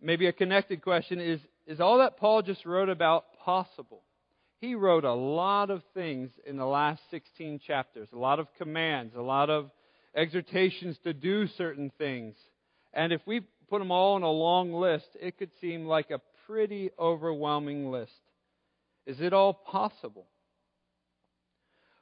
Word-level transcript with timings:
Maybe 0.01 0.25
a 0.25 0.33
connected 0.33 0.81
question 0.81 1.19
is 1.19 1.41
Is 1.67 1.79
all 1.79 1.99
that 1.99 2.17
Paul 2.17 2.41
just 2.41 2.65
wrote 2.65 2.89
about 2.89 3.25
possible? 3.45 4.01
He 4.61 4.75
wrote 4.75 5.03
a 5.05 5.13
lot 5.13 5.71
of 5.71 5.81
things 5.95 6.29
in 6.45 6.55
the 6.55 6.65
last 6.65 7.01
16 7.09 7.59
chapters, 7.65 8.07
a 8.13 8.17
lot 8.17 8.39
of 8.39 8.47
commands, 8.59 9.15
a 9.15 9.21
lot 9.21 9.49
of 9.49 9.71
exhortations 10.15 10.97
to 11.03 11.13
do 11.13 11.47
certain 11.47 11.91
things. 11.97 12.35
And 12.93 13.11
if 13.11 13.21
we 13.25 13.41
put 13.69 13.79
them 13.79 13.89
all 13.89 14.13
on 14.13 14.21
a 14.21 14.29
long 14.29 14.71
list, 14.71 15.07
it 15.19 15.39
could 15.39 15.49
seem 15.59 15.87
like 15.87 16.11
a 16.11 16.21
pretty 16.45 16.91
overwhelming 16.99 17.89
list. 17.89 18.11
Is 19.07 19.19
it 19.19 19.33
all 19.33 19.53
possible? 19.53 20.27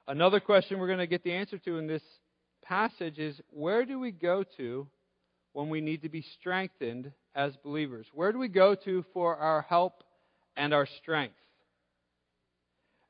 Another 0.05 0.41
question 0.41 0.79
we're 0.79 0.87
going 0.87 0.99
to 0.99 1.07
get 1.07 1.23
the 1.23 1.33
answer 1.33 1.59
to 1.59 1.77
in 1.77 1.87
this 1.87 2.03
passage 2.61 3.19
is 3.19 3.39
where 3.51 3.85
do 3.85 3.99
we 3.99 4.11
go 4.11 4.43
to 4.57 4.85
when 5.53 5.69
we 5.69 5.79
need 5.79 6.01
to 6.01 6.09
be 6.09 6.25
strengthened 6.39 7.13
as 7.33 7.55
believers? 7.63 8.07
Where 8.13 8.33
do 8.33 8.37
we 8.37 8.49
go 8.49 8.75
to 8.75 9.05
for 9.13 9.37
our 9.37 9.61
help 9.61 10.03
and 10.57 10.73
our 10.73 10.87
strength? 11.01 11.35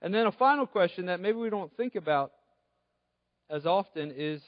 And 0.01 0.13
then 0.13 0.27
a 0.27 0.31
final 0.31 0.65
question 0.65 1.07
that 1.07 1.19
maybe 1.19 1.37
we 1.37 1.49
don't 1.49 1.75
think 1.75 1.95
about 1.95 2.31
as 3.49 3.65
often 3.65 4.13
is 4.15 4.41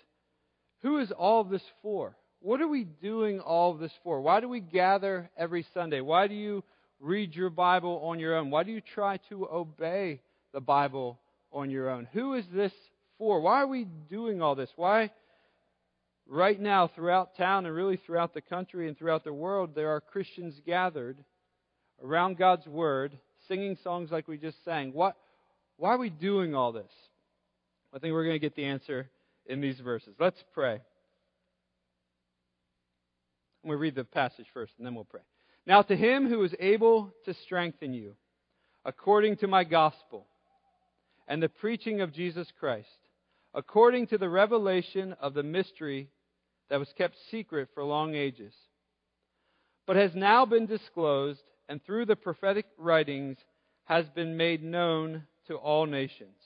who 0.82 1.00
is 1.00 1.12
all 1.12 1.44
this 1.44 1.64
for? 1.82 2.16
What 2.40 2.62
are 2.62 2.68
we 2.68 2.86
doing 2.86 3.40
all 3.40 3.74
this 3.74 3.92
for? 4.04 4.22
Why 4.22 4.40
do 4.40 4.50
we 4.50 4.62
gather 4.62 5.30
every 5.38 5.66
Sunday? 5.74 6.02
Why 6.02 6.28
do 6.28 6.34
you 6.34 6.64
read 7.00 7.36
your 7.36 7.50
Bible 7.50 8.02
on 8.04 8.20
your 8.20 8.36
own? 8.36 8.50
Why 8.50 8.64
do 8.64 8.72
you 8.72 8.82
try 8.82 9.18
to 9.30 9.48
obey 9.52 10.22
the 10.54 10.62
Bible 10.62 11.20
on 11.52 11.70
your 11.70 11.90
own? 11.90 12.08
Who 12.14 12.34
is 12.34 12.46
this 12.52 12.74
for? 13.18 13.42
Why 13.42 13.62
are 13.62 13.68
we 13.68 13.86
doing 14.10 14.42
all 14.42 14.56
this? 14.56 14.72
Why, 14.76 15.12
right 16.28 16.60
now, 16.60 16.88
throughout 16.88 17.38
town 17.38 17.66
and 17.66 17.76
really 17.76 17.98
throughout 17.98 18.34
the 18.34 18.42
country 18.42 18.88
and 18.88 18.98
throughout 18.98 19.24
the 19.24 19.34
world, 19.34 19.76
there 19.76 19.90
are 19.90 20.02
Christians 20.02 20.60
gathered 20.66 21.24
around 22.04 22.38
God's 22.38 22.66
Word, 22.66 23.18
singing 23.48 23.78
songs 23.84 24.10
like 24.12 24.28
we 24.28 24.38
just 24.38 24.64
sang? 24.66 24.94
What, 24.94 25.16
why 25.82 25.96
are 25.96 25.98
we 25.98 26.12
doing 26.12 26.54
all 26.54 26.72
this? 26.72 26.92
I 27.92 27.98
think 27.98 28.14
we're 28.14 28.24
going 28.24 28.36
to 28.36 28.40
get 28.40 28.56
the 28.56 28.66
answer 28.66 29.10
in 29.48 29.62
these 29.62 29.80
verses. 29.80 30.14
Let's 30.20 30.38
pray. 30.54 30.80
We'll 33.64 33.80
read 33.80 33.96
the 33.96 34.04
passage 34.04 34.46
first, 34.54 34.74
and 34.78 34.86
then 34.86 34.94
we'll 34.94 35.06
pray. 35.06 35.22
Now, 35.66 35.82
to 35.82 35.96
him 35.96 36.30
who 36.30 36.44
is 36.44 36.54
able 36.60 37.12
to 37.26 37.34
strengthen 37.34 37.96
you, 37.96 38.14
according 38.86 39.38
to 39.38 39.48
my 39.48 39.64
gospel 39.64 40.28
and 41.28 41.42
the 41.42 41.50
preaching 41.50 42.02
of 42.02 42.14
Jesus 42.14 42.48
Christ, 42.60 42.88
according 43.56 44.06
to 44.08 44.20
the 44.20 44.30
revelation 44.30 45.16
of 45.20 45.34
the 45.34 45.42
mystery 45.42 46.10
that 46.70 46.78
was 46.78 46.94
kept 46.96 47.16
secret 47.32 47.70
for 47.74 47.84
long 47.84 48.14
ages, 48.14 48.54
but 49.88 49.96
has 49.96 50.14
now 50.14 50.46
been 50.46 50.68
disclosed, 50.68 51.42
and 51.68 51.84
through 51.84 52.06
the 52.06 52.16
prophetic 52.16 52.68
writings 52.78 53.38
has 53.86 54.08
been 54.10 54.38
made 54.38 54.62
known 54.62 55.24
to 55.48 55.56
all 55.56 55.86
nations, 55.86 56.38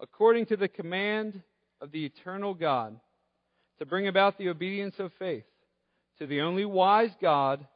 according 0.00 0.46
to 0.46 0.56
the 0.56 0.68
command 0.68 1.42
of 1.80 1.92
the 1.92 2.04
eternal 2.04 2.54
God, 2.54 2.98
to 3.78 3.86
bring 3.86 4.06
about 4.08 4.38
the 4.38 4.48
obedience 4.48 4.94
of 4.98 5.12
faith. 5.18 5.44
To 6.18 6.26
the 6.26 6.42
only 6.42 6.64
wise 6.64 7.10
God 7.20 7.66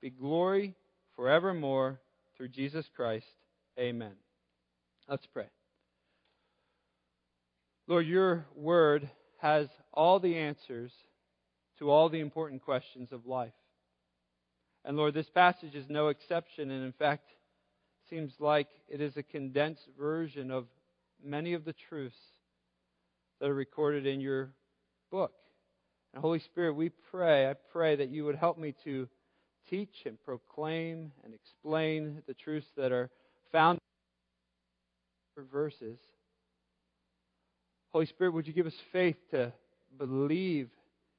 be 0.00 0.10
glory 0.10 0.74
forevermore 1.14 2.00
through 2.36 2.48
Jesus 2.48 2.86
Christ. 2.96 3.26
Amen. 3.78 4.14
Let's 5.08 5.26
pray. 5.26 5.46
Lord, 7.86 8.06
your 8.06 8.46
word 8.56 9.10
has 9.40 9.68
all 9.92 10.20
the 10.20 10.38
answers 10.38 10.92
to 11.78 11.90
all 11.90 12.08
the 12.08 12.20
important 12.20 12.62
questions 12.62 13.12
of 13.12 13.26
life. 13.26 13.52
And 14.84 14.96
Lord, 14.96 15.14
this 15.14 15.28
passage 15.28 15.74
is 15.74 15.84
no 15.88 16.08
exception, 16.08 16.70
and 16.70 16.84
in 16.84 16.92
fact, 16.92 17.28
seems 18.12 18.34
like 18.38 18.68
it 18.90 19.00
is 19.00 19.16
a 19.16 19.22
condensed 19.22 19.88
version 19.98 20.50
of 20.50 20.66
many 21.24 21.54
of 21.54 21.64
the 21.64 21.72
truths 21.88 22.14
that 23.40 23.48
are 23.48 23.54
recorded 23.54 24.06
in 24.06 24.20
your 24.20 24.50
book. 25.10 25.32
And 26.12 26.20
Holy 26.20 26.40
Spirit, 26.40 26.74
we 26.74 26.90
pray, 26.90 27.48
I 27.48 27.54
pray 27.54 27.96
that 27.96 28.10
you 28.10 28.26
would 28.26 28.36
help 28.36 28.58
me 28.58 28.74
to 28.84 29.08
teach 29.70 30.02
and 30.04 30.22
proclaim 30.22 31.10
and 31.24 31.32
explain 31.32 32.20
the 32.26 32.34
truths 32.34 32.66
that 32.76 32.92
are 32.92 33.08
found 33.50 33.78
in 35.38 35.44
verses. 35.50 35.98
Holy 37.92 38.04
Spirit, 38.04 38.34
would 38.34 38.46
you 38.46 38.52
give 38.52 38.66
us 38.66 38.76
faith 38.92 39.16
to 39.30 39.54
believe 39.96 40.68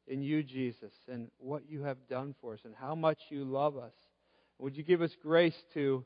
in 0.05 0.21
you, 0.21 0.43
Jesus, 0.43 0.93
and 1.11 1.31
what 1.39 1.63
you 1.67 1.81
have 1.81 2.07
done 2.07 2.35
for 2.39 2.53
us 2.53 2.59
and 2.65 2.75
how 2.79 2.93
much 2.93 3.17
you 3.29 3.45
love 3.45 3.77
us? 3.77 3.93
Would 4.59 4.77
you 4.77 4.83
give 4.83 5.01
us 5.01 5.11
grace 5.23 5.57
to 5.73 6.05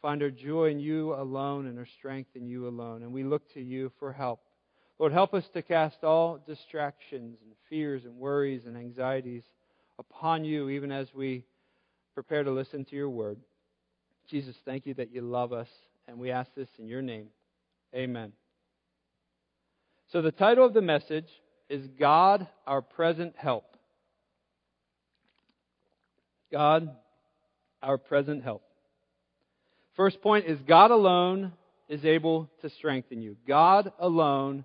find 0.00 0.22
our 0.22 0.30
joy 0.30 0.70
in 0.70 0.80
you 0.80 1.14
alone 1.14 1.66
and 1.66 1.78
our 1.78 1.86
strength 1.98 2.30
in 2.34 2.46
you 2.46 2.68
alone. 2.68 3.02
And 3.02 3.12
we 3.12 3.24
look 3.24 3.52
to 3.54 3.60
you 3.60 3.92
for 3.98 4.12
help. 4.12 4.40
Lord, 4.98 5.12
help 5.12 5.34
us 5.34 5.44
to 5.54 5.62
cast 5.62 6.02
all 6.02 6.42
distractions 6.46 7.38
and 7.42 7.52
fears 7.68 8.04
and 8.04 8.16
worries 8.16 8.66
and 8.66 8.76
anxieties 8.76 9.44
upon 9.98 10.44
you, 10.44 10.68
even 10.70 10.90
as 10.90 11.12
we 11.14 11.44
prepare 12.14 12.42
to 12.42 12.50
listen 12.50 12.84
to 12.86 12.96
your 12.96 13.10
word. 13.10 13.38
Jesus, 14.28 14.56
thank 14.64 14.86
you 14.86 14.94
that 14.94 15.12
you 15.12 15.22
love 15.22 15.52
us, 15.52 15.68
and 16.06 16.18
we 16.18 16.30
ask 16.30 16.52
this 16.54 16.68
in 16.78 16.88
your 16.88 17.02
name. 17.02 17.28
Amen. 17.94 18.32
So, 20.12 20.20
the 20.20 20.32
title 20.32 20.64
of 20.64 20.74
the 20.74 20.82
message 20.82 21.28
is 21.68 21.86
God, 21.98 22.46
our 22.66 22.82
present 22.82 23.34
help. 23.36 23.76
God, 26.50 26.90
our 27.82 27.98
present 27.98 28.42
help. 28.42 28.62
First 29.98 30.22
point 30.22 30.46
is 30.46 30.60
God 30.60 30.92
alone 30.92 31.52
is 31.88 32.04
able 32.04 32.48
to 32.62 32.70
strengthen 32.70 33.20
you. 33.20 33.36
God 33.48 33.92
alone 33.98 34.64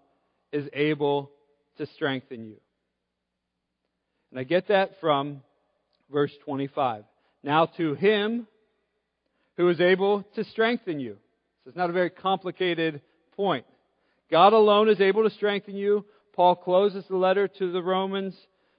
is 0.52 0.70
able 0.74 1.32
to 1.80 1.88
strengthen 1.88 2.46
you. 2.46 2.58
And 4.30 4.40
I 4.40 4.44
get 4.44 4.68
that 4.68 4.92
from 5.02 5.42
verse 6.12 6.32
25. 6.46 7.04
Now 7.42 7.66
to 7.78 7.96
him 7.96 8.46
who 9.58 9.70
is 9.70 9.82
able 9.82 10.22
to 10.36 10.44
strengthen 10.44 11.00
you. 11.00 11.18
So 11.64 11.70
it's 11.70 11.78
not 11.78 11.90
a 11.90 11.94
very 11.94 12.12
complicated 12.12 13.02
point. 13.36 13.66
God 14.30 14.54
alone 14.54 14.88
is 14.88 15.02
able 15.02 15.24
to 15.24 15.32
strengthen 15.32 15.76
you. 15.76 16.06
Paul 16.36 16.56
closes 16.56 17.06
the 17.10 17.18
letter 17.18 17.48
to 17.48 17.72
the 17.72 17.82
Romans, 17.82 18.36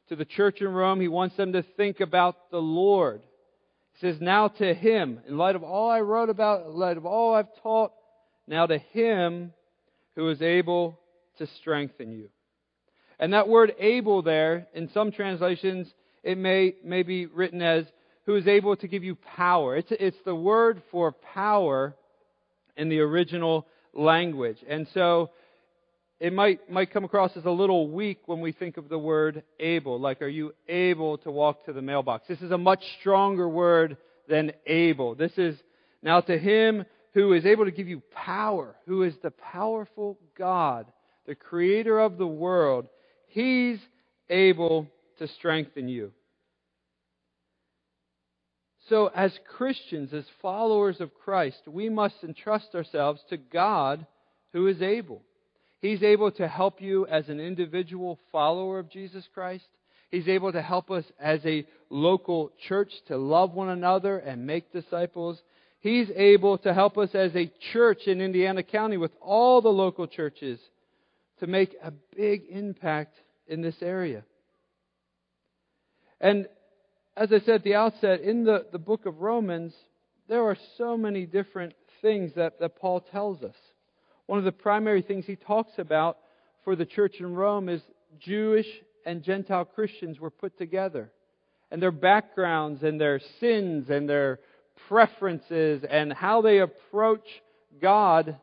to 0.09 0.15
the 0.15 0.25
church 0.25 0.61
in 0.61 0.69
Rome. 0.69 1.01
He 1.01 1.09
wants 1.09 1.37
them 1.37 1.53
to 1.55 1.65
think 1.77 1.99
about 1.99 2.53
the 2.53 2.59
Lord. 2.59 3.23
Says, 4.01 4.21
Now 4.21 4.49
to 4.49 4.75
him, 4.75 5.21
in 5.29 5.39
light 5.39 5.57
of 5.57 5.63
all 5.63 5.91
I 5.91 6.01
wrote 6.01 6.29
about, 6.29 6.67
in 6.67 6.75
light 6.75 6.97
of 6.97 7.07
all 7.07 7.35
I've 7.35 7.55
taught, 7.63 7.93
now 8.47 8.67
to 8.67 8.79
him 8.79 9.53
who 10.17 10.29
is 10.29 10.43
able 10.43 10.99
to 11.39 11.47
strengthen 11.47 12.13
you. 12.13 12.29
And 13.19 13.33
that 13.33 13.49
word 13.49 13.75
able 13.79 14.23
there, 14.23 14.67
in 14.75 14.89
some 14.91 15.13
translations, 15.13 15.93
it 16.23 16.37
may, 16.37 16.75
may 16.85 17.03
be 17.03 17.27
written 17.27 17.63
as 17.63 17.85
who 18.27 18.37
is 18.37 18.49
able 18.49 18.77
to 18.77 18.89
give 18.89 19.05
you 19.05 19.15
power. 19.15 19.77
It's, 19.77 19.93
it's 19.93 20.17
the 20.25 20.35
word 20.35 20.83
for 20.91 21.13
power 21.13 21.95
in 22.77 22.89
the 22.89 23.01
original 23.01 23.67
language. 23.93 24.59
And 24.69 24.89
so 24.95 25.31
it 26.21 26.33
might, 26.33 26.71
might 26.71 26.93
come 26.93 27.05
across 27.05 27.37
as 27.37 27.45
a 27.45 27.51
little 27.51 27.91
weak 27.91 28.21
when 28.27 28.41
we 28.41 28.53
think 28.53 28.77
of 28.77 28.89
the 28.89 28.99
word 28.99 29.43
able. 29.59 29.99
Like, 29.99 30.23
are 30.23 30.29
you 30.29 30.55
able 30.69 31.19
to 31.19 31.31
walk 31.31 31.65
to 31.67 31.73
the 31.73 31.83
mailbox? 31.83 32.27
This 32.29 32.41
is 32.41 32.51
a 32.51 32.59
much 32.59 32.83
stronger 33.01 33.49
word 33.49 33.97
than 34.29 34.53
able. 34.67 35.15
This 35.15 35.37
is 35.37 35.57
now 36.03 36.21
to 36.21 36.39
him 36.39 36.85
who 37.15 37.33
is 37.33 37.45
able 37.45 37.65
to 37.65 37.71
give 37.71 37.89
you 37.89 38.03
power, 38.13 38.77
who 38.87 39.03
is 39.03 39.15
the 39.23 39.31
powerful 39.31 40.19
God, 40.37 40.87
the 41.27 41.35
creator 41.35 41.99
of 41.99 42.17
the 42.17 42.27
world. 42.27 42.87
He's 43.27 43.79
able 44.29 44.89
to 45.19 45.29
strengthen 45.29 45.89
you. 45.89 46.13
So, 48.89 49.11
as 49.15 49.33
Christians, 49.57 50.13
as 50.13 50.25
followers 50.43 51.01
of 51.01 51.15
Christ, 51.15 51.63
we 51.67 51.89
must 51.89 52.17
entrust 52.23 52.75
ourselves 52.75 53.23
to 53.31 53.39
God 53.39 54.07
who 54.53 54.67
is 54.67 54.83
able. 54.83 55.23
He's 55.85 56.03
able 56.03 56.31
to 56.31 56.49
help 56.49 56.81
you 56.81 57.07
as 57.09 57.29
an 57.29 57.41
individual 57.41 58.19
follower 58.33 58.79
of 58.79 58.89
Jesus 58.89 59.29
Christ. 59.35 59.67
He's 60.11 60.29
able 60.29 60.51
to 60.51 60.63
help 60.63 60.91
us 60.91 61.05
as 61.21 61.41
a 61.45 61.67
local 61.91 62.53
church 62.67 62.91
to 63.09 63.19
love 63.19 63.53
one 63.53 63.69
another 63.69 64.17
and 64.17 64.47
make 64.47 64.73
disciples. 64.73 65.39
He's 65.81 66.09
able 66.17 66.57
to 66.57 66.73
help 66.73 66.97
us 66.97 67.11
as 67.15 67.37
a 67.37 67.53
church 67.75 68.07
in 68.07 68.23
Indiana 68.23 68.63
County 68.63 68.97
with 68.97 69.11
all 69.21 69.61
the 69.61 69.69
local 69.69 70.07
churches 70.07 70.59
to 71.41 71.47
make 71.47 71.77
a 71.83 71.93
big 72.17 72.45
impact 72.49 73.19
in 73.47 73.61
this 73.61 73.77
area. 73.83 74.25
And 76.19 76.49
as 77.15 77.31
I 77.31 77.41
said 77.41 77.57
at 77.57 77.63
the 77.63 77.75
outset, 77.75 78.23
in 78.23 78.45
the, 78.45 78.65
the 78.73 78.79
book 78.79 79.05
of 79.05 79.21
Romans, 79.21 79.75
there 80.31 80.45
are 80.45 80.57
so 80.79 80.97
many 80.97 81.27
different 81.27 81.75
things 82.01 82.33
that, 82.37 82.59
that 82.61 82.77
Paul 82.77 83.03
tells 83.13 83.43
us. 83.43 83.57
One 84.27 84.39
of 84.39 84.45
the 84.45 84.53
primary 84.53 85.03
things 85.03 85.27
he 85.27 85.37
talks 85.37 85.73
about 85.79 86.19
for 86.65 86.77
the 86.77 86.87
church 86.87 87.17
in 87.21 87.35
Rome 87.35 87.69
is 87.69 87.83
Jewish 88.19 88.69
and 89.05 89.23
Gentile 89.23 89.65
Christians 89.65 90.19
were 90.19 90.31
put 90.31 90.57
together. 90.57 91.13
And 91.71 91.83
their 91.83 91.93
backgrounds 91.93 92.83
and 92.83 93.01
their 93.01 93.21
sins 93.41 93.91
and 93.91 94.09
their 94.09 94.41
preferences 94.89 95.85
and 95.89 96.13
how 96.13 96.41
they 96.41 96.59
approach 96.59 97.27
God 97.81 98.37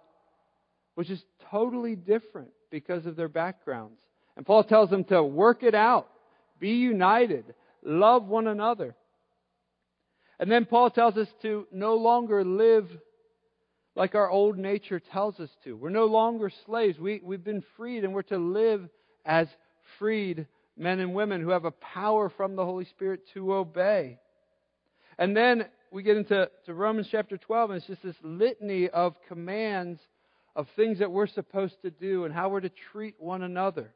was 0.95 1.07
just 1.07 1.23
totally 1.49 1.95
different 1.95 2.49
because 2.69 3.05
of 3.05 3.15
their 3.15 3.29
backgrounds. 3.29 3.99
And 4.37 4.45
Paul 4.45 4.63
tells 4.63 4.89
them 4.89 5.03
to 5.05 5.23
work 5.23 5.63
it 5.63 5.75
out, 5.75 6.07
be 6.59 6.71
united, 6.71 7.53
love 7.83 8.27
one 8.27 8.47
another. 8.47 8.95
And 10.39 10.51
then 10.51 10.65
Paul 10.65 10.89
tells 10.89 11.17
us 11.17 11.27
to 11.43 11.67
no 11.71 11.95
longer 11.95 12.43
live 12.43 12.89
like 13.95 14.15
our 14.15 14.29
old 14.29 14.57
nature 14.57 14.99
tells 14.99 15.39
us 15.39 15.49
to. 15.63 15.75
We're 15.75 15.89
no 15.89 16.05
longer 16.05 16.51
slaves. 16.65 16.97
We, 16.97 17.21
we've 17.23 17.43
been 17.43 17.63
freed, 17.75 18.03
and 18.03 18.13
we're 18.13 18.21
to 18.23 18.37
live 18.37 18.87
as 19.25 19.47
freed 19.99 20.47
men 20.77 20.99
and 20.99 21.13
women 21.13 21.41
who 21.41 21.49
have 21.49 21.65
a 21.65 21.71
power 21.71 22.29
from 22.29 22.55
the 22.55 22.65
Holy 22.65 22.85
Spirit 22.85 23.21
to 23.33 23.53
obey. 23.53 24.19
And 25.17 25.35
then 25.35 25.65
we 25.91 26.03
get 26.03 26.17
into 26.17 26.49
to 26.65 26.73
Romans 26.73 27.07
chapter 27.11 27.37
12, 27.37 27.71
and 27.71 27.77
it's 27.77 27.87
just 27.87 28.03
this 28.03 28.15
litany 28.23 28.89
of 28.89 29.15
commands 29.27 29.99
of 30.55 30.67
things 30.75 30.99
that 30.99 31.11
we're 31.11 31.27
supposed 31.27 31.81
to 31.81 31.91
do 31.91 32.25
and 32.25 32.33
how 32.33 32.49
we're 32.49 32.61
to 32.61 32.71
treat 32.91 33.15
one 33.19 33.41
another. 33.41 33.93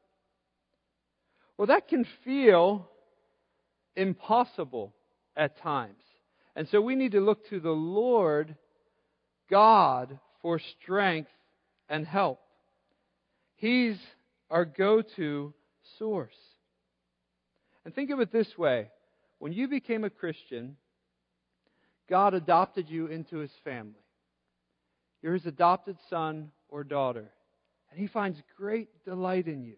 Well, 1.57 1.67
that 1.67 1.87
can 1.87 2.05
feel 2.23 2.89
impossible 3.95 4.93
at 5.37 5.57
times. 5.61 6.03
And 6.55 6.67
so 6.67 6.81
we 6.81 6.95
need 6.95 7.13
to 7.13 7.21
look 7.21 7.49
to 7.49 7.59
the 7.59 7.71
Lord 7.71 8.55
God 9.49 10.19
for 10.41 10.59
strength 10.81 11.31
and 11.89 12.05
help. 12.05 12.39
He's 13.55 13.97
our 14.49 14.65
go 14.65 15.01
to 15.15 15.53
source. 15.97 16.35
And 17.83 17.93
think 17.93 18.09
of 18.09 18.19
it 18.19 18.31
this 18.31 18.57
way 18.57 18.89
when 19.39 19.53
you 19.53 19.67
became 19.67 20.03
a 20.03 20.09
Christian, 20.09 20.77
God 22.09 22.33
adopted 22.33 22.89
you 22.89 23.07
into 23.07 23.37
his 23.37 23.51
family. 23.63 23.93
You're 25.21 25.33
his 25.33 25.45
adopted 25.45 25.97
son 26.09 26.51
or 26.69 26.83
daughter. 26.83 27.31
And 27.91 27.99
he 27.99 28.07
finds 28.07 28.41
great 28.57 28.89
delight 29.05 29.47
in 29.47 29.63
you. 29.63 29.75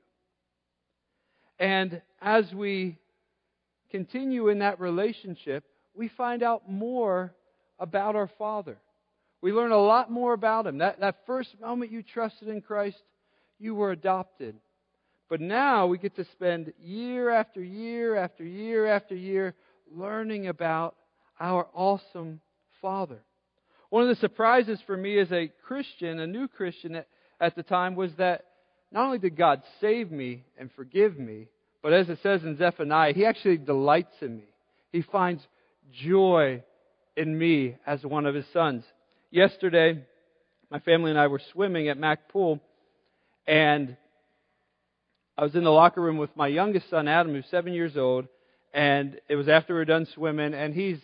And 1.59 2.01
as 2.21 2.51
we 2.53 2.97
continue 3.91 4.49
in 4.49 4.59
that 4.59 4.79
relationship, 4.79 5.63
we 5.95 6.07
find 6.09 6.43
out 6.43 6.69
more 6.69 7.33
about 7.79 8.15
our 8.15 8.29
Father. 8.37 8.77
We 9.47 9.53
learn 9.53 9.71
a 9.71 9.77
lot 9.77 10.11
more 10.11 10.33
about 10.33 10.67
Him. 10.67 10.79
That, 10.79 10.99
that 10.99 11.19
first 11.25 11.55
moment 11.61 11.89
you 11.89 12.03
trusted 12.03 12.49
in 12.49 12.59
Christ, 12.59 12.97
you 13.59 13.75
were 13.75 13.91
adopted. 13.91 14.57
But 15.29 15.39
now 15.39 15.87
we 15.87 15.97
get 15.97 16.17
to 16.17 16.25
spend 16.33 16.73
year 16.83 17.29
after 17.29 17.63
year 17.63 18.17
after 18.17 18.43
year 18.43 18.87
after 18.87 19.15
year 19.15 19.55
learning 19.89 20.49
about 20.49 20.97
our 21.39 21.65
awesome 21.73 22.41
Father. 22.81 23.19
One 23.89 24.03
of 24.03 24.09
the 24.09 24.19
surprises 24.19 24.81
for 24.85 24.97
me 24.97 25.17
as 25.17 25.31
a 25.31 25.49
Christian, 25.65 26.19
a 26.19 26.27
new 26.27 26.49
Christian 26.49 26.95
at, 26.95 27.07
at 27.39 27.55
the 27.55 27.63
time, 27.63 27.95
was 27.95 28.11
that 28.17 28.43
not 28.91 29.05
only 29.05 29.19
did 29.19 29.37
God 29.37 29.61
save 29.79 30.11
me 30.11 30.43
and 30.57 30.69
forgive 30.75 31.17
me, 31.17 31.47
but 31.81 31.93
as 31.93 32.09
it 32.09 32.19
says 32.21 32.43
in 32.43 32.57
Zephaniah, 32.57 33.13
He 33.13 33.23
actually 33.25 33.59
delights 33.59 34.15
in 34.19 34.35
me. 34.35 34.49
He 34.91 35.03
finds 35.03 35.41
joy 35.93 36.63
in 37.15 37.39
me 37.39 37.77
as 37.85 38.03
one 38.03 38.25
of 38.25 38.35
His 38.35 38.45
sons. 38.51 38.83
Yesterday, 39.29 40.05
my 40.71 40.79
family 40.79 41.11
and 41.11 41.19
I 41.19 41.27
were 41.27 41.41
swimming 41.51 41.89
at 41.89 41.97
Mac 41.97 42.29
Pool, 42.29 42.61
and 43.45 43.97
I 45.37 45.43
was 45.43 45.53
in 45.53 45.65
the 45.65 45.69
locker 45.69 46.01
room 46.01 46.17
with 46.17 46.29
my 46.37 46.47
youngest 46.47 46.89
son, 46.89 47.09
Adam, 47.09 47.33
who's 47.33 47.45
seven 47.51 47.73
years 47.73 47.97
old, 47.97 48.27
and 48.73 49.19
it 49.27 49.35
was 49.35 49.49
after 49.49 49.73
we 49.73 49.79
were 49.79 49.85
done 49.85 50.07
swimming, 50.13 50.53
and 50.53 50.73
he's 50.73 50.99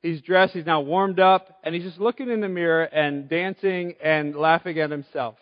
he's 0.00 0.22
dressed, 0.22 0.54
he's 0.54 0.64
now 0.64 0.80
warmed 0.80 1.20
up, 1.20 1.58
and 1.64 1.74
he's 1.74 1.84
just 1.84 2.00
looking 2.00 2.30
in 2.30 2.40
the 2.40 2.48
mirror 2.48 2.84
and 2.84 3.28
dancing 3.28 3.94
and 4.02 4.34
laughing 4.34 4.78
at 4.78 4.90
himself. 4.90 5.36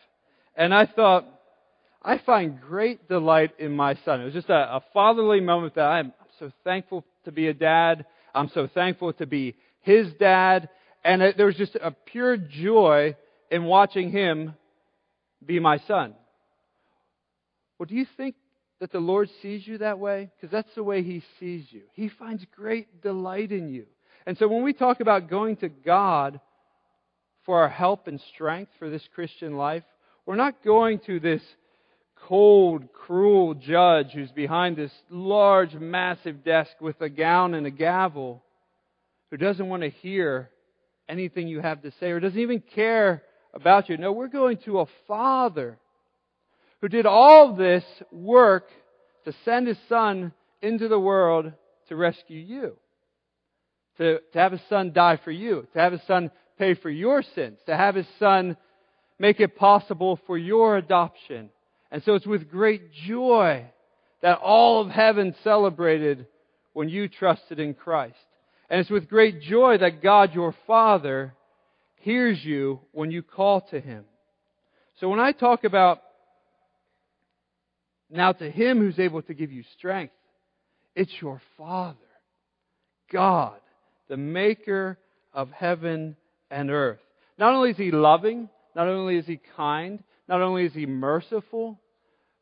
And 0.57 0.75
I 0.75 0.87
thought, 0.87 1.27
I 2.03 2.19
find 2.19 2.61
great 2.61 3.09
delight 3.09 3.53
in 3.61 3.77
my 3.77 3.97
son. 4.05 4.21
It 4.21 4.25
was 4.25 4.35
just 4.35 4.51
a, 4.51 4.77
a 4.77 4.83
fatherly 4.93 5.41
moment 5.41 5.77
that 5.77 5.87
I'm 5.87 6.13
so 6.41 6.51
thankful 6.65 7.05
to 7.27 7.33
be 7.33 7.47
a 7.47 7.55
dad. 7.55 8.07
I'm 8.35 8.51
so 8.53 8.67
thankful 8.67 9.13
to 9.15 9.27
be 9.27 9.55
his 9.83 10.13
dad. 10.15 10.69
And 11.05 11.23
it, 11.23 11.37
there 11.37 11.47
was 11.47 11.57
just 11.57 11.77
a 11.77 11.91
pure 11.91 12.37
joy 12.37 13.17
in 13.51 13.65
watching 13.65 14.11
him 14.11 14.55
be 15.45 15.61
my 15.61 15.79
son. 15.87 16.15
Well, 17.79 17.87
do 17.87 17.95
you 17.95 18.07
think 18.17 18.35
that 18.81 18.93
the 18.93 19.01
Lord 19.01 19.29
sees 19.43 19.67
you 19.67 19.79
that 19.79 19.99
way? 19.99 20.31
Because 20.35 20.51
that's 20.51 20.75
the 20.75 20.83
way 20.83 21.03
he 21.03 21.23
sees 21.39 21.67
you. 21.71 21.83
He 21.93 22.09
finds 22.09 22.45
great 22.57 23.03
delight 23.03 23.53
in 23.53 23.69
you. 23.69 23.87
And 24.27 24.39
so 24.39 24.49
when 24.49 24.63
we 24.63 24.73
talk 24.73 25.01
about 25.01 25.29
going 25.29 25.57
to 25.59 25.69
God 25.69 26.41
for 27.45 27.61
our 27.61 27.69
help 27.69 28.07
and 28.07 28.21
strength 28.33 28.73
for 28.79 28.89
this 28.89 29.07
Christian 29.15 29.57
life, 29.57 29.85
we're 30.25 30.37
not 30.37 30.65
going 30.65 31.01
to 31.01 31.21
this 31.21 31.43
cold, 32.27 32.91
cruel 32.95 33.53
judge 33.53 34.13
who's 34.13 34.31
behind 34.31 34.77
this 34.77 34.93
large, 35.11 35.75
massive 35.75 36.43
desk 36.43 36.73
with 36.81 36.99
a 37.03 37.11
gown 37.11 37.53
and 37.53 37.67
a 37.67 37.71
gavel 37.71 38.43
who 39.31 39.37
doesn't 39.37 39.69
want 39.69 39.83
to 39.83 39.91
hear 39.91 40.49
anything 41.09 41.49
you 41.49 41.61
have 41.61 41.83
to 41.83 41.93
say 42.01 42.11
or 42.11 42.21
doesn't 42.21 42.39
even 42.39 42.63
care 42.75 43.23
about 43.53 43.89
you. 43.89 43.97
No, 43.97 44.13
we're 44.13 44.29
going 44.29 44.59
to 44.65 44.81
a 44.81 44.87
Father 45.07 45.79
who 46.81 46.89
did 46.89 47.07
all 47.07 47.55
this 47.55 47.85
work 48.11 48.69
to 49.25 49.35
send 49.45 49.67
His 49.67 49.79
Son 49.89 50.33
into 50.61 50.89
the 50.89 50.99
world 50.99 51.53
to 51.89 51.97
rescue 51.97 52.41
you. 52.41 52.77
To, 53.99 54.19
to 54.33 54.39
have 54.39 54.53
His 54.53 54.63
Son 54.69 54.93
die 54.93 55.19
for 55.23 55.31
you. 55.31 55.67
To 55.73 55.79
have 55.79 55.93
His 55.93 56.03
Son 56.07 56.31
pay 56.59 56.75
for 56.75 56.91
your 56.91 57.23
sins. 57.23 57.59
To 57.67 57.77
have 57.77 57.95
His 57.95 58.07
Son 58.19 58.57
make 59.19 59.41
it 59.41 59.57
possible 59.57 60.19
for 60.27 60.37
your 60.37 60.77
adoption 60.77 61.51
and 61.95 62.03
so 62.03 62.15
it's 62.17 62.27
with 62.27 62.51
great 62.51 62.93
joy 62.93 63.65
that 64.21 64.39
all 64.39 64.81
of 64.81 64.89
heaven 64.89 65.33
celebrated 65.45 66.27
when 66.73 66.89
you 66.89 67.07
trusted 67.07 67.61
in 67.61 67.73
Christ. 67.73 68.17
And 68.71 68.81
it's 68.81 68.91
with 68.91 69.09
great 69.09 69.41
joy 69.43 69.79
that 69.79 70.03
God, 70.03 70.35
your 70.35 70.55
Father, 70.67 71.35
hears 71.97 72.43
you 72.45 72.81
when 72.93 73.11
you 73.11 73.23
call 73.23 73.63
to 73.71 73.81
Him. 73.81 74.05
So 75.01 75.09
when 75.09 75.21
I 75.21 75.33
talk 75.33 75.65
about 75.65 76.01
now 78.11 78.33
to 78.33 78.51
Him 78.51 78.79
who's 78.79 78.99
able 78.99 79.23
to 79.23 79.35
give 79.35 79.53
you 79.53 79.65
strength, 79.77 80.15
it's 80.95 81.13
your 81.21 81.41
Father, 81.59 81.99
God, 83.13 83.59
the 84.09 84.17
maker 84.17 84.99
of 85.33 85.51
heaven 85.51 86.17
and 86.51 86.71
earth. 86.71 87.01
Not 87.39 87.55
only 87.55 87.71
is 87.71 87.77
He 87.77 87.91
loving, 87.91 88.49
not 88.77 88.89
only 88.89 89.17
is 89.17 89.27
He 89.27 89.41
kind, 89.57 90.03
not 90.29 90.41
only 90.41 90.65
is 90.65 90.73
He 90.73 90.87
merciful, 90.87 91.81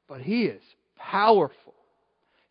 but 0.09 0.21
He 0.21 0.45
is 0.45 0.63
powerful. 0.97 1.75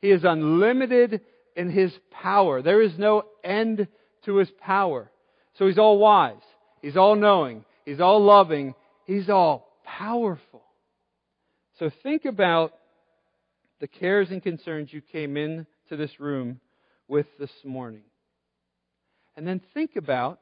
He 0.01 0.09
is 0.09 0.23
unlimited 0.23 1.21
in 1.55 1.70
His 1.70 1.93
power. 2.12 2.62
There 2.62 2.81
is 2.81 2.98
no 2.98 3.24
end 3.43 3.88
to 4.25 4.38
His 4.38 4.50
power. 4.60 5.12
So 5.58 5.67
He's 5.67 5.77
all 5.77 5.98
wise. 5.98 6.36
He's 6.81 6.98
all 6.98 7.15
knowing. 7.15 7.65
He's 7.86 8.00
all 8.00 8.24
loving. 8.24 8.74
He's 9.05 9.29
all 9.29 9.67
powerful. 9.86 10.63
So 11.79 11.91
think 12.03 12.25
about 12.25 12.74
the 13.79 13.88
cares 13.88 14.29
and 14.29 14.41
concerns 14.41 14.93
you 14.93 15.01
came 15.01 15.36
into 15.36 15.65
this 15.89 16.20
room 16.20 16.60
with 17.08 17.25
this 17.39 17.51
morning. 17.65 18.03
And 19.36 19.48
then 19.48 19.62
think 19.74 19.96
about 19.96 20.39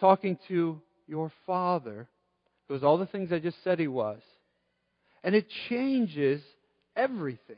talking 0.00 0.38
to 0.48 0.80
your 1.06 1.30
Father, 1.46 2.08
who 2.68 2.74
is 2.74 2.82
all 2.82 2.98
the 2.98 3.06
things 3.06 3.32
I 3.32 3.38
just 3.38 3.62
said 3.62 3.78
he 3.78 3.88
was. 3.88 4.20
And 5.22 5.34
it 5.34 5.46
changes 5.68 6.42
everything. 6.96 7.56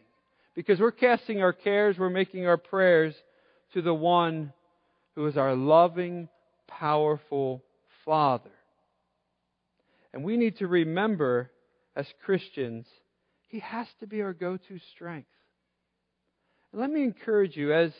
Because 0.54 0.80
we're 0.80 0.92
casting 0.92 1.42
our 1.42 1.52
cares, 1.52 1.99
we're 1.99 2.11
making 2.11 2.46
our 2.46 2.56
prayers 2.56 3.14
to 3.73 3.82
the 3.82 3.94
one 3.94 4.52
who 5.14 5.26
is 5.26 5.37
our 5.37 5.54
loving, 5.54 6.28
powerful 6.68 7.62
Father. 8.04 8.50
And 10.12 10.23
we 10.23 10.37
need 10.37 10.58
to 10.58 10.66
remember 10.66 11.50
as 11.96 12.06
Christians, 12.25 12.87
He 13.49 13.58
has 13.61 13.87
to 14.00 14.06
be 14.06 14.23
our 14.23 14.32
go 14.32 14.56
to 14.56 14.78
strength. 14.94 15.28
And 16.73 16.80
let 16.80 16.90
me 16.90 17.02
encourage 17.02 17.56
you 17.56 17.73
as, 17.73 17.92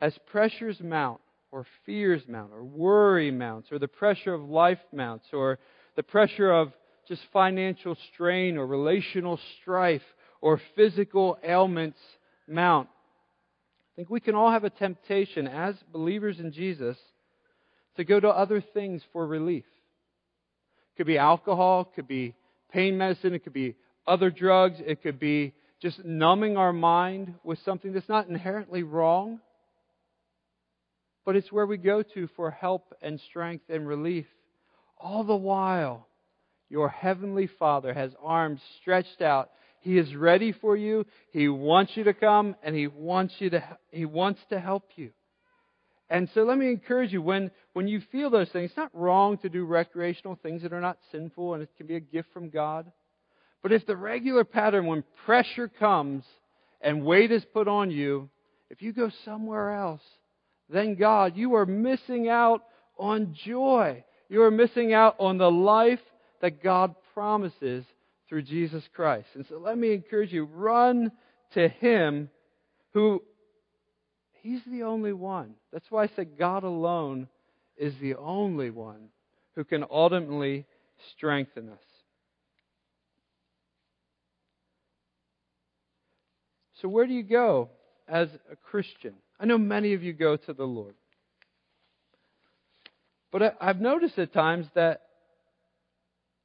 as 0.00 0.16
pressures 0.30 0.80
mount, 0.80 1.20
or 1.50 1.66
fears 1.86 2.22
mount, 2.28 2.52
or 2.52 2.64
worry 2.64 3.30
mounts, 3.30 3.72
or 3.72 3.78
the 3.78 3.88
pressure 3.88 4.34
of 4.34 4.42
life 4.42 4.80
mounts, 4.92 5.26
or 5.32 5.58
the 5.96 6.02
pressure 6.02 6.50
of 6.50 6.72
just 7.06 7.22
financial 7.32 7.96
strain, 8.12 8.58
or 8.58 8.66
relational 8.66 9.38
strife, 9.60 10.02
or 10.40 10.60
physical 10.76 11.38
ailments 11.42 11.98
mount. 12.46 12.88
I 12.88 13.90
think 13.96 14.10
we 14.10 14.20
can 14.20 14.34
all 14.34 14.50
have 14.50 14.64
a 14.64 14.70
temptation 14.70 15.46
as 15.46 15.74
believers 15.92 16.38
in 16.38 16.52
Jesus 16.52 16.96
to 17.96 18.04
go 18.04 18.20
to 18.20 18.28
other 18.28 18.60
things 18.60 19.02
for 19.12 19.26
relief. 19.26 19.64
It 19.64 20.96
could 20.98 21.06
be 21.06 21.18
alcohol, 21.18 21.82
it 21.82 21.94
could 21.96 22.08
be 22.08 22.34
pain 22.72 22.96
medicine, 22.96 23.34
it 23.34 23.42
could 23.42 23.52
be 23.52 23.74
other 24.06 24.30
drugs, 24.30 24.78
it 24.84 25.02
could 25.02 25.18
be 25.18 25.52
just 25.82 26.04
numbing 26.04 26.56
our 26.56 26.72
mind 26.72 27.34
with 27.44 27.58
something 27.64 27.92
that's 27.92 28.08
not 28.08 28.28
inherently 28.28 28.82
wrong, 28.82 29.40
but 31.24 31.36
it's 31.36 31.52
where 31.52 31.66
we 31.66 31.76
go 31.76 32.02
to 32.02 32.28
for 32.36 32.50
help 32.50 32.94
and 33.02 33.20
strength 33.28 33.64
and 33.68 33.86
relief. 33.86 34.26
All 34.96 35.24
the 35.24 35.36
while, 35.36 36.06
your 36.68 36.88
heavenly 36.88 37.48
Father 37.58 37.94
has 37.94 38.12
arms 38.22 38.60
stretched 38.80 39.22
out 39.22 39.50
he 39.80 39.98
is 39.98 40.14
ready 40.14 40.52
for 40.52 40.76
you. 40.76 41.06
He 41.30 41.48
wants 41.48 41.92
you 41.96 42.04
to 42.04 42.14
come 42.14 42.56
and 42.62 42.74
he 42.74 42.86
wants 42.86 43.34
you 43.38 43.50
to 43.50 43.62
he 43.90 44.04
wants 44.04 44.40
to 44.50 44.60
help 44.60 44.84
you. 44.96 45.10
And 46.10 46.28
so 46.34 46.42
let 46.42 46.56
me 46.56 46.70
encourage 46.70 47.12
you 47.12 47.22
when 47.22 47.50
when 47.72 47.86
you 47.86 48.00
feel 48.12 48.30
those 48.30 48.48
things, 48.50 48.70
it's 48.70 48.76
not 48.76 48.94
wrong 48.94 49.38
to 49.38 49.48
do 49.48 49.64
recreational 49.64 50.38
things 50.42 50.62
that 50.62 50.72
are 50.72 50.80
not 50.80 50.98
sinful 51.12 51.54
and 51.54 51.62
it 51.62 51.70
can 51.76 51.86
be 51.86 51.96
a 51.96 52.00
gift 52.00 52.28
from 52.32 52.50
God. 52.50 52.90
But 53.62 53.72
if 53.72 53.86
the 53.86 53.96
regular 53.96 54.44
pattern 54.44 54.86
when 54.86 55.04
pressure 55.26 55.68
comes 55.68 56.24
and 56.80 57.04
weight 57.04 57.32
is 57.32 57.44
put 57.52 57.68
on 57.68 57.90
you, 57.90 58.30
if 58.70 58.82
you 58.82 58.92
go 58.92 59.10
somewhere 59.24 59.72
else, 59.72 60.02
then 60.68 60.94
God, 60.94 61.36
you 61.36 61.54
are 61.54 61.66
missing 61.66 62.28
out 62.28 62.62
on 62.98 63.34
joy. 63.44 64.04
You 64.28 64.42
are 64.42 64.50
missing 64.50 64.92
out 64.92 65.16
on 65.18 65.38
the 65.38 65.50
life 65.50 66.00
that 66.40 66.62
God 66.62 66.94
promises 67.14 67.84
through 68.28 68.42
Jesus 68.42 68.82
Christ. 68.94 69.28
And 69.34 69.46
so 69.48 69.58
let 69.58 69.78
me 69.78 69.92
encourage 69.92 70.32
you 70.32 70.44
run 70.44 71.10
to 71.54 71.68
Him 71.68 72.30
who, 72.92 73.22
He's 74.42 74.60
the 74.70 74.84
only 74.84 75.12
one. 75.12 75.54
That's 75.72 75.90
why 75.90 76.04
I 76.04 76.10
said 76.14 76.38
God 76.38 76.64
alone 76.64 77.28
is 77.76 77.94
the 78.00 78.14
only 78.16 78.70
one 78.70 79.08
who 79.54 79.64
can 79.64 79.84
ultimately 79.90 80.66
strengthen 81.12 81.68
us. 81.68 81.78
So, 86.80 86.88
where 86.88 87.06
do 87.06 87.12
you 87.12 87.24
go 87.24 87.70
as 88.06 88.28
a 88.50 88.56
Christian? 88.56 89.14
I 89.40 89.46
know 89.46 89.58
many 89.58 89.94
of 89.94 90.02
you 90.02 90.12
go 90.12 90.36
to 90.36 90.52
the 90.52 90.64
Lord. 90.64 90.94
But 93.30 93.56
I've 93.60 93.80
noticed 93.80 94.18
at 94.18 94.32
times 94.32 94.66
that 94.74 95.02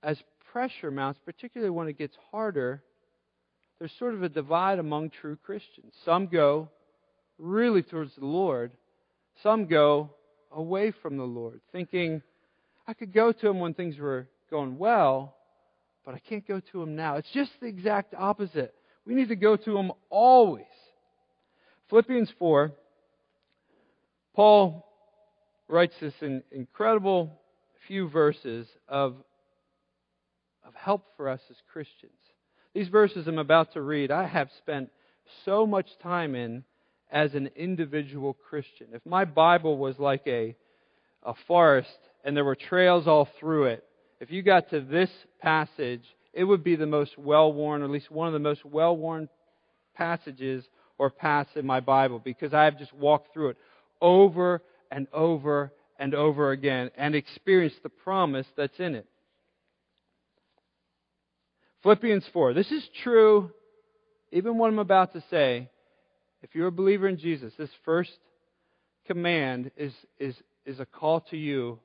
as 0.02 0.18
pressure 0.54 0.92
mounts, 0.92 1.20
particularly 1.26 1.72
when 1.72 1.88
it 1.88 1.98
gets 1.98 2.16
harder, 2.32 2.84
there's 3.80 3.92
sort 3.98 4.14
of 4.14 4.22
a 4.22 4.30
divide 4.30 4.78
among 4.78 5.10
true 5.10 5.36
Christians. 5.36 5.94
Some 6.06 6.28
go 6.28 6.70
really 7.40 7.82
towards 7.82 8.16
the 8.16 8.26
Lord, 8.26 8.72
some 9.42 9.66
go 9.66 10.12
away 10.52 10.92
from 11.02 11.18
the 11.18 11.24
Lord, 11.24 11.60
thinking, 11.72 12.22
I 12.88 12.94
could 12.94 13.12
go 13.12 13.32
to 13.32 13.50
Him 13.50 13.60
when 13.60 13.74
things 13.74 13.98
were 13.98 14.28
going 14.52 14.78
well, 14.78 15.36
but 16.06 16.14
I 16.14 16.20
can't 16.20 16.48
go 16.48 16.62
to 16.72 16.84
Him 16.84 16.96
now. 16.96 17.16
It's 17.16 17.32
just 17.34 17.52
the 17.60 17.66
exact 17.66 18.14
opposite. 18.16 18.76
We 19.08 19.16
need 19.16 19.30
to 19.30 19.36
go 19.36 19.58
to 19.58 19.76
Him 19.76 19.92
always. 20.12 20.66
Philippians 21.90 22.30
4, 22.38 22.72
Paul 24.36 24.86
writes 25.68 25.96
this 26.00 26.14
in 26.22 26.44
incredible 26.52 27.42
few 27.88 28.08
verses 28.08 28.68
of 28.88 29.16
of 30.65 30.74
help 30.75 31.05
for 31.17 31.29
us 31.29 31.41
as 31.50 31.58
Christians. 31.72 32.12
These 32.74 32.88
verses 32.88 33.27
I'm 33.27 33.38
about 33.38 33.74
to 33.74 33.82
read, 33.82 34.12
I 34.12 34.27
have 34.27 34.50
spent 34.58 34.89
so 35.46 35.65
much 35.65 35.88
time 36.01 36.36
in 36.36 36.63
as 37.12 37.36
an 37.36 37.50
individual 37.55 38.34
Christian. 38.50 38.88
If 38.93 39.05
my 39.05 39.25
Bible 39.25 39.77
was 39.77 40.00
like 40.00 40.24
a, 40.25 40.55
a 41.24 41.34
forest 41.48 41.89
and 42.24 42.36
there 42.36 42.46
were 42.46 42.55
trails 42.55 43.08
all 43.08 43.29
through 43.39 43.65
it, 43.65 43.84
if 44.20 44.32
you 44.32 44.41
got 44.41 44.70
to 44.72 44.82
this 44.82 45.10
passage, 45.41 46.03
it 46.34 46.43
would 46.43 46.63
be 46.63 46.75
the 46.75 46.88
most 46.88 47.17
well 47.17 47.53
worn, 47.53 47.82
or 47.82 47.86
at 47.86 47.91
least 47.91 48.10
one 48.10 48.27
of 48.27 48.34
the 48.34 48.39
most 48.39 48.65
well 48.65 48.96
worn 48.98 49.29
passages 49.96 50.63
or 50.98 51.10
paths 51.10 51.51
in 51.55 51.65
my 51.65 51.79
Bible 51.79 52.20
because 52.24 52.53
I 52.53 52.63
have 52.63 52.79
just 52.79 52.93
walked 52.93 53.34
through 53.34 53.50
it 53.50 53.58
over 54.01 54.62
and 54.89 55.08
over 55.13 55.72
and 56.00 56.15
over 56.15 56.51
again 56.51 56.89
and 56.98 57.15
experienced 57.15 57.84
the 57.84 57.89
promise 57.89 58.48
that's 58.58 58.79
in 58.79 58.96
it. 58.96 59.05
Philippians 61.84 62.25
4. 62.32 62.54
This 62.54 62.72
is 62.72 62.88
true, 63.04 63.52
even 64.32 64.58
what 64.58 64.70
I'm 64.70 64.80
about 64.80 65.13
to 65.13 65.24
say. 65.30 65.70
If 66.42 66.56
you're 66.56 66.68
a 66.68 66.72
believer 66.72 67.08
in 67.08 67.18
Jesus, 67.18 67.54
this 67.58 67.70
first 67.84 68.12
command 69.06 69.72
is, 69.75 69.94
is, 70.18 70.36
is 70.66 70.80
a 70.80 70.86
call 70.86 71.22
to 71.30 71.38
you 71.38 71.80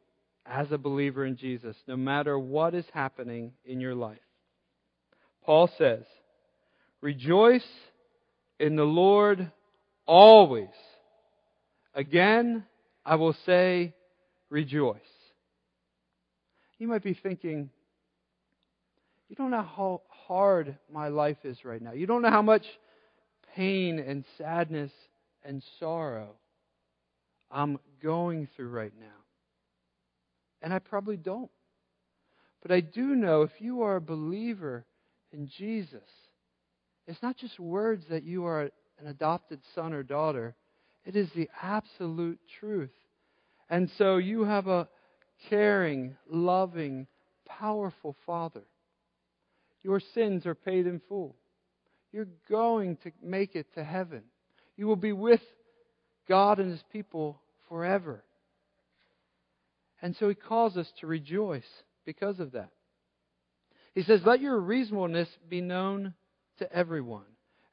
as 0.47 0.71
a 0.71 0.79
believer 0.79 1.27
in 1.27 1.37
Jesus, 1.37 1.77
no 1.89 1.97
matter 1.97 2.39
what 2.39 2.75
is 2.75 2.85
happening 2.95 3.53
in 3.65 3.81
your 3.81 3.95
life. 3.95 4.19
Paul 5.45 5.69
says, 5.77 6.05
Rejoice 7.01 7.67
in 8.59 8.77
the 8.77 8.85
Lord 8.85 9.51
always. 10.07 10.69
Again, 11.95 12.65
I 13.05 13.17
will 13.17 13.37
say, 13.47 13.95
rejoice. 14.51 15.01
You 16.79 16.87
might 16.89 17.03
be 17.03 17.15
thinking, 17.15 17.71
don't 19.39 19.51
know 19.53 19.63
how 19.63 20.03
hard 20.27 20.77
my 20.93 21.09
life 21.09 21.39
is 21.45 21.65
right 21.65 21.81
now. 21.81 21.93
You 21.93 22.07
don't 22.07 22.23
know 22.23 22.31
how 22.31 22.43
much 22.43 22.67
pain 23.55 23.99
and 23.99 24.25
sadness 24.37 24.93
and 25.45 25.63
sorrow 25.81 26.35
I'm 27.51 27.79
going 28.03 28.49
through 28.55 28.69
right 28.69 28.93
now. 29.01 29.07
And 30.61 30.75
I 30.75 30.81
probably 30.81 31.17
don't. 31.17 31.51
But 32.61 32.73
I 32.73 32.81
do 32.81 33.15
know 33.15 33.43
if 33.43 33.53
you 33.61 33.83
are 33.83 33.97
a 33.97 34.01
believer 34.01 34.85
in 35.33 35.49
Jesus, 35.57 36.03
it's 37.07 37.23
not 37.23 37.37
just 37.37 37.59
words 37.61 38.05
that 38.11 38.25
you 38.25 38.45
are 38.45 38.63
an 38.99 39.07
adopted 39.07 39.61
son 39.75 39.93
or 39.93 40.03
daughter, 40.03 40.57
it 41.07 41.15
is 41.15 41.31
the 41.35 41.49
absolute 41.63 42.41
truth. 42.59 42.93
And 43.71 43.89
so 43.97 44.17
you 44.17 44.45
have 44.45 44.67
a 44.67 44.89
caring, 45.49 46.17
loving, 46.29 47.07
powerful 47.47 48.17
Father 48.27 48.65
your 49.83 50.01
sins 50.15 50.47
are 50.47 50.55
paid 50.55 50.87
in 50.87 51.01
full. 51.09 51.37
you're 52.13 52.29
going 52.49 52.97
to 52.97 53.13
make 53.23 53.55
it 53.55 53.67
to 53.75 53.85
heaven. 53.85 54.23
You 54.77 54.87
will 54.87 54.97
be 54.97 55.13
with 55.13 55.43
God 56.29 56.59
and 56.59 56.71
His 56.71 56.83
people 56.93 57.41
forever. 57.69 58.23
And 60.01 60.17
so 60.17 60.29
He 60.29 60.35
calls 60.35 60.77
us 60.77 60.91
to 61.01 61.07
rejoice 61.07 61.69
because 62.05 62.41
of 62.41 62.53
that. 62.53 62.71
He 63.95 64.03
says, 64.03 64.21
Let 64.25 64.41
your 64.41 64.59
reasonableness 64.59 65.29
be 65.49 65.61
known 65.61 66.15
to 66.59 66.73
everyone. 66.73 67.25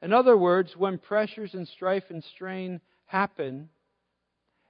In 0.02 0.12
other 0.12 0.36
words, 0.36 0.76
when 0.76 0.98
pressures 0.98 1.54
and 1.54 1.66
strife 1.68 2.04
and 2.10 2.22
strain 2.34 2.80
happen, 3.06 3.68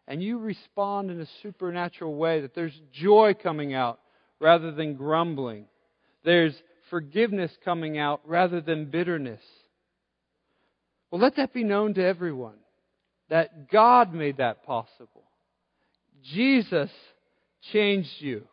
and 0.06 0.22
you 0.22 0.38
respond 0.38 1.10
in 1.10 1.20
a 1.20 1.26
supernatural 1.42 2.14
way, 2.14 2.42
that 2.42 2.54
there's 2.54 2.78
joy 2.92 3.34
coming 3.34 3.74
out 3.74 4.00
rather 4.38 4.70
than 4.70 4.94
grumbling, 4.94 5.66
there's 6.24 6.54
forgiveness 6.90 7.50
coming 7.64 7.98
out 7.98 8.20
rather 8.24 8.60
than 8.60 8.90
bitterness. 8.90 9.40
Well, 11.10 11.20
let 11.20 11.36
that 11.36 11.52
be 11.52 11.64
known 11.64 11.94
to 11.94 12.04
everyone 12.04 12.56
that 13.28 13.70
God 13.70 14.12
made 14.12 14.38
that 14.38 14.64
possible. 14.64 15.24
Jesus 16.34 16.90
changed 17.72 18.20
you. 18.20 18.44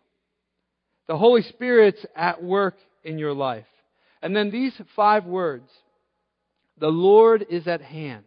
The 1.08 1.18
Holy 1.18 1.42
Spirit's 1.44 2.06
at 2.16 2.44
work 2.44 2.76
in 3.04 3.18
your 3.18 3.34
life. 3.34 3.66
And 4.22 4.36
then 4.36 4.52
these 4.52 4.74
five 4.96 5.26
words 5.26 5.70
the 6.78 6.88
Lord 6.88 7.46
is 7.50 7.68
at 7.68 7.82
hand. 7.82 8.24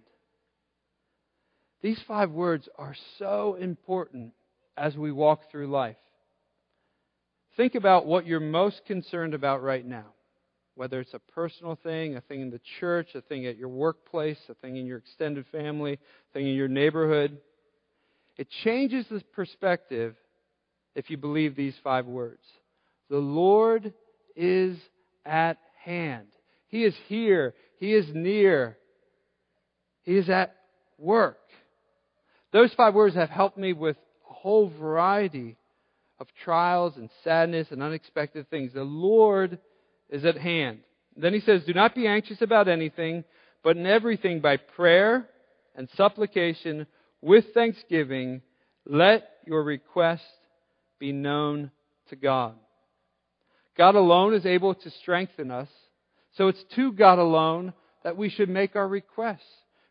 These 1.83 2.01
five 2.07 2.31
words 2.31 2.69
are 2.79 2.95
so 3.19 3.57
important 3.61 4.33
as 4.77 4.97
we 4.97 5.11
walk 5.11 5.51
through 5.51 5.69
life. 5.69 5.97
Think 7.57 7.75
about 7.75 8.07
what 8.07 8.27
you're 8.27 8.41
most 8.41 8.83
concerned 8.87 9.33
about 9.33 9.63
right 9.63 9.85
now. 9.85 10.07
Whether 10.75 11.01
it's 11.01 11.15
a 11.15 11.19
personal 11.19 11.79
thing, 11.83 12.17
a 12.17 12.21
thing 12.21 12.43
in 12.43 12.51
the 12.51 12.61
church, 12.81 13.09
a 13.15 13.23
thing 13.23 13.47
at 13.47 13.57
your 13.57 13.71
workplace, 13.71 14.39
a 14.51 14.55
thing 14.55 14.77
in 14.77 14.85
your 14.85 14.99
extended 14.99 15.47
family, 15.51 15.95
a 15.95 16.33
thing 16.35 16.47
in 16.47 16.55
your 16.55 16.69
neighborhood. 16.69 17.39
It 18.37 18.49
changes 18.63 19.07
the 19.11 19.23
perspective 19.33 20.15
if 20.95 21.09
you 21.09 21.17
believe 21.17 21.57
these 21.57 21.75
five 21.83 22.05
words. 22.05 22.43
The 23.09 23.17
Lord 23.17 23.95
is 24.35 24.77
at 25.25 25.57
hand. 25.83 26.27
He 26.69 26.85
is 26.85 26.95
here. 27.07 27.55
He 27.79 27.95
is 27.95 28.07
near. 28.13 28.77
He 30.03 30.19
is 30.19 30.29
at 30.29 30.55
work. 30.99 31.39
Those 32.53 32.73
five 32.75 32.93
words 32.93 33.15
have 33.15 33.31
helped 33.31 33.57
me 33.57 33.73
with 33.73 33.97
a 34.31 34.35
whole 34.35 34.71
variety 34.79 35.57
of 36.19 36.29
trials 36.45 36.97
and 36.97 37.11
sadness 37.23 37.69
and 37.71 37.83
unexpected 37.83 38.49
things. 38.49 38.73
The 38.73 38.85
Lord 38.85 39.59
is 40.09 40.25
at 40.25 40.39
hand. 40.39 40.81
Then 41.17 41.35
he 41.35 41.41
says, 41.41 41.65
Do 41.65 41.75
not 41.75 41.95
be 41.95 42.07
anxious 42.07 42.43
about 42.43 42.69
anything, 42.69 43.25
but 43.63 43.77
in 43.77 43.87
everything 43.87 44.41
by 44.41 44.57
prayer 44.57 45.29
and 45.75 45.89
supplication 45.97 46.87
with 47.21 47.47
thanksgiving, 47.55 48.43
let 48.87 49.29
your 49.47 49.63
request 49.63 50.23
be 50.99 51.13
known 51.13 51.71
to 52.09 52.17
God. 52.17 52.55
God 53.77 53.95
alone 53.95 54.35
is 54.35 54.47
able 54.47 54.75
to 54.75 54.91
strengthen 54.91 55.51
us. 55.51 55.69
So 56.37 56.49
it's 56.49 56.65
to 56.77 56.93
God 56.93 57.19
alone 57.19 57.73
that 58.05 58.17
we 58.17 58.29
should 58.29 58.49
make 58.49 58.77
our 58.77 58.89
requests. 58.89 59.41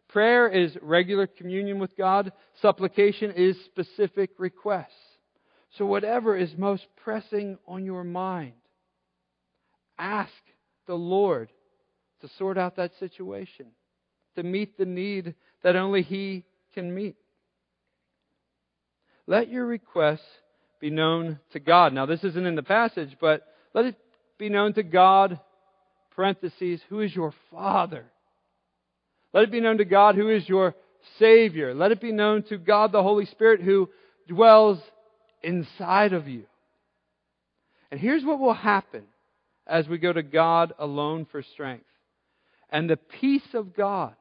Prayer 0.10 0.48
is 0.48 0.78
regular 0.82 1.28
communion 1.28 1.80
with 1.80 1.96
God. 1.98 2.32
Supplication 2.62 3.32
is 3.32 3.58
specific 3.66 4.32
requests. 4.38 4.94
So 5.78 5.86
whatever 5.86 6.38
is 6.38 6.52
most 6.58 6.86
pressing 7.04 7.58
on 7.68 7.86
your 7.86 8.04
mind, 8.04 8.54
ask 9.98 10.32
the 10.88 10.96
Lord 10.96 11.50
to 12.22 12.30
sort 12.38 12.58
out 12.58 12.78
that 12.78 12.92
situation, 13.00 13.68
to 14.36 14.44
meet 14.44 14.78
the 14.78 14.86
need 14.86 15.36
that 15.64 15.76
only 15.76 16.02
He 16.02 16.46
can 16.74 16.94
meet. 16.94 17.16
Let 19.28 19.50
your 19.50 19.66
requests 19.66 20.22
be 20.80 20.90
known 20.92 21.40
to 21.52 21.60
God. 21.60 21.94
Now, 21.94 22.06
this 22.06 22.24
isn't 22.24 22.46
in 22.46 22.56
the 22.56 22.64
passage, 22.64 23.18
but 23.20 23.44
let 23.74 23.86
it 23.86 23.96
be 24.38 24.50
known 24.50 24.74
to 24.74 24.84
God, 24.84 25.40
parentheses, 26.12 26.80
who 26.90 27.02
is 27.02 27.14
your 27.14 27.34
Father. 27.52 28.06
Let 29.34 29.44
it 29.44 29.52
be 29.52 29.62
known 29.62 29.80
to 29.80 29.86
God 29.86 30.16
who 30.16 30.30
is 30.30 30.48
your 30.48 30.76
Savior. 31.20 31.74
Let 31.74 31.92
it 31.92 32.00
be 32.00 32.12
known 32.12 32.44
to 32.44 32.58
God 32.58 32.92
the 32.92 33.04
Holy 33.04 33.26
Spirit 33.26 33.62
who 33.62 33.90
dwells 34.28 34.80
inside 35.44 36.14
of 36.14 36.28
you. 36.28 36.44
And 37.92 38.00
here's 38.00 38.24
what 38.24 38.40
will 38.40 38.54
happen 38.54 39.04
as 39.68 39.88
we 39.88 39.98
go 39.98 40.12
to 40.12 40.24
God 40.24 40.74
alone 40.78 41.26
for 41.32 41.42
strength. 41.42 41.86
And 42.70 42.90
the 42.90 42.98
peace 42.98 43.54
of 43.54 43.76
God, 43.76 44.16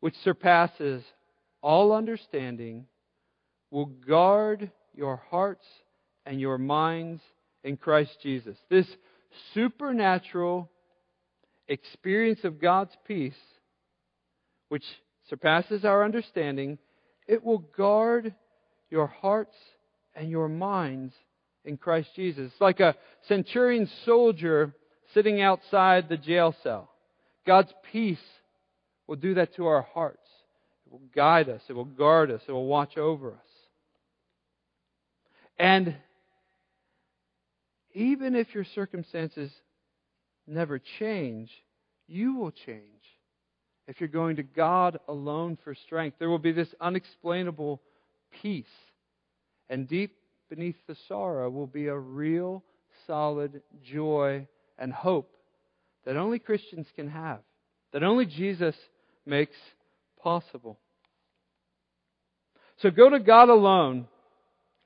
which 0.00 0.14
surpasses 0.22 1.02
all 1.62 1.92
understanding, 1.92 2.86
will 3.70 3.86
guard 3.86 4.70
your 4.94 5.16
hearts 5.30 5.66
and 6.24 6.40
your 6.40 6.58
minds 6.58 7.20
in 7.64 7.76
Christ 7.76 8.16
Jesus. 8.22 8.56
This 8.70 8.86
supernatural 9.54 10.70
experience 11.68 12.40
of 12.44 12.60
God's 12.60 12.96
peace, 13.06 13.34
which 14.68 14.84
surpasses 15.28 15.84
our 15.84 16.04
understanding, 16.04 16.78
it 17.26 17.44
will 17.44 17.58
guard 17.58 18.34
your 18.90 19.06
hearts 19.06 19.56
and 20.14 20.30
your 20.30 20.48
minds 20.48 21.14
in 21.64 21.76
Christ 21.76 22.10
Jesus. 22.14 22.50
It's 22.52 22.60
like 22.60 22.80
a 22.80 22.94
centurion 23.28 23.88
soldier 24.04 24.74
sitting 25.14 25.40
outside 25.40 26.08
the 26.08 26.16
jail 26.16 26.54
cell. 26.62 26.90
God's 27.46 27.72
peace 27.92 28.18
will 29.06 29.16
do 29.16 29.34
that 29.34 29.54
to 29.56 29.66
our 29.66 29.82
hearts. 29.82 30.26
It 30.86 30.92
will 30.92 31.02
guide 31.14 31.48
us. 31.48 31.62
It 31.68 31.72
will 31.72 31.84
guard 31.84 32.30
us. 32.30 32.40
It 32.46 32.52
will 32.52 32.66
watch 32.66 32.96
over 32.96 33.32
us. 33.32 33.38
And 35.58 35.96
even 37.94 38.34
if 38.34 38.54
your 38.54 38.64
circumstances 38.74 39.50
never 40.46 40.78
change, 40.98 41.50
you 42.06 42.34
will 42.36 42.50
change. 42.50 42.82
If 43.88 44.00
you're 44.00 44.08
going 44.08 44.36
to 44.36 44.42
God 44.42 44.98
alone 45.08 45.56
for 45.62 45.74
strength, 45.74 46.16
there 46.18 46.28
will 46.28 46.38
be 46.38 46.52
this 46.52 46.72
unexplainable 46.80 47.80
peace. 48.42 48.66
And 49.68 49.88
deep 49.88 50.16
beneath 50.48 50.76
the 50.86 50.96
sorrow 51.08 51.50
will 51.50 51.66
be 51.66 51.86
a 51.88 51.96
real, 51.96 52.62
solid 53.06 53.62
joy 53.84 54.46
and 54.78 54.92
hope 54.92 55.36
that 56.04 56.16
only 56.16 56.38
Christians 56.38 56.86
can 56.94 57.08
have, 57.08 57.40
that 57.92 58.04
only 58.04 58.26
Jesus 58.26 58.76
makes 59.24 59.56
possible. 60.22 60.78
So 62.78 62.90
go 62.90 63.10
to 63.10 63.18
God 63.18 63.48
alone, 63.48 64.06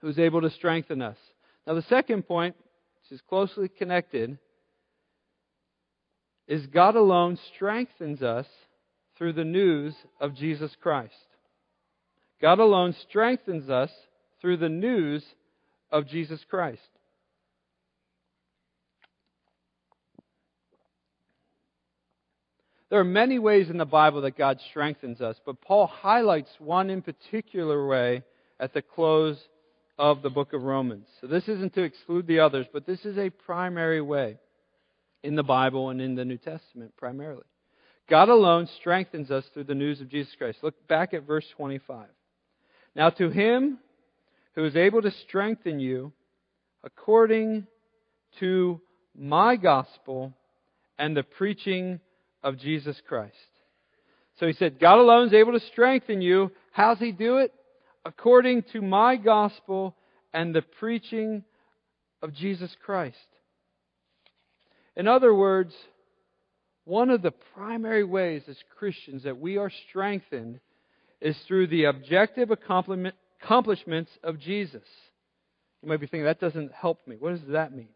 who's 0.01 0.19
able 0.19 0.41
to 0.41 0.51
strengthen 0.51 1.03
us. 1.03 1.19
Now, 1.67 1.75
the 1.75 1.83
second 1.83 2.23
point, 2.27 2.57
which 3.03 3.19
is 3.19 3.23
closely 3.29 3.69
connected, 3.69 4.39
is 6.49 6.67
God 6.67 6.97
alone 6.97 7.39
strengthens 7.55 8.23
us 8.23 8.47
through 9.17 9.35
the 9.35 9.45
news 9.45 9.95
of 10.21 10.35
Jesus 10.35 10.75
Christ. 10.81 11.13
God 12.41 12.59
alone 12.59 12.95
strengthens 13.09 13.69
us 13.69 13.91
through 14.41 14.57
the 14.59 14.69
news 14.69 15.25
of 15.91 16.07
Jesus 16.07 16.41
Christ. 16.49 16.81
There 22.89 22.99
are 22.99 23.05
many 23.05 23.39
ways 23.39 23.71
in 23.71 23.79
the 23.79 23.85
Bible 23.85 24.23
that 24.23 24.37
God 24.37 24.61
strengthens 24.71 25.21
us, 25.21 25.37
but 25.47 25.61
Paul 25.61 25.87
highlights 25.87 26.51
one 26.59 26.91
in 26.91 27.03
particular 27.03 27.87
way 27.87 28.25
at 28.59 28.75
the 28.75 28.83
close 28.83 29.39
of 29.97 30.23
the 30.23 30.31
book 30.31 30.53
of 30.53 30.63
Romans. 30.63 31.07
So 31.21 31.29
this 31.29 31.47
isn't 31.47 31.75
to 31.75 31.83
exclude 31.83 32.27
the 32.27 32.41
others, 32.41 32.67
but 32.73 32.87
this 32.87 33.05
is 33.05 33.17
a 33.17 33.31
primary 33.31 34.01
way 34.01 34.39
in 35.23 35.37
the 35.37 35.45
Bible 35.45 35.91
and 35.91 36.01
in 36.01 36.17
the 36.17 36.25
New 36.25 36.39
Testament 36.39 36.97
primarily. 36.97 37.45
God 38.09 38.29
alone 38.29 38.69
strengthens 38.81 39.31
us 39.31 39.45
through 39.55 39.65
the 39.65 39.75
news 39.75 40.01
of 40.01 40.09
Jesus 40.09 40.35
Christ. 40.37 40.59
Look 40.63 40.89
back 40.89 41.15
at 41.15 41.27
verse 41.27 41.47
25. 41.57 42.07
Now 42.95 43.11
to 43.11 43.31
him 43.31 43.79
who 44.55 44.65
is 44.65 44.77
able 44.77 45.03
to 45.03 45.11
strengthen 45.11 45.81
you 45.81 46.13
according 46.83 47.67
to 48.41 48.81
my 49.17 49.57
gospel 49.57 50.33
and 50.99 51.17
the 51.17 51.23
preaching 51.23 52.01
of 52.43 52.59
Jesus 52.59 53.01
Christ. 53.07 53.35
So 54.39 54.47
he 54.47 54.53
said, 54.55 54.81
God 54.81 54.99
alone 54.99 55.29
is 55.29 55.35
able 55.35 55.53
to 55.53 55.67
strengthen 55.67 56.23
you. 56.23 56.51
How's 56.73 56.99
he 56.99 57.13
do 57.13 57.39
it? 57.39 57.53
According 58.05 58.65
to 58.73 58.81
my 58.81 59.17
gospel 59.17 59.95
and 60.33 60.55
the 60.55 60.63
preaching 60.63 61.45
of 62.23 62.33
Jesus 62.33 62.75
Christ. 62.85 63.17
In 64.97 65.07
other 65.07 65.35
words, 65.35 65.75
one 66.85 67.11
of 67.11 67.23
the 67.23 67.33
primary 67.55 68.05
ways 68.05 68.43
as 68.49 68.57
Christians 68.79 69.25
that 69.25 69.39
we 69.39 69.59
are 69.59 69.71
strengthened 69.89 70.61
is 71.21 71.37
through 71.47 71.67
the 71.69 71.85
objective 71.85 72.51
accomplishments 72.51 74.11
of 74.23 74.39
Jesus. 74.39 74.83
You 75.83 75.89
might 75.89 76.01
be 76.01 76.07
thinking, 76.07 76.25
that 76.25 76.41
doesn't 76.41 76.73
help 76.73 77.07
me. 77.07 77.17
What 77.19 77.31
does 77.31 77.49
that 77.49 77.75
mean? 77.75 77.89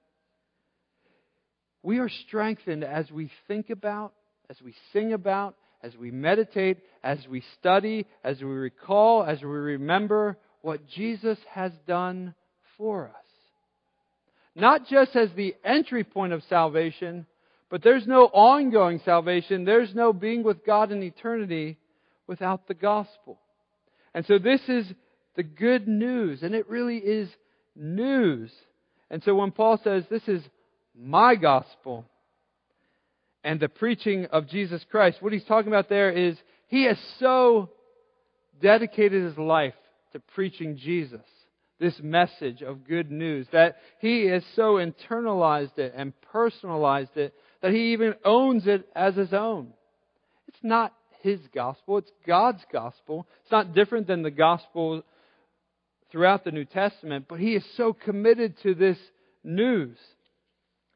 we 1.85 1.99
are 1.99 2.09
strengthened 2.27 2.83
as 2.83 3.11
we 3.11 3.31
think 3.47 3.69
about, 3.69 4.15
as 4.49 4.57
we 4.63 4.75
sing 4.93 5.13
about, 5.13 5.55
as 5.83 5.95
we 5.95 6.11
meditate, 6.11 6.79
as 7.05 7.19
we 7.29 7.45
study, 7.61 8.07
as 8.25 8.41
we 8.41 8.49
recall, 8.49 9.23
as 9.23 9.43
we 9.43 9.49
remember 9.49 10.39
what 10.63 10.89
Jesus 10.89 11.37
has 11.53 11.73
done 11.87 12.35
for 12.79 13.09
us. 13.09 13.15
Not 14.57 14.89
just 14.89 15.15
as 15.15 15.29
the 15.37 15.55
entry 15.63 16.05
point 16.05 16.33
of 16.33 16.43
salvation, 16.49 17.27
but 17.69 17.83
there's 17.83 18.07
no 18.07 18.25
ongoing 18.33 19.03
salvation. 19.05 19.65
There's 19.65 19.95
no 19.95 20.15
being 20.15 20.43
with 20.43 20.65
God 20.65 20.91
in 20.91 21.03
eternity 21.03 21.77
without 22.27 22.67
the 22.69 22.75
gospel. 22.75 23.39
And 24.15 24.25
so 24.27 24.39
this 24.39 24.61
is 24.69 24.87
the 25.37 25.43
good 25.43 25.89
news, 25.89 26.43
and 26.43 26.55
it 26.55 26.69
really 26.69 26.99
is 26.99 27.29
news. 27.75 28.53
And 29.11 29.23
so 29.23 29.35
when 29.35 29.51
Paul 29.51 29.81
says, 29.83 30.05
This 30.09 30.27
is 30.29 30.43
my 30.97 31.35
gospel 31.35 32.05
and 33.43 33.61
the 33.61 33.69
preaching 33.69 34.27
of 34.27 34.49
Jesus 34.49 34.85
Christ, 34.91 35.19
what 35.21 35.33
he's 35.33 35.45
talking 35.45 35.69
about 35.69 35.89
there 35.89 36.11
is 36.11 36.37
he 36.69 36.85
has 36.85 36.99
so 37.19 37.71
dedicated 38.61 39.23
his 39.25 39.37
life 39.37 39.75
to 40.13 40.21
preaching 40.35 40.77
Jesus, 40.77 41.21
this 41.79 41.99
message 42.03 42.63
of 42.63 42.87
good 42.89 43.11
news, 43.11 43.47
that 43.53 43.77
he 44.01 44.27
has 44.27 44.43
so 44.57 44.75
internalized 44.75 45.77
it 45.79 45.93
and 45.95 46.13
personalized 46.33 47.17
it 47.17 47.35
that 47.61 47.73
he 47.73 47.93
even 47.93 48.15
owns 48.25 48.67
it 48.67 48.89
as 48.95 49.15
his 49.15 49.33
own. 49.33 49.73
It's 50.49 50.57
not 50.63 50.95
his 51.25 51.41
gospel, 51.55 51.99
it's 51.99 52.13
God's 52.27 52.63
gospel. 52.71 53.27
It's 53.43 53.51
not 53.51 53.75
different 53.75 54.07
than 54.07 54.23
the 54.23 54.31
gospel 54.31 55.03
throughout 56.13 56.45
the 56.45 56.53
New 56.53 56.67
Testament, 56.67 57.25
but 57.29 57.41
he 57.41 57.55
is 57.55 57.65
so 57.77 57.95
committed 57.95 58.57
to 58.63 58.75
this 58.75 58.99
news. 59.43 59.97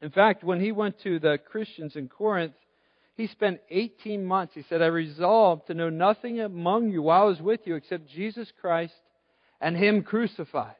In 0.01 0.11
fact, 0.11 0.43
when 0.43 0.61
he 0.61 0.71
went 0.71 1.01
to 1.01 1.19
the 1.19 1.39
Christians 1.39 1.95
in 1.95 2.07
Corinth, 2.07 2.53
he 3.17 3.25
spent 3.27 3.59
18 3.71 4.23
months. 4.23 4.53
He 4.53 4.63
said, 4.69 4.83
I 4.83 4.85
resolved 4.85 5.67
to 5.67 5.73
know 5.73 5.89
nothing 5.89 6.39
among 6.39 6.91
you 6.91 7.01
while 7.01 7.23
I 7.23 7.25
was 7.25 7.41
with 7.41 7.61
you 7.65 7.75
except 7.75 8.07
Jesus 8.07 8.49
Christ 8.61 8.93
and 9.59 9.75
Him 9.75 10.03
crucified. 10.03 10.75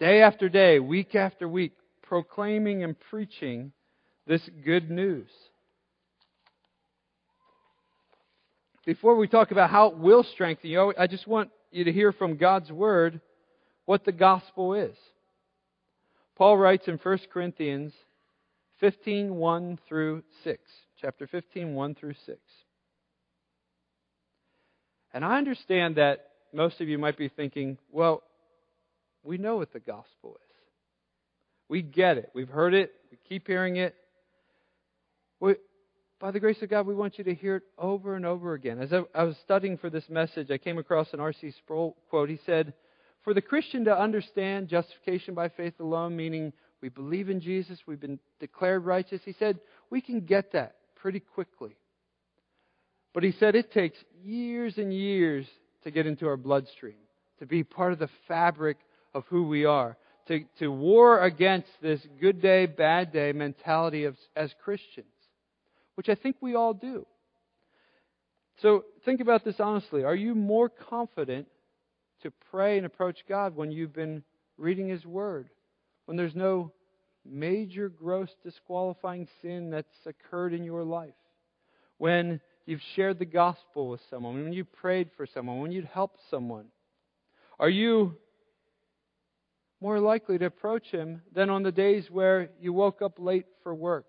Day 0.00 0.22
after 0.22 0.48
day, 0.48 0.80
week 0.80 1.14
after 1.14 1.46
week, 1.46 1.74
proclaiming 2.02 2.82
and 2.82 2.96
preaching 2.98 3.72
this 4.26 4.42
good 4.64 4.90
news. 4.90 5.28
Before 8.84 9.16
we 9.16 9.28
talk 9.28 9.52
about 9.52 9.70
how 9.70 9.88
it 9.88 9.98
will 9.98 10.24
strengthen 10.24 10.70
you, 10.70 10.92
I 10.98 11.06
just 11.06 11.26
want 11.26 11.50
you 11.70 11.84
to 11.84 11.92
hear 11.92 12.12
from 12.12 12.36
God's 12.36 12.70
Word 12.72 13.20
what 13.84 14.04
the 14.04 14.12
gospel 14.12 14.74
is. 14.74 14.96
Paul 16.36 16.58
writes 16.58 16.88
in 16.88 16.98
1 16.98 17.18
Corinthians 17.32 17.92
15 18.80 19.34
1 19.36 19.78
through 19.88 20.24
6. 20.42 20.58
Chapter 21.00 21.26
15, 21.26 21.74
1 21.74 21.94
through 21.94 22.14
6. 22.26 22.38
And 25.14 25.24
I 25.24 25.38
understand 25.38 25.96
that 25.96 26.30
most 26.52 26.80
of 26.80 26.88
you 26.88 26.98
might 26.98 27.16
be 27.16 27.28
thinking, 27.28 27.78
well, 27.90 28.22
we 29.22 29.38
know 29.38 29.56
what 29.56 29.72
the 29.72 29.80
gospel 29.80 30.36
is. 30.36 30.56
We 31.68 31.82
get 31.82 32.18
it. 32.18 32.30
We've 32.34 32.48
heard 32.48 32.74
it. 32.74 32.92
We 33.10 33.18
keep 33.28 33.46
hearing 33.46 33.76
it. 33.76 33.94
We, 35.38 35.54
by 36.22 36.30
the 36.30 36.38
grace 36.38 36.62
of 36.62 36.70
God, 36.70 36.86
we 36.86 36.94
want 36.94 37.18
you 37.18 37.24
to 37.24 37.34
hear 37.34 37.56
it 37.56 37.64
over 37.76 38.14
and 38.14 38.24
over 38.24 38.54
again. 38.54 38.78
As 38.78 38.92
I, 38.92 39.00
I 39.12 39.24
was 39.24 39.36
studying 39.42 39.76
for 39.76 39.90
this 39.90 40.08
message, 40.08 40.52
I 40.52 40.56
came 40.56 40.78
across 40.78 41.12
an 41.12 41.18
R.C. 41.18 41.50
Sproul 41.58 41.96
quote. 42.10 42.30
He 42.30 42.38
said, 42.46 42.74
For 43.24 43.34
the 43.34 43.42
Christian 43.42 43.84
to 43.86 44.00
understand 44.00 44.68
justification 44.68 45.34
by 45.34 45.48
faith 45.48 45.80
alone, 45.80 46.14
meaning 46.14 46.52
we 46.80 46.90
believe 46.90 47.28
in 47.28 47.40
Jesus, 47.40 47.80
we've 47.88 47.98
been 47.98 48.20
declared 48.38 48.84
righteous, 48.84 49.20
he 49.24 49.34
said, 49.36 49.58
we 49.90 50.00
can 50.00 50.20
get 50.20 50.52
that 50.52 50.76
pretty 50.94 51.18
quickly. 51.18 51.74
But 53.14 53.24
he 53.24 53.32
said 53.32 53.56
it 53.56 53.72
takes 53.72 53.98
years 54.22 54.78
and 54.78 54.94
years 54.94 55.44
to 55.82 55.90
get 55.90 56.06
into 56.06 56.28
our 56.28 56.36
bloodstream, 56.36 56.94
to 57.40 57.46
be 57.46 57.64
part 57.64 57.92
of 57.92 57.98
the 57.98 58.10
fabric 58.28 58.76
of 59.12 59.24
who 59.28 59.48
we 59.48 59.64
are, 59.64 59.96
to, 60.28 60.44
to 60.60 60.68
war 60.68 61.24
against 61.24 61.70
this 61.82 62.00
good 62.20 62.40
day, 62.40 62.66
bad 62.66 63.12
day 63.12 63.32
mentality 63.32 64.04
of, 64.04 64.16
as 64.36 64.54
Christians 64.62 65.06
which 65.94 66.08
I 66.08 66.14
think 66.14 66.36
we 66.40 66.54
all 66.54 66.74
do. 66.74 67.06
So 68.60 68.84
think 69.04 69.20
about 69.20 69.44
this 69.44 69.60
honestly. 69.60 70.04
Are 70.04 70.14
you 70.14 70.34
more 70.34 70.68
confident 70.68 71.48
to 72.22 72.32
pray 72.50 72.76
and 72.76 72.86
approach 72.86 73.18
God 73.28 73.56
when 73.56 73.72
you've 73.72 73.92
been 73.92 74.22
reading 74.56 74.88
His 74.88 75.04
Word? 75.04 75.48
When 76.06 76.16
there's 76.16 76.34
no 76.34 76.72
major, 77.24 77.88
gross, 77.88 78.28
disqualifying 78.42 79.28
sin 79.40 79.70
that's 79.70 80.06
occurred 80.06 80.52
in 80.52 80.64
your 80.64 80.84
life? 80.84 81.14
When 81.98 82.40
you've 82.66 82.80
shared 82.94 83.18
the 83.18 83.24
gospel 83.24 83.88
with 83.88 84.00
someone? 84.10 84.42
When 84.42 84.52
you 84.52 84.64
prayed 84.64 85.10
for 85.16 85.26
someone? 85.26 85.60
When 85.60 85.72
you'd 85.72 85.84
helped 85.84 86.20
someone? 86.30 86.66
Are 87.58 87.68
you 87.68 88.16
more 89.80 89.98
likely 89.98 90.38
to 90.38 90.46
approach 90.46 90.86
Him 90.90 91.22
than 91.34 91.50
on 91.50 91.62
the 91.62 91.72
days 91.72 92.08
where 92.10 92.50
you 92.60 92.72
woke 92.72 93.02
up 93.02 93.18
late 93.18 93.46
for 93.62 93.74
work? 93.74 94.06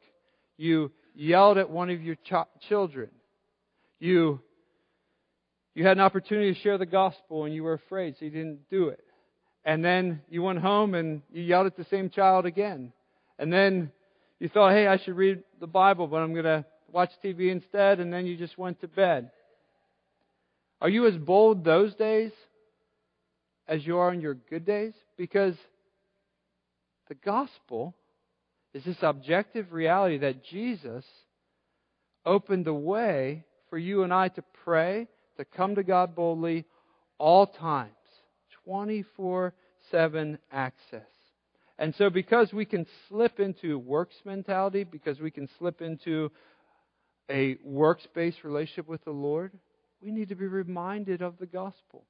You 0.57 0.91
yelled 1.15 1.57
at 1.57 1.69
one 1.69 1.89
of 1.89 2.01
your 2.01 2.15
ch- 2.15 2.67
children. 2.67 3.09
You, 3.99 4.41
you 5.75 5.85
had 5.85 5.97
an 5.97 6.03
opportunity 6.03 6.53
to 6.53 6.59
share 6.59 6.77
the 6.77 6.85
gospel 6.85 7.45
and 7.45 7.53
you 7.53 7.63
were 7.63 7.73
afraid, 7.73 8.15
so 8.17 8.25
you 8.25 8.31
didn't 8.31 8.69
do 8.69 8.89
it. 8.89 9.03
And 9.65 9.83
then 9.83 10.21
you 10.29 10.43
went 10.43 10.59
home 10.59 10.93
and 10.93 11.21
you 11.31 11.41
yelled 11.41 11.67
at 11.67 11.77
the 11.77 11.85
same 11.85 12.09
child 12.09 12.45
again. 12.45 12.91
And 13.39 13.51
then 13.51 13.91
you 14.39 14.49
thought, 14.49 14.73
hey, 14.73 14.87
I 14.87 14.97
should 14.97 15.15
read 15.15 15.43
the 15.59 15.67
Bible, 15.67 16.07
but 16.07 16.17
I'm 16.17 16.33
going 16.33 16.45
to 16.45 16.65
watch 16.91 17.11
TV 17.23 17.49
instead. 17.49 17.99
And 17.99 18.11
then 18.11 18.25
you 18.25 18.35
just 18.35 18.57
went 18.57 18.81
to 18.81 18.87
bed. 18.87 19.31
Are 20.81 20.89
you 20.89 21.07
as 21.07 21.15
bold 21.15 21.63
those 21.63 21.95
days 21.95 22.31
as 23.67 23.85
you 23.85 23.97
are 23.97 24.09
on 24.09 24.19
your 24.19 24.33
good 24.33 24.65
days? 24.65 24.93
Because 25.17 25.55
the 27.07 27.15
gospel 27.15 27.95
is 28.73 28.83
this 28.83 28.97
objective 29.01 29.71
reality 29.71 30.17
that 30.19 30.43
Jesus 30.43 31.05
opened 32.25 32.65
the 32.65 32.73
way 32.73 33.45
for 33.69 33.77
you 33.77 34.03
and 34.03 34.13
I 34.13 34.29
to 34.29 34.43
pray, 34.63 35.07
to 35.37 35.45
come 35.45 35.75
to 35.75 35.83
God 35.83 36.15
boldly 36.15 36.65
all 37.17 37.47
times, 37.47 37.91
24 38.65 39.53
7 39.91 40.39
access. 40.51 41.01
And 41.77 41.93
so, 41.95 42.09
because 42.09 42.53
we 42.53 42.65
can 42.65 42.85
slip 43.09 43.39
into 43.39 43.77
works 43.79 44.15
mentality, 44.25 44.83
because 44.83 45.19
we 45.19 45.31
can 45.31 45.49
slip 45.57 45.81
into 45.81 46.31
a 47.29 47.57
works 47.63 48.07
based 48.13 48.43
relationship 48.43 48.87
with 48.87 49.03
the 49.05 49.11
Lord, 49.11 49.51
we 50.01 50.11
need 50.11 50.29
to 50.29 50.35
be 50.35 50.47
reminded 50.47 51.21
of 51.21 51.37
the 51.39 51.45
gospel. 51.45 52.05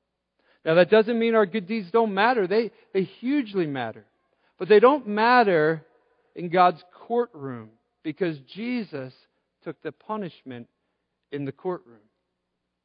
Now, 0.65 0.75
that 0.75 0.89
doesn't 0.89 1.19
mean 1.19 1.35
our 1.35 1.45
good 1.45 1.67
deeds 1.67 1.91
don't 1.91 2.13
matter, 2.13 2.47
they, 2.47 2.71
they 2.93 3.03
hugely 3.03 3.67
matter. 3.67 4.05
But 4.57 4.69
they 4.69 4.79
don't 4.79 5.07
matter 5.07 5.83
in 6.35 6.49
God's 6.49 6.83
courtroom 7.07 7.69
because 8.03 8.37
Jesus 8.53 9.13
took 9.63 9.81
the 9.81 9.91
punishment 9.91 10.67
in 11.31 11.45
the 11.45 11.51
courtroom. 11.51 11.99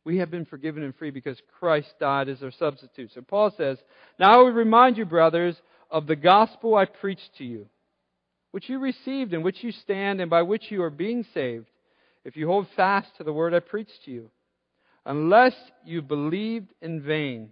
We 0.04 0.18
have 0.18 0.30
been 0.30 0.46
forgiven 0.46 0.82
and 0.82 0.94
free 0.94 1.11
because 1.11 1.40
Christ 1.58 1.94
died 2.00 2.28
as 2.28 2.42
our 2.42 2.50
substitute. 2.50 3.12
So 3.12 3.20
Paul 3.20 3.52
says, 3.56 3.78
Now 4.18 4.40
I 4.40 4.42
would 4.42 4.54
remind 4.54 4.96
you, 4.96 5.04
brothers, 5.04 5.61
of 5.90 6.06
the 6.06 6.16
gospel 6.16 6.76
I 6.76 6.84
preached 6.87 7.37
to 7.38 7.44
you, 7.44 7.66
which 8.52 8.68
you 8.68 8.78
received, 8.78 9.34
in 9.34 9.42
which 9.42 9.62
you 9.62 9.72
stand, 9.72 10.20
and 10.20 10.30
by 10.30 10.42
which 10.42 10.70
you 10.70 10.82
are 10.82 10.90
being 10.90 11.26
saved, 11.34 11.66
if 12.24 12.37
you 12.37 12.46
hold 12.46 12.68
fast 12.76 13.08
to 13.16 13.24
the 13.24 13.32
word 13.32 13.54
I 13.54 13.61
preached 13.61 14.04
to 14.04 14.11
you, 14.11 14.30
unless 15.04 15.54
you 15.84 16.02
believed 16.02 16.72
in 16.80 17.02
vain. 17.02 17.50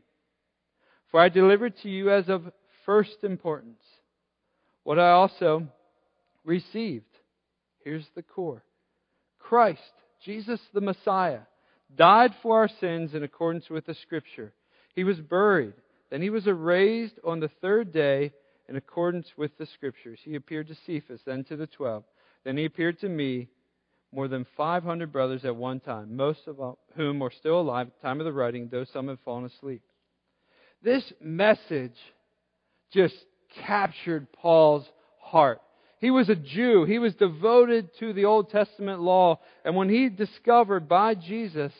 For 1.10 1.20
I 1.20 1.28
delivered 1.28 1.74
to 1.82 1.88
you 1.88 2.10
as 2.10 2.28
of 2.28 2.50
first 2.84 3.22
importance 3.22 3.82
what 4.84 4.98
I 5.00 5.10
also 5.10 5.66
received. 6.46 7.04
Here's 7.84 8.06
the 8.14 8.22
core 8.22 8.64
Christ, 9.38 9.80
Jesus 10.24 10.60
the 10.72 10.80
Messiah, 10.80 11.40
died 11.94 12.34
for 12.42 12.58
our 12.58 12.68
sins 12.80 13.14
in 13.14 13.22
accordance 13.22 13.68
with 13.68 13.86
the 13.86 13.94
Scripture. 13.94 14.52
He 14.94 15.04
was 15.04 15.20
buried. 15.20 15.74
Then 16.10 16.22
he 16.22 16.30
was 16.30 16.46
raised 16.46 17.18
on 17.24 17.40
the 17.40 17.50
third 17.60 17.92
day 17.92 18.32
in 18.68 18.76
accordance 18.76 19.28
with 19.36 19.56
the 19.58 19.66
Scriptures. 19.66 20.20
He 20.22 20.34
appeared 20.34 20.68
to 20.68 20.76
Cephas, 20.86 21.20
then 21.26 21.44
to 21.44 21.56
the 21.56 21.66
twelve. 21.66 22.04
Then 22.44 22.56
he 22.56 22.64
appeared 22.64 23.00
to 23.00 23.08
me, 23.08 23.48
more 24.12 24.28
than 24.28 24.46
500 24.56 25.12
brothers 25.12 25.44
at 25.44 25.54
one 25.54 25.80
time, 25.80 26.16
most 26.16 26.40
of 26.46 26.76
whom 26.96 27.22
are 27.22 27.30
still 27.30 27.60
alive 27.60 27.88
at 27.88 28.00
the 28.00 28.06
time 28.06 28.20
of 28.20 28.24
the 28.24 28.32
writing, 28.32 28.68
though 28.70 28.84
some 28.84 29.08
have 29.08 29.18
fallen 29.24 29.44
asleep. 29.44 29.82
This 30.82 31.12
message 31.20 31.96
just 32.92 33.14
captured 33.66 34.32
Paul's 34.32 34.86
heart. 35.20 35.60
He 36.06 36.12
was 36.12 36.28
a 36.28 36.36
Jew. 36.36 36.84
He 36.84 37.00
was 37.00 37.16
devoted 37.16 37.90
to 37.98 38.12
the 38.12 38.26
Old 38.26 38.50
Testament 38.50 39.00
law. 39.00 39.40
And 39.64 39.74
when 39.74 39.88
he 39.88 40.08
discovered 40.08 40.88
by 40.88 41.16
Jesus 41.16 41.72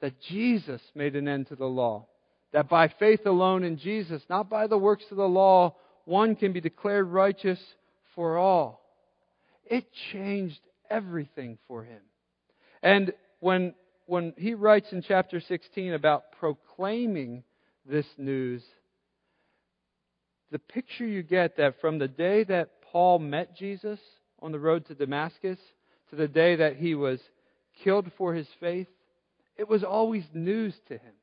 that 0.00 0.18
Jesus 0.30 0.80
made 0.94 1.14
an 1.14 1.28
end 1.28 1.48
to 1.48 1.56
the 1.56 1.66
law, 1.66 2.06
that 2.54 2.70
by 2.70 2.88
faith 2.88 3.26
alone 3.26 3.64
in 3.64 3.76
Jesus, 3.76 4.22
not 4.30 4.48
by 4.48 4.66
the 4.66 4.78
works 4.78 5.04
of 5.10 5.18
the 5.18 5.28
law, 5.28 5.76
one 6.06 6.34
can 6.34 6.54
be 6.54 6.62
declared 6.62 7.08
righteous 7.08 7.60
for 8.14 8.38
all. 8.38 8.82
It 9.66 9.84
changed 10.10 10.60
everything 10.88 11.58
for 11.68 11.84
him. 11.84 12.00
And 12.82 13.12
when, 13.40 13.74
when 14.06 14.32
he 14.38 14.54
writes 14.54 14.90
in 14.90 15.02
chapter 15.02 15.38
16 15.38 15.92
about 15.92 16.32
proclaiming 16.40 17.44
this 17.84 18.06
news, 18.16 18.62
the 20.52 20.58
picture 20.58 21.06
you 21.06 21.22
get 21.22 21.56
that 21.56 21.80
from 21.80 21.98
the 21.98 22.06
day 22.06 22.44
that 22.44 22.82
Paul 22.92 23.18
met 23.18 23.56
Jesus 23.56 23.98
on 24.40 24.52
the 24.52 24.58
road 24.58 24.86
to 24.86 24.94
Damascus 24.94 25.58
to 26.10 26.16
the 26.16 26.28
day 26.28 26.56
that 26.56 26.76
he 26.76 26.94
was 26.94 27.18
killed 27.82 28.12
for 28.18 28.34
his 28.34 28.46
faith, 28.60 28.86
it 29.56 29.66
was 29.66 29.82
always 29.82 30.24
news 30.34 30.74
to 30.88 30.94
him. 30.94 31.14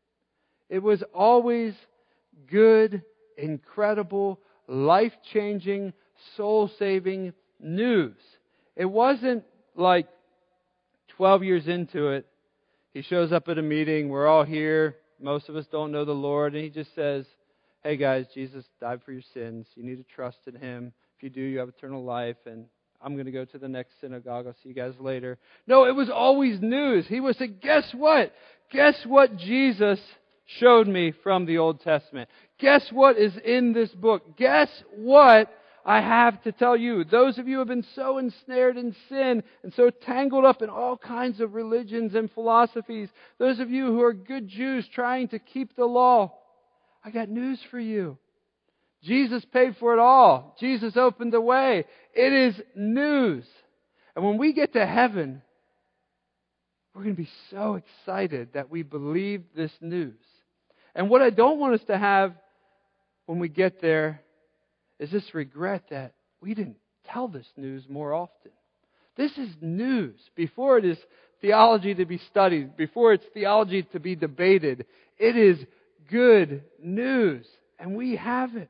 It 0.67 0.79
was 0.79 1.03
always 1.13 1.75
good, 2.49 3.03
incredible, 3.37 4.39
life 4.67 5.13
changing, 5.31 5.93
soul 6.35 6.71
saving 6.79 7.33
news. 7.59 8.17
It 8.75 8.85
wasn't 8.85 9.43
like 9.75 10.07
12 11.17 11.43
years 11.43 11.67
into 11.67 12.07
it, 12.09 12.25
he 12.93 13.03
shows 13.03 13.31
up 13.31 13.47
at 13.47 13.59
a 13.59 13.61
meeting, 13.61 14.09
we're 14.09 14.27
all 14.27 14.43
here, 14.43 14.95
most 15.21 15.49
of 15.49 15.55
us 15.55 15.65
don't 15.71 15.91
know 15.91 16.05
the 16.05 16.11
Lord, 16.13 16.55
and 16.55 16.63
he 16.63 16.69
just 16.69 16.95
says, 16.95 17.25
Hey 17.81 17.95
guys, 17.95 18.25
Jesus 18.33 18.65
died 18.81 18.99
for 19.05 19.13
your 19.13 19.21
sins. 19.33 19.65
You 19.75 19.85
need 19.85 19.95
to 19.95 20.13
trust 20.13 20.39
in 20.47 20.55
him. 20.55 20.91
If 21.15 21.23
you 21.23 21.29
do, 21.29 21.39
you 21.39 21.59
have 21.59 21.69
eternal 21.69 22.03
life, 22.03 22.35
and 22.45 22.65
I'm 23.01 23.13
going 23.13 23.25
to 23.25 23.31
go 23.31 23.45
to 23.45 23.57
the 23.57 23.69
next 23.69 23.93
synagogue. 24.01 24.47
I'll 24.47 24.55
see 24.61 24.67
you 24.67 24.75
guys 24.75 24.95
later. 24.99 25.37
No, 25.65 25.85
it 25.85 25.95
was 25.95 26.09
always 26.09 26.59
news. 26.59 27.07
He 27.07 27.21
was 27.21 27.37
saying, 27.37 27.59
Guess 27.61 27.93
what? 27.93 28.33
Guess 28.69 29.05
what 29.05 29.37
Jesus 29.37 29.97
showed 30.59 30.89
me 30.89 31.13
from 31.23 31.45
the 31.45 31.59
Old 31.59 31.79
Testament? 31.79 32.29
Guess 32.59 32.89
what 32.91 33.17
is 33.17 33.31
in 33.45 33.71
this 33.71 33.91
book? 33.91 34.37
Guess 34.37 34.67
what 34.97 35.49
I 35.85 36.01
have 36.01 36.43
to 36.43 36.51
tell 36.51 36.75
you? 36.75 37.05
Those 37.05 37.37
of 37.37 37.47
you 37.47 37.53
who 37.53 37.59
have 37.59 37.69
been 37.69 37.85
so 37.95 38.17
ensnared 38.17 38.75
in 38.75 38.93
sin 39.07 39.41
and 39.63 39.73
so 39.73 39.89
tangled 39.89 40.43
up 40.43 40.61
in 40.61 40.69
all 40.69 40.97
kinds 40.97 41.39
of 41.39 41.53
religions 41.53 42.13
and 42.13 42.29
philosophies, 42.29 43.07
those 43.37 43.61
of 43.61 43.71
you 43.71 43.85
who 43.85 44.01
are 44.01 44.11
good 44.13 44.49
Jews 44.49 44.85
trying 44.93 45.29
to 45.29 45.39
keep 45.39 45.77
the 45.77 45.85
law, 45.85 46.33
I 47.03 47.11
got 47.11 47.29
news 47.29 47.59
for 47.71 47.79
you. 47.79 48.17
Jesus 49.03 49.45
paid 49.45 49.77
for 49.77 49.93
it 49.93 49.99
all. 49.99 50.55
Jesus 50.59 50.97
opened 50.97 51.33
the 51.33 51.41
way. 51.41 51.85
It 52.13 52.33
is 52.33 52.61
news. 52.75 53.45
And 54.15 54.25
when 54.25 54.37
we 54.37 54.53
get 54.53 54.73
to 54.73 54.85
heaven, 54.85 55.41
we're 56.93 57.03
going 57.03 57.15
to 57.15 57.21
be 57.21 57.29
so 57.49 57.75
excited 57.75 58.49
that 58.53 58.69
we 58.69 58.83
believe 58.83 59.43
this 59.55 59.71
news. 59.79 60.19
And 60.93 61.09
what 61.09 61.21
I 61.21 61.29
don't 61.29 61.59
want 61.59 61.75
us 61.75 61.87
to 61.87 61.97
have 61.97 62.33
when 63.25 63.39
we 63.39 63.47
get 63.47 63.81
there 63.81 64.21
is 64.99 65.09
this 65.11 65.33
regret 65.33 65.83
that 65.91 66.13
we 66.41 66.53
didn't 66.53 66.77
tell 67.07 67.29
this 67.29 67.47
news 67.55 67.85
more 67.87 68.13
often. 68.13 68.51
This 69.15 69.37
is 69.37 69.49
news. 69.61 70.15
Before 70.35 70.77
it 70.77 70.85
is 70.85 70.97
theology 71.41 71.93
to 71.95 72.05
be 72.05 72.19
studied, 72.29 72.75
before 72.75 73.13
it's 73.13 73.25
theology 73.33 73.83
to 73.83 73.99
be 73.99 74.15
debated, 74.15 74.85
it 75.17 75.37
is 75.37 75.59
good 76.09 76.63
news. 76.81 77.45
And 77.77 77.95
we 77.95 78.15
have 78.17 78.55
it. 78.55 78.69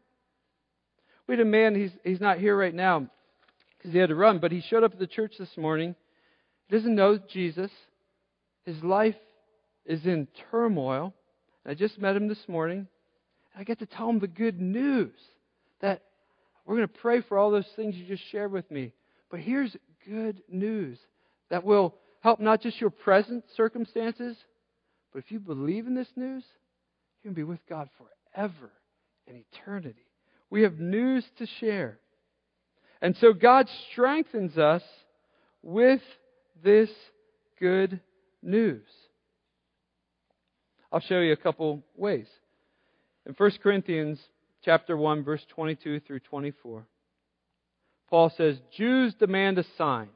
We 1.27 1.35
had 1.35 1.41
a 1.41 1.49
man, 1.49 1.75
he's, 1.75 1.91
he's 2.03 2.21
not 2.21 2.39
here 2.39 2.57
right 2.57 2.73
now 2.73 3.07
because 3.77 3.91
he 3.91 3.99
had 3.99 4.09
to 4.09 4.15
run, 4.15 4.39
but 4.39 4.51
he 4.51 4.61
showed 4.61 4.83
up 4.83 4.93
at 4.93 4.99
the 4.99 5.07
church 5.07 5.33
this 5.37 5.55
morning. 5.57 5.95
He 6.67 6.75
doesn't 6.75 6.95
know 6.95 7.17
Jesus. 7.17 7.71
His 8.65 8.83
life 8.83 9.15
is 9.85 10.05
in 10.05 10.27
turmoil. 10.51 11.13
I 11.65 11.73
just 11.73 11.99
met 11.99 12.15
him 12.15 12.27
this 12.27 12.47
morning. 12.47 12.87
I 13.55 13.63
get 13.63 13.79
to 13.79 13.85
tell 13.85 14.09
him 14.09 14.19
the 14.19 14.27
good 14.27 14.59
news 14.59 15.13
that 15.81 16.03
we're 16.65 16.75
going 16.75 16.87
to 16.87 16.99
pray 16.99 17.21
for 17.21 17.37
all 17.37 17.51
those 17.51 17.67
things 17.75 17.95
you 17.95 18.05
just 18.05 18.23
shared 18.31 18.51
with 18.51 18.69
me. 18.69 18.93
But 19.29 19.39
here's 19.39 19.75
good 20.07 20.41
news 20.49 20.97
that 21.49 21.63
will 21.63 21.95
help 22.21 22.39
not 22.39 22.61
just 22.61 22.79
your 22.79 22.89
present 22.89 23.43
circumstances, 23.55 24.37
but 25.11 25.19
if 25.19 25.31
you 25.31 25.39
believe 25.39 25.87
in 25.87 25.95
this 25.95 26.09
news, 26.15 26.43
going 27.23 27.35
to 27.35 27.39
be 27.39 27.43
with 27.43 27.59
God 27.67 27.89
forever 27.97 28.71
and 29.27 29.37
eternity. 29.37 30.05
We 30.49 30.63
have 30.63 30.79
news 30.79 31.25
to 31.37 31.45
share. 31.59 31.99
And 33.01 33.15
so 33.17 33.33
God 33.33 33.69
strengthens 33.91 34.57
us 34.57 34.83
with 35.61 36.01
this 36.63 36.89
good 37.59 37.99
news. 38.41 38.87
I'll 40.91 40.99
show 40.99 41.19
you 41.19 41.33
a 41.33 41.37
couple 41.37 41.83
ways. 41.95 42.27
In 43.25 43.33
1 43.33 43.51
Corinthians 43.61 44.19
chapter 44.63 44.97
1 44.97 45.23
verse 45.23 45.45
22 45.49 45.99
through 46.01 46.19
24, 46.21 46.87
Paul 48.09 48.29
says, 48.31 48.59
"Jews 48.71 49.13
demand 49.13 49.59
a 49.59 49.63
sign." 49.77 50.09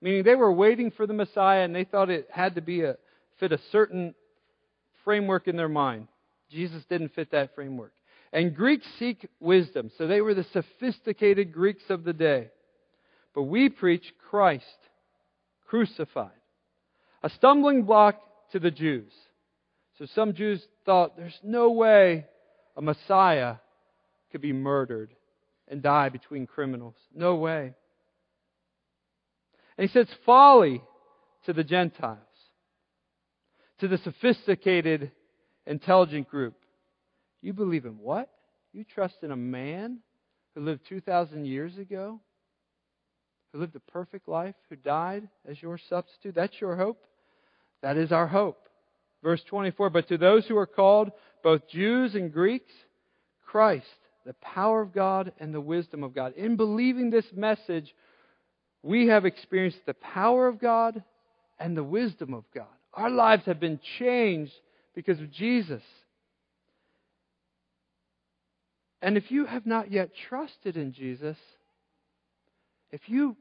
Meaning 0.00 0.22
they 0.22 0.34
were 0.34 0.52
waiting 0.52 0.90
for 0.90 1.06
the 1.06 1.12
Messiah 1.12 1.64
and 1.64 1.74
they 1.74 1.84
thought 1.84 2.10
it 2.10 2.30
had 2.30 2.54
to 2.54 2.60
be 2.62 2.82
a 2.82 2.96
fit 3.38 3.52
a 3.52 3.58
certain 3.58 4.14
framework 5.04 5.48
in 5.48 5.56
their 5.56 5.68
mind. 5.68 6.08
Jesus 6.50 6.84
didn't 6.88 7.14
fit 7.14 7.32
that 7.32 7.54
framework. 7.54 7.92
And 8.32 8.54
Greeks 8.54 8.86
seek 8.98 9.28
wisdom. 9.40 9.90
So 9.96 10.06
they 10.06 10.20
were 10.20 10.34
the 10.34 10.46
sophisticated 10.52 11.52
Greeks 11.52 11.84
of 11.88 12.04
the 12.04 12.12
day. 12.12 12.50
But 13.34 13.44
we 13.44 13.68
preach 13.68 14.04
Christ 14.30 14.64
crucified. 15.66 16.30
A 17.22 17.30
stumbling 17.30 17.84
block 17.84 18.20
to 18.52 18.58
the 18.58 18.70
Jews. 18.70 19.12
So 19.98 20.06
some 20.14 20.34
Jews 20.34 20.62
thought 20.84 21.16
there's 21.16 21.38
no 21.42 21.70
way 21.70 22.26
a 22.76 22.82
Messiah 22.82 23.56
could 24.30 24.40
be 24.40 24.52
murdered 24.52 25.14
and 25.68 25.82
die 25.82 26.10
between 26.10 26.46
criminals. 26.46 26.94
No 27.14 27.36
way. 27.36 27.74
And 29.78 29.88
he 29.88 29.92
says 29.92 30.08
folly 30.24 30.82
to 31.46 31.52
the 31.52 31.64
Gentiles, 31.64 32.18
to 33.80 33.88
the 33.88 33.98
sophisticated, 33.98 35.10
intelligent 35.66 36.28
group. 36.28 36.54
You 37.42 37.52
believe 37.52 37.84
in 37.84 37.98
what? 37.98 38.30
You 38.72 38.84
trust 38.84 39.16
in 39.22 39.30
a 39.30 39.36
man 39.36 39.98
who 40.54 40.62
lived 40.62 40.82
2,000 40.88 41.44
years 41.44 41.76
ago? 41.78 42.20
Who 43.52 43.60
lived 43.60 43.76
a 43.76 43.80
perfect 43.80 44.28
life? 44.28 44.54
Who 44.68 44.76
died 44.76 45.28
as 45.48 45.60
your 45.60 45.78
substitute? 45.88 46.34
That's 46.34 46.60
your 46.60 46.76
hope? 46.76 47.04
That 47.82 47.96
is 47.96 48.12
our 48.12 48.26
hope. 48.26 48.68
Verse 49.22 49.42
24 49.48 49.90
But 49.90 50.08
to 50.08 50.18
those 50.18 50.46
who 50.46 50.56
are 50.56 50.66
called, 50.66 51.10
both 51.42 51.68
Jews 51.68 52.14
and 52.14 52.32
Greeks, 52.32 52.72
Christ, 53.46 53.86
the 54.24 54.34
power 54.34 54.82
of 54.82 54.92
God 54.92 55.32
and 55.38 55.54
the 55.54 55.60
wisdom 55.60 56.02
of 56.02 56.14
God. 56.14 56.34
In 56.36 56.56
believing 56.56 57.10
this 57.10 57.26
message, 57.34 57.94
we 58.82 59.06
have 59.06 59.24
experienced 59.24 59.86
the 59.86 59.94
power 59.94 60.48
of 60.48 60.60
God 60.60 61.02
and 61.58 61.76
the 61.76 61.84
wisdom 61.84 62.34
of 62.34 62.44
God. 62.54 62.66
Our 62.92 63.10
lives 63.10 63.44
have 63.46 63.60
been 63.60 63.80
changed 63.98 64.52
because 64.96 65.20
of 65.20 65.30
Jesus. 65.30 65.82
And 69.00 69.16
if 69.16 69.30
you 69.30 69.46
have 69.46 69.66
not 69.66 69.92
yet 69.92 70.10
trusted 70.28 70.76
in 70.76 70.92
Jesus, 70.92 71.36
if 72.90 73.02
you 73.06 73.36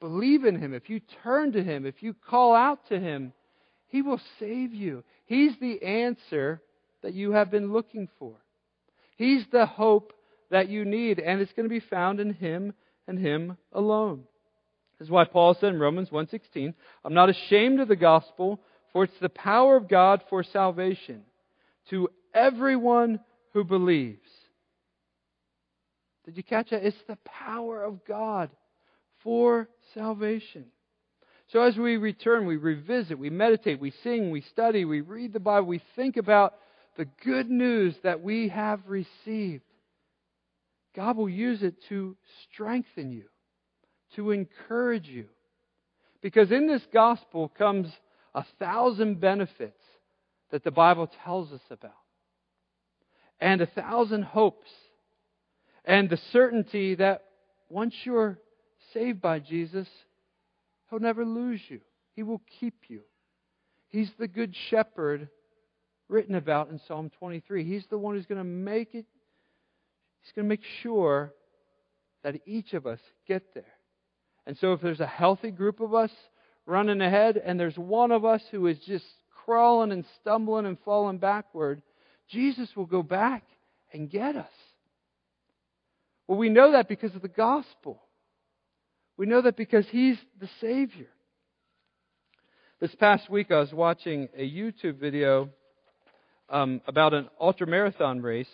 believe 0.00 0.44
in 0.44 0.58
Him, 0.58 0.72
if 0.72 0.88
you 0.88 1.00
turn 1.22 1.52
to 1.52 1.62
Him, 1.62 1.84
if 1.84 2.02
you 2.02 2.14
call 2.14 2.54
out 2.54 2.88
to 2.88 2.98
Him, 2.98 3.34
He 3.88 4.00
will 4.00 4.20
save 4.38 4.72
you. 4.72 5.04
He's 5.26 5.52
the 5.60 5.82
answer 5.82 6.62
that 7.02 7.12
you 7.12 7.32
have 7.32 7.50
been 7.50 7.72
looking 7.72 8.08
for. 8.18 8.36
He's 9.16 9.44
the 9.52 9.66
hope 9.66 10.12
that 10.50 10.68
you 10.68 10.84
need, 10.84 11.18
and 11.18 11.40
it's 11.40 11.52
going 11.52 11.68
to 11.68 11.74
be 11.74 11.80
found 11.80 12.20
in 12.20 12.32
Him 12.32 12.72
and 13.08 13.18
Him 13.18 13.58
alone. 13.72 14.24
This 14.98 15.06
is 15.06 15.10
why 15.10 15.24
Paul 15.24 15.54
said 15.54 15.74
in 15.74 15.80
Romans 15.80 16.10
1.16, 16.10 16.72
I'm 17.04 17.14
not 17.14 17.30
ashamed 17.30 17.80
of 17.80 17.88
the 17.88 17.96
gospel, 17.96 18.60
for 18.94 19.04
it's 19.04 19.20
the 19.20 19.28
power 19.28 19.76
of 19.76 19.90
God 19.90 20.22
for 20.30 20.42
salvation 20.42 21.24
to 21.90 22.08
everyone 22.32 23.20
who 23.52 23.62
believes 23.64 24.30
did 26.24 26.36
you 26.36 26.42
catch 26.42 26.70
that? 26.70 26.84
It's 26.84 26.96
the 27.06 27.18
power 27.24 27.82
of 27.82 28.04
God 28.06 28.50
for 29.22 29.68
salvation. 29.92 30.66
So 31.48 31.62
as 31.62 31.76
we 31.76 31.96
return, 31.96 32.46
we 32.46 32.56
revisit, 32.56 33.18
we 33.18 33.30
meditate, 33.30 33.78
we 33.78 33.92
sing, 34.02 34.30
we 34.30 34.40
study, 34.40 34.84
we 34.84 35.02
read 35.02 35.32
the 35.32 35.40
Bible, 35.40 35.66
we 35.66 35.82
think 35.94 36.16
about 36.16 36.54
the 36.96 37.06
good 37.24 37.50
news 37.50 37.94
that 38.02 38.22
we 38.22 38.48
have 38.48 38.80
received. 38.86 39.64
God 40.96 41.16
will 41.16 41.28
use 41.28 41.62
it 41.62 41.74
to 41.88 42.16
strengthen 42.50 43.12
you, 43.12 43.24
to 44.16 44.30
encourage 44.30 45.08
you. 45.08 45.26
Because 46.22 46.50
in 46.50 46.66
this 46.66 46.86
gospel 46.92 47.48
comes 47.48 47.88
a 48.34 48.44
thousand 48.58 49.20
benefits 49.20 49.80
that 50.50 50.64
the 50.64 50.70
Bible 50.70 51.08
tells 51.24 51.52
us 51.52 51.60
about, 51.70 51.92
and 53.40 53.60
a 53.60 53.66
thousand 53.66 54.24
hopes 54.24 54.70
and 55.84 56.08
the 56.08 56.18
certainty 56.32 56.94
that 56.94 57.24
once 57.68 57.94
you're 58.04 58.38
saved 58.92 59.20
by 59.20 59.38
Jesus, 59.38 59.88
He'll 60.88 61.00
never 61.00 61.24
lose 61.24 61.60
you. 61.68 61.80
He 62.14 62.22
will 62.22 62.42
keep 62.60 62.74
you. 62.88 63.00
He's 63.88 64.10
the 64.18 64.28
good 64.28 64.54
shepherd 64.70 65.28
written 66.08 66.34
about 66.34 66.70
in 66.70 66.80
Psalm 66.86 67.10
23. 67.18 67.64
He's 67.64 67.86
the 67.90 67.98
one 67.98 68.14
who's 68.14 68.26
going 68.26 68.38
to 68.38 68.44
make 68.44 68.94
it, 68.94 69.06
He's 70.20 70.32
going 70.34 70.46
to 70.46 70.48
make 70.48 70.64
sure 70.82 71.32
that 72.22 72.40
each 72.46 72.72
of 72.72 72.86
us 72.86 73.00
get 73.26 73.54
there. 73.54 73.64
And 74.46 74.56
so 74.58 74.72
if 74.72 74.80
there's 74.80 75.00
a 75.00 75.06
healthy 75.06 75.50
group 75.50 75.80
of 75.80 75.94
us 75.94 76.10
running 76.66 77.00
ahead 77.00 77.36
and 77.36 77.58
there's 77.58 77.76
one 77.76 78.12
of 78.12 78.24
us 78.24 78.42
who 78.50 78.66
is 78.66 78.78
just 78.86 79.04
crawling 79.44 79.92
and 79.92 80.04
stumbling 80.20 80.66
and 80.66 80.78
falling 80.84 81.18
backward, 81.18 81.82
Jesus 82.28 82.68
will 82.74 82.86
go 82.86 83.02
back 83.02 83.44
and 83.92 84.10
get 84.10 84.36
us. 84.36 84.46
Well, 86.26 86.38
we 86.38 86.48
know 86.48 86.72
that 86.72 86.88
because 86.88 87.14
of 87.14 87.22
the 87.22 87.28
gospel. 87.28 88.00
We 89.16 89.26
know 89.26 89.42
that 89.42 89.56
because 89.56 89.86
He's 89.90 90.16
the 90.40 90.48
Savior. 90.60 91.08
This 92.80 92.94
past 92.96 93.30
week, 93.30 93.50
I 93.50 93.60
was 93.60 93.72
watching 93.72 94.28
a 94.36 94.50
YouTube 94.50 94.98
video 94.98 95.50
um, 96.48 96.80
about 96.86 97.14
an 97.14 97.28
ultra 97.40 97.66
marathon 97.66 98.20
race 98.20 98.48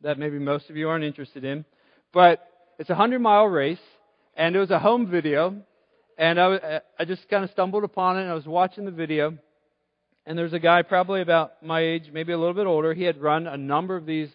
that 0.00 0.18
maybe 0.18 0.38
most 0.38 0.70
of 0.70 0.76
you 0.76 0.88
aren't 0.88 1.04
interested 1.04 1.44
in, 1.44 1.64
but 2.12 2.46
it's 2.78 2.90
a 2.90 2.94
hundred 2.94 3.20
mile 3.20 3.46
race, 3.46 3.78
and 4.36 4.54
it 4.54 4.58
was 4.58 4.70
a 4.70 4.78
home 4.78 5.10
video, 5.10 5.56
and 6.18 6.40
I, 6.40 6.54
uh, 6.54 6.80
I 6.98 7.04
just 7.04 7.28
kind 7.28 7.44
of 7.44 7.50
stumbled 7.50 7.84
upon 7.84 8.18
it. 8.18 8.22
and 8.22 8.30
I 8.30 8.34
was 8.34 8.46
watching 8.46 8.84
the 8.84 8.90
video, 8.90 9.38
and 10.26 10.36
there's 10.36 10.52
a 10.52 10.58
guy 10.58 10.82
probably 10.82 11.22
about 11.22 11.62
my 11.62 11.80
age, 11.80 12.10
maybe 12.12 12.32
a 12.32 12.38
little 12.38 12.54
bit 12.54 12.66
older. 12.66 12.92
He 12.92 13.04
had 13.04 13.22
run 13.22 13.46
a 13.46 13.56
number 13.56 13.96
of 13.96 14.04
these 14.04 14.28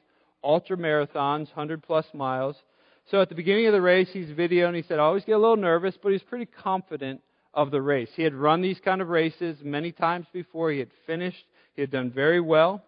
ultra 0.43 0.77
marathons, 0.77 1.47
100 1.47 1.83
plus 1.83 2.05
miles. 2.13 2.55
So 3.11 3.21
at 3.21 3.27
the 3.27 3.35
beginning 3.35 3.67
of 3.67 3.73
the 3.73 3.81
race, 3.81 4.07
he's 4.11 4.29
videoing. 4.29 4.75
He 4.75 4.83
said, 4.83 4.97
I 4.97 5.03
always 5.03 5.25
get 5.25 5.33
a 5.33 5.37
little 5.37 5.57
nervous, 5.57 5.95
but 6.01 6.13
he's 6.13 6.23
pretty 6.23 6.45
confident 6.45 7.21
of 7.53 7.69
the 7.69 7.81
race. 7.81 8.09
He 8.15 8.23
had 8.23 8.33
run 8.33 8.61
these 8.61 8.79
kind 8.79 9.01
of 9.01 9.09
races 9.09 9.57
many 9.61 9.91
times 9.91 10.25
before. 10.31 10.71
He 10.71 10.79
had 10.79 10.89
finished. 11.05 11.45
He 11.75 11.81
had 11.81 11.91
done 11.91 12.11
very 12.11 12.39
well. 12.39 12.81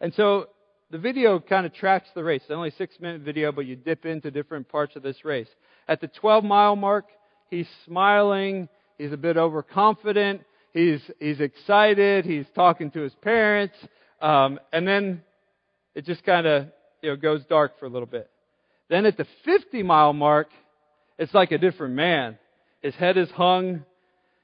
And 0.00 0.12
so 0.14 0.48
the 0.90 0.98
video 0.98 1.38
kind 1.38 1.64
of 1.64 1.72
tracks 1.72 2.08
the 2.14 2.24
race. 2.24 2.42
It's 2.42 2.50
only 2.50 2.70
a 2.70 2.72
six 2.72 2.98
minute 3.00 3.22
video, 3.22 3.52
but 3.52 3.66
you 3.66 3.76
dip 3.76 4.04
into 4.04 4.30
different 4.32 4.68
parts 4.68 4.96
of 4.96 5.02
this 5.02 5.24
race. 5.24 5.48
At 5.86 6.00
the 6.00 6.08
12 6.08 6.44
mile 6.44 6.76
mark, 6.76 7.06
he's 7.50 7.68
smiling. 7.84 8.68
He's 8.98 9.12
a 9.12 9.16
bit 9.16 9.36
overconfident. 9.36 10.42
He's, 10.72 11.00
he's 11.18 11.40
excited. 11.40 12.24
He's 12.24 12.46
talking 12.54 12.90
to 12.92 13.00
his 13.00 13.14
parents. 13.22 13.74
Um, 14.20 14.58
and 14.72 14.86
then 14.86 15.22
it 15.94 16.04
just 16.04 16.24
kind 16.24 16.46
of 16.46 16.66
you 17.02 17.10
know, 17.10 17.16
goes 17.16 17.44
dark 17.48 17.78
for 17.78 17.86
a 17.86 17.88
little 17.88 18.06
bit. 18.06 18.30
Then 18.88 19.06
at 19.06 19.16
the 19.16 19.26
50 19.44 19.82
mile 19.82 20.12
mark, 20.12 20.48
it's 21.18 21.34
like 21.34 21.52
a 21.52 21.58
different 21.58 21.94
man. 21.94 22.38
His 22.82 22.94
head 22.94 23.16
is 23.16 23.30
hung. 23.30 23.84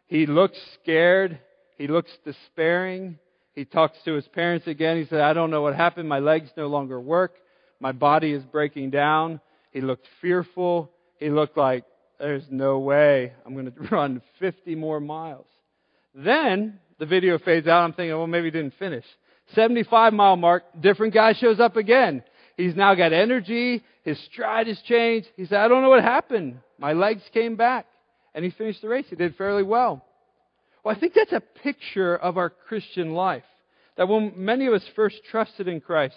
He 0.07 0.27
looks 0.27 0.59
scared. 0.83 1.39
He 1.79 1.87
looks 1.87 2.11
despairing. 2.25 3.19
He 3.55 3.65
talks 3.65 3.97
to 4.05 4.15
his 4.15 4.27
parents 4.29 4.67
again. 4.67 4.99
He 4.99 5.07
said, 5.07 5.21
I 5.21 5.33
don't 5.33 5.51
know 5.51 5.63
what 5.63 5.75
happened. 5.75 6.09
My 6.09 6.19
legs 6.19 6.51
no 6.57 6.67
longer 6.67 7.01
work. 7.01 7.35
My 7.81 7.93
body 7.93 8.33
is 8.33 8.43
breaking 8.45 8.91
down. 8.91 9.41
He 9.71 9.81
looked 9.81 10.07
fearful. 10.21 10.91
He 11.19 11.31
looked 11.31 11.57
like, 11.57 11.85
there's 12.19 12.45
no 12.51 12.79
way 12.79 13.33
I'm 13.45 13.55
going 13.55 13.71
to 13.73 13.81
run 13.91 14.23
50 14.41 14.75
more 14.75 15.01
miles. 15.01 15.47
Then 16.15 16.79
the 16.99 17.07
video 17.07 17.39
fades 17.39 17.67
out. 17.67 17.85
I'm 17.85 17.93
thinking, 17.93 18.17
well, 18.17 18.27
maybe 18.27 18.47
he 18.47 18.51
didn't 18.53 18.75
finish. 18.79 19.05
75 19.55 20.13
mile 20.13 20.37
mark, 20.37 20.65
different 20.81 21.13
guy 21.13 21.35
shows 21.35 21.61
up 21.61 21.77
again. 21.77 22.23
He's 22.57 22.77
now 22.77 22.95
got 22.95 23.13
energy. 23.13 23.83
His 24.05 24.19
stride 24.33 24.69
has 24.69 24.81
changed. 24.83 25.29
He 25.37 25.45
said, 25.47 25.59
I 25.59 25.69
don't 25.69 25.83
know 25.83 25.89
what 25.89 26.03
happened. 26.03 26.59
My 26.79 26.93
legs 26.93 27.23
came 27.33 27.57
back. 27.57 27.87
And 28.35 28.45
he 28.45 28.51
finished 28.51 28.83
the 28.83 28.89
race. 28.89 29.07
He 29.09 29.17
did 29.17 29.37
fairly 29.37 29.63
well. 29.63 30.05
Well, 30.83 30.95
I 30.95 30.99
think 30.99 31.15
that's 31.15 31.33
a 31.33 31.41
picture 31.41 32.17
of 32.17 32.37
our 32.37 32.51
Christian 32.51 33.15
life. 33.15 33.45
That 33.97 34.09
when 34.09 34.33
many 34.37 34.67
of 34.67 34.75
us 34.75 34.85
first 34.97 35.17
trusted 35.31 35.69
in 35.69 35.81
Christ, 35.81 36.17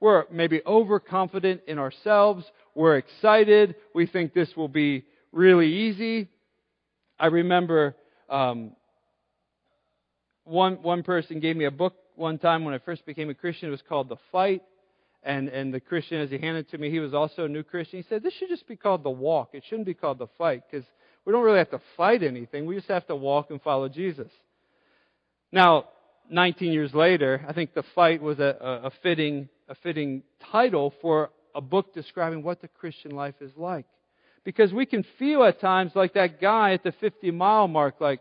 we're 0.00 0.24
maybe 0.30 0.62
overconfident 0.66 1.62
in 1.66 1.78
ourselves. 1.78 2.44
We're 2.74 2.96
excited. 2.96 3.74
We 3.94 4.06
think 4.06 4.32
this 4.32 4.56
will 4.56 4.68
be 4.68 5.04
really 5.32 5.72
easy. 5.88 6.28
I 7.18 7.26
remember 7.26 7.96
um, 8.28 8.72
one 10.44 10.82
one 10.82 11.02
person 11.02 11.40
gave 11.40 11.56
me 11.56 11.64
a 11.64 11.70
book 11.70 11.94
one 12.14 12.38
time 12.38 12.64
when 12.64 12.74
I 12.74 12.78
first 12.78 13.06
became 13.06 13.30
a 13.30 13.34
Christian. 13.34 13.68
It 13.68 13.72
was 13.72 13.82
called 13.88 14.08
The 14.08 14.16
Fight. 14.32 14.62
And, 15.24 15.48
and 15.48 15.74
the 15.74 15.80
Christian, 15.80 16.20
as 16.20 16.30
he 16.30 16.38
handed 16.38 16.66
it 16.66 16.70
to 16.70 16.78
me, 16.78 16.90
he 16.90 17.00
was 17.00 17.12
also 17.12 17.44
a 17.44 17.48
new 17.48 17.64
Christian. 17.64 17.98
He 17.98 18.06
said, 18.08 18.22
This 18.22 18.34
should 18.34 18.48
just 18.48 18.68
be 18.68 18.76
called 18.76 19.02
The 19.02 19.10
Walk. 19.10 19.50
It 19.52 19.64
shouldn't 19.68 19.86
be 19.86 19.94
called 19.94 20.18
The 20.18 20.28
Fight 20.38 20.62
because 20.70 20.86
we 21.24 21.32
don't 21.32 21.44
really 21.44 21.58
have 21.58 21.70
to 21.70 21.80
fight 21.96 22.22
anything. 22.22 22.66
We 22.66 22.76
just 22.76 22.88
have 22.88 23.06
to 23.08 23.16
walk 23.16 23.50
and 23.50 23.60
follow 23.60 23.88
Jesus. 23.88 24.30
Now, 25.50 25.86
19 26.30 26.72
years 26.72 26.94
later, 26.94 27.44
I 27.48 27.52
think 27.52 27.74
The 27.74 27.84
Fight 27.94 28.22
was 28.22 28.38
a, 28.38 28.56
a, 28.84 28.90
fitting, 29.02 29.48
a 29.68 29.74
fitting 29.74 30.22
title 30.52 30.94
for 31.02 31.30
a 31.54 31.60
book 31.60 31.92
describing 31.94 32.42
what 32.42 32.60
the 32.60 32.68
Christian 32.68 33.10
life 33.10 33.34
is 33.40 33.50
like. 33.56 33.86
Because 34.48 34.72
we 34.72 34.86
can 34.86 35.04
feel 35.18 35.44
at 35.44 35.60
times 35.60 35.92
like 35.94 36.14
that 36.14 36.40
guy 36.40 36.72
at 36.72 36.82
the 36.82 36.92
50 36.92 37.32
mile 37.32 37.68
mark, 37.68 38.00
like, 38.00 38.20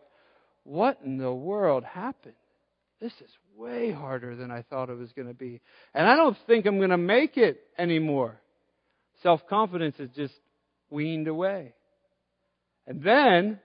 what 0.65 0.99
in 1.01 1.17
the 1.17 1.31
world 1.31 1.85
happened? 1.85 2.33
This 2.99 3.13
is 3.21 3.31
way 3.55 3.93
harder 3.93 4.35
than 4.35 4.51
I 4.51 4.63
thought 4.63 4.89
it 4.89 4.97
was 4.97 5.13
going 5.13 5.29
to 5.29 5.33
be. 5.33 5.61
And 5.93 6.05
I 6.05 6.17
don't 6.17 6.35
think 6.45 6.65
I'm 6.65 6.79
going 6.79 6.89
to 6.89 6.97
make 6.97 7.37
it 7.37 7.61
anymore. 7.77 8.41
Self 9.23 9.47
confidence 9.47 9.95
is 9.99 10.09
just 10.17 10.33
weaned 10.89 11.29
away. 11.29 11.73
And 12.85 13.01
then, 13.01 13.61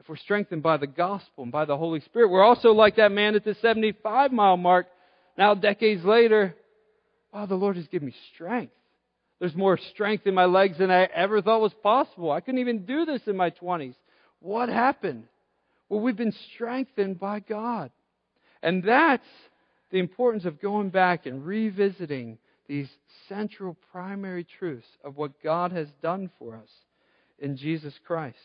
if 0.00 0.08
we're 0.08 0.16
strengthened 0.16 0.62
by 0.62 0.78
the 0.78 0.86
gospel 0.86 1.42
and 1.42 1.52
by 1.52 1.66
the 1.66 1.76
Holy 1.76 2.00
Spirit, 2.00 2.30
we're 2.30 2.42
also 2.42 2.70
like 2.70 2.96
that 2.96 3.12
man 3.12 3.34
at 3.34 3.44
the 3.44 3.54
75 3.60 4.32
mile 4.32 4.56
mark. 4.56 4.86
Now, 5.36 5.52
decades 5.52 6.02
later, 6.06 6.56
wow, 7.34 7.44
the 7.44 7.54
Lord 7.54 7.76
has 7.76 7.86
given 7.88 8.06
me 8.06 8.14
strength. 8.34 8.72
There's 9.40 9.54
more 9.54 9.78
strength 9.78 10.26
in 10.26 10.34
my 10.34 10.46
legs 10.46 10.78
than 10.78 10.90
I 10.90 11.04
ever 11.04 11.40
thought 11.40 11.60
was 11.60 11.74
possible. 11.82 12.30
I 12.30 12.40
couldn't 12.40 12.60
even 12.60 12.84
do 12.84 13.04
this 13.04 13.22
in 13.26 13.36
my 13.36 13.50
20s. 13.50 13.94
What 14.40 14.68
happened? 14.68 15.24
Well, 15.88 16.00
we've 16.00 16.16
been 16.16 16.34
strengthened 16.54 17.18
by 17.18 17.40
God. 17.40 17.90
And 18.62 18.82
that's 18.82 19.26
the 19.90 19.98
importance 19.98 20.44
of 20.44 20.60
going 20.60 20.90
back 20.90 21.26
and 21.26 21.46
revisiting 21.46 22.38
these 22.66 22.88
central 23.28 23.76
primary 23.92 24.44
truths 24.44 24.88
of 25.02 25.16
what 25.16 25.42
God 25.42 25.72
has 25.72 25.88
done 26.02 26.30
for 26.38 26.56
us 26.56 26.68
in 27.38 27.56
Jesus 27.56 27.94
Christ. 28.06 28.36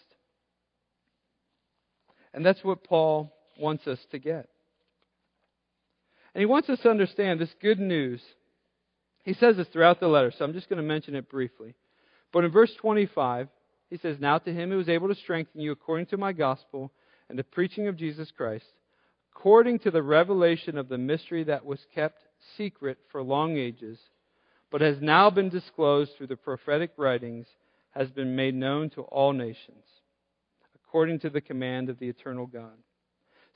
And 2.34 2.46
that's 2.46 2.64
what 2.64 2.84
Paul 2.84 3.34
wants 3.60 3.86
us 3.88 4.00
to 4.12 4.20
get. 4.20 4.48
And 6.34 6.42
he 6.42 6.46
wants 6.46 6.70
us 6.70 6.80
to 6.80 6.90
understand 6.90 7.40
this 7.40 7.54
good 7.62 7.80
news. 7.80 8.22
He 9.24 9.34
says 9.34 9.58
this 9.58 9.68
throughout 9.70 10.00
the 10.00 10.08
letter, 10.08 10.32
so 10.32 10.46
I'm 10.46 10.54
just 10.54 10.70
going 10.70 10.78
to 10.78 10.84
mention 10.84 11.16
it 11.16 11.30
briefly. 11.30 11.76
But 12.32 12.44
in 12.44 12.52
verse 12.52 12.74
25, 12.76 13.48
he 13.90 13.98
says, 13.98 14.18
Now 14.20 14.38
to 14.40 14.54
him 14.54 14.70
who 14.70 14.80
is 14.80 14.90
able 14.90 15.08
to 15.08 15.16
strengthen 15.16 15.62
you 15.62 15.72
according 15.72 16.08
to 16.08 16.18
my 16.18 16.34
gospel 16.34 16.92
and 17.30 17.40
the 17.40 17.44
preaching 17.44 17.88
of 17.88 17.96
Jesus 17.96 18.32
Christ, 18.36 18.66
according 19.36 19.80
to 19.80 19.92
the 19.92 20.04
revelation 20.04 20.78
of 20.78 20.90
the 20.90 20.98
mystery 20.98 21.44
that 21.46 21.66
was 21.66 21.80
kept 21.94 22.24
secret 22.58 22.98
for 23.12 23.24
long 23.24 23.58
ages, 23.58 24.00
but 24.72 24.82
has 24.82 24.98
now 25.02 25.30
been 25.30 25.50
disclosed 25.50 26.12
through 26.18 26.28
the 26.28 26.36
prophetic 26.36 26.92
writings, 26.98 27.46
has 27.92 28.10
been 28.10 28.36
made 28.36 28.56
known 28.56 28.90
to 28.90 29.02
all 29.02 29.32
nations, 29.32 29.86
according 30.76 31.20
to 31.20 31.30
the 31.30 31.42
command 31.42 31.90
of 31.90 32.00
the 32.00 32.10
eternal 32.10 32.48
God. 32.48 32.74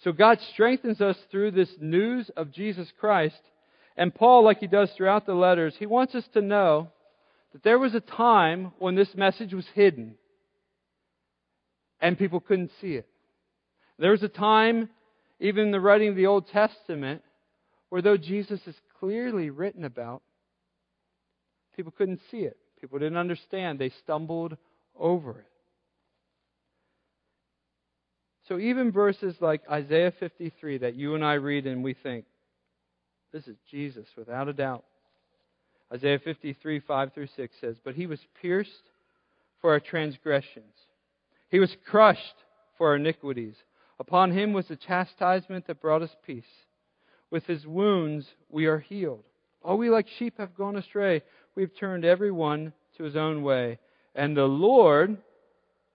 So 0.04 0.12
God 0.12 0.40
strengthens 0.54 1.02
us 1.02 1.18
through 1.32 1.52
this 1.52 1.74
news 1.80 2.30
of 2.38 2.52
Jesus 2.52 2.92
Christ. 3.00 3.42
And 3.98 4.14
Paul, 4.14 4.44
like 4.44 4.60
he 4.60 4.68
does 4.68 4.92
throughout 4.96 5.26
the 5.26 5.34
letters, 5.34 5.76
he 5.78 5.88
wants 5.88 6.14
us 6.14 6.26
to 6.34 6.42
know 6.42 6.90
that 7.52 7.64
there 7.64 7.80
was 7.80 7.96
a 7.96 8.00
time 8.00 8.72
when 8.78 8.96
this 8.96 9.16
message 9.16 9.54
was 9.54 9.66
hidden 9.74 10.16
and 12.00 12.18
people 12.18 12.40
couldn't 12.40 12.72
see 12.80 12.94
it. 12.94 13.08
There 13.98 14.12
was 14.12 14.22
a 14.22 14.28
time 14.28 14.90
even 15.40 15.66
in 15.66 15.72
the 15.72 15.80
writing 15.80 16.10
of 16.10 16.16
the 16.16 16.28
Old 16.28 16.48
Testament, 16.48 17.24
where 17.90 18.02
though 18.02 18.18
Jesus 18.18 18.60
is 18.66 18.76
clearly 19.00 19.50
written 19.50 19.84
about, 19.84 20.22
people 21.76 21.92
couldn't 21.92 22.22
see 22.32 22.40
it. 22.40 22.58
People 22.82 23.00
didn't 23.00 23.18
understand. 23.18 23.80
They 23.80 23.92
stumbled 24.04 24.58
over 24.96 25.40
it. 25.40 25.46
So 28.48 28.60
even 28.60 28.92
verses 28.92 29.36
like 29.42 29.62
Isaiah 29.70 30.14
53 30.20 30.80
that 30.80 30.96
you 30.96 31.16
and 31.16 31.24
I 31.24 31.34
read 31.34 31.68
and 31.68 31.84
we 31.84 31.94
think, 31.94 32.26
this 33.32 33.48
is 33.48 33.58
Jesus 33.70 34.08
without 34.18 34.48
a 34.48 34.54
doubt. 34.54 34.84
Isaiah 35.94 36.20
53, 36.20 36.80
5 36.80 37.14
through 37.14 37.28
6 37.36 37.56
says, 37.62 37.76
But 37.84 37.96
he 37.96 38.08
was 38.08 38.20
pierced 38.42 38.72
for 39.62 39.72
our 39.72 39.80
transgressions, 39.80 40.74
he 41.50 41.60
was 41.60 41.76
crushed 41.90 42.36
for 42.78 42.90
our 42.90 42.96
iniquities. 42.96 43.56
Upon 44.00 44.32
him 44.32 44.54
was 44.54 44.68
the 44.68 44.76
chastisement 44.76 45.66
that 45.66 45.82
brought 45.82 46.04
us 46.04 46.16
peace. 46.24 46.44
With 47.32 47.46
his 47.46 47.66
wounds 47.66 48.28
we 48.50 48.68
are 48.68 48.80
healed. 48.80 49.24
All 49.64 49.78
we 49.78 49.90
like 49.90 50.08
sheep 50.20 50.36
have 50.38 50.56
gone 50.56 50.78
astray. 50.78 51.24
We've 51.56 51.76
turned 51.76 52.06
every 52.06 52.32
one 52.32 52.74
to 52.98 53.04
his 53.04 53.16
own 53.16 53.42
way. 53.42 53.80
And 54.14 54.38
the 54.38 54.46
Lord, 54.46 55.18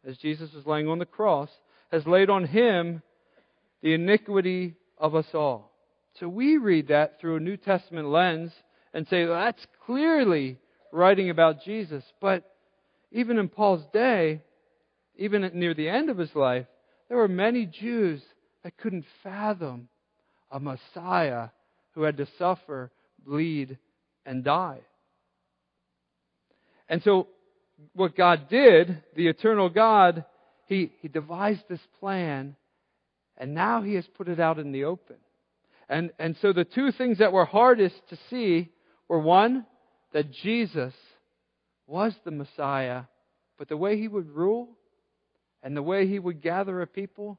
as 0.05 0.19
Jesus 0.19 0.53
was 0.53 0.67
laying 0.67 0.89
on 0.89 0.99
the 0.99 1.07
cross, 1.07 1.49
has 1.93 2.07
laid 2.07 2.29
on 2.29 2.45
him 2.45 3.03
the 3.83 3.95
iniquity 3.95 4.75
of 4.99 5.15
us 5.15 5.27
all. 5.33 5.72
So 6.21 6.29
we 6.29 6.57
read 6.57 6.89
that 6.89 7.21
through 7.21 7.37
a 7.37 7.41
New 7.41 7.57
Testament 7.57 8.09
lens 8.09 8.53
and 8.93 9.07
say, 9.09 9.25
well, 9.25 9.41
that's 9.41 9.67
clearly 9.87 10.59
writing 10.93 11.31
about 11.31 11.63
Jesus. 11.65 12.05
But 12.21 12.45
even 13.11 13.39
in 13.39 13.49
Paul's 13.49 13.85
day, 13.93 14.43
even 15.17 15.51
near 15.55 15.75
the 15.75 15.89
end 15.89 16.11
of 16.11 16.19
his 16.19 16.35
life, 16.35 16.67
there 17.09 17.17
were 17.17 17.29
many 17.29 17.67
Jews 17.67 18.23
that 18.63 18.77
couldn't 18.77 19.05
fathom 19.23 19.89
a 20.51 20.61
Messiah 20.61 21.49
who 21.93 22.03
had 22.03 22.17
to 22.19 22.27
suffer, 22.39 22.91
bleed, 23.25 23.79
and 24.25 24.45
die. 24.45 24.81
And 26.89 27.03
so, 27.03 27.29
what 27.95 28.17
God 28.17 28.49
did, 28.49 29.03
the 29.17 29.29
eternal 29.29 29.69
God, 29.69 30.25
He, 30.67 30.93
he 31.01 31.09
devised 31.09 31.63
this 31.69 31.81
plan, 32.01 32.55
and 33.37 33.55
now 33.55 33.83
He 33.83 33.95
has 33.95 34.07
put 34.07 34.29
it 34.29 34.39
out 34.39 34.59
in 34.59 34.73
the 34.73 34.85
open. 34.85 35.17
And, 35.93 36.11
and 36.19 36.35
so, 36.41 36.55
the 36.55 36.65
two 36.65 36.91
things 36.91 37.19
that 37.19 37.35
were 37.35 37.45
hardest 37.45 38.09
to 38.09 38.17
see 38.31 38.71
were 39.09 39.19
one, 39.19 39.67
that 40.15 40.31
Jesus 40.33 40.95
was 41.87 42.15
the 42.25 42.31
Messiah, 42.31 43.03
but 43.59 43.69
the 43.69 43.77
way 43.77 43.99
He 43.99 44.09
would 44.09 44.31
rule 44.31 44.71
and 45.63 45.77
the 45.77 45.83
way 45.83 46.07
He 46.07 46.19
would 46.19 46.41
gather 46.41 46.81
a 46.81 46.87
people 46.87 47.39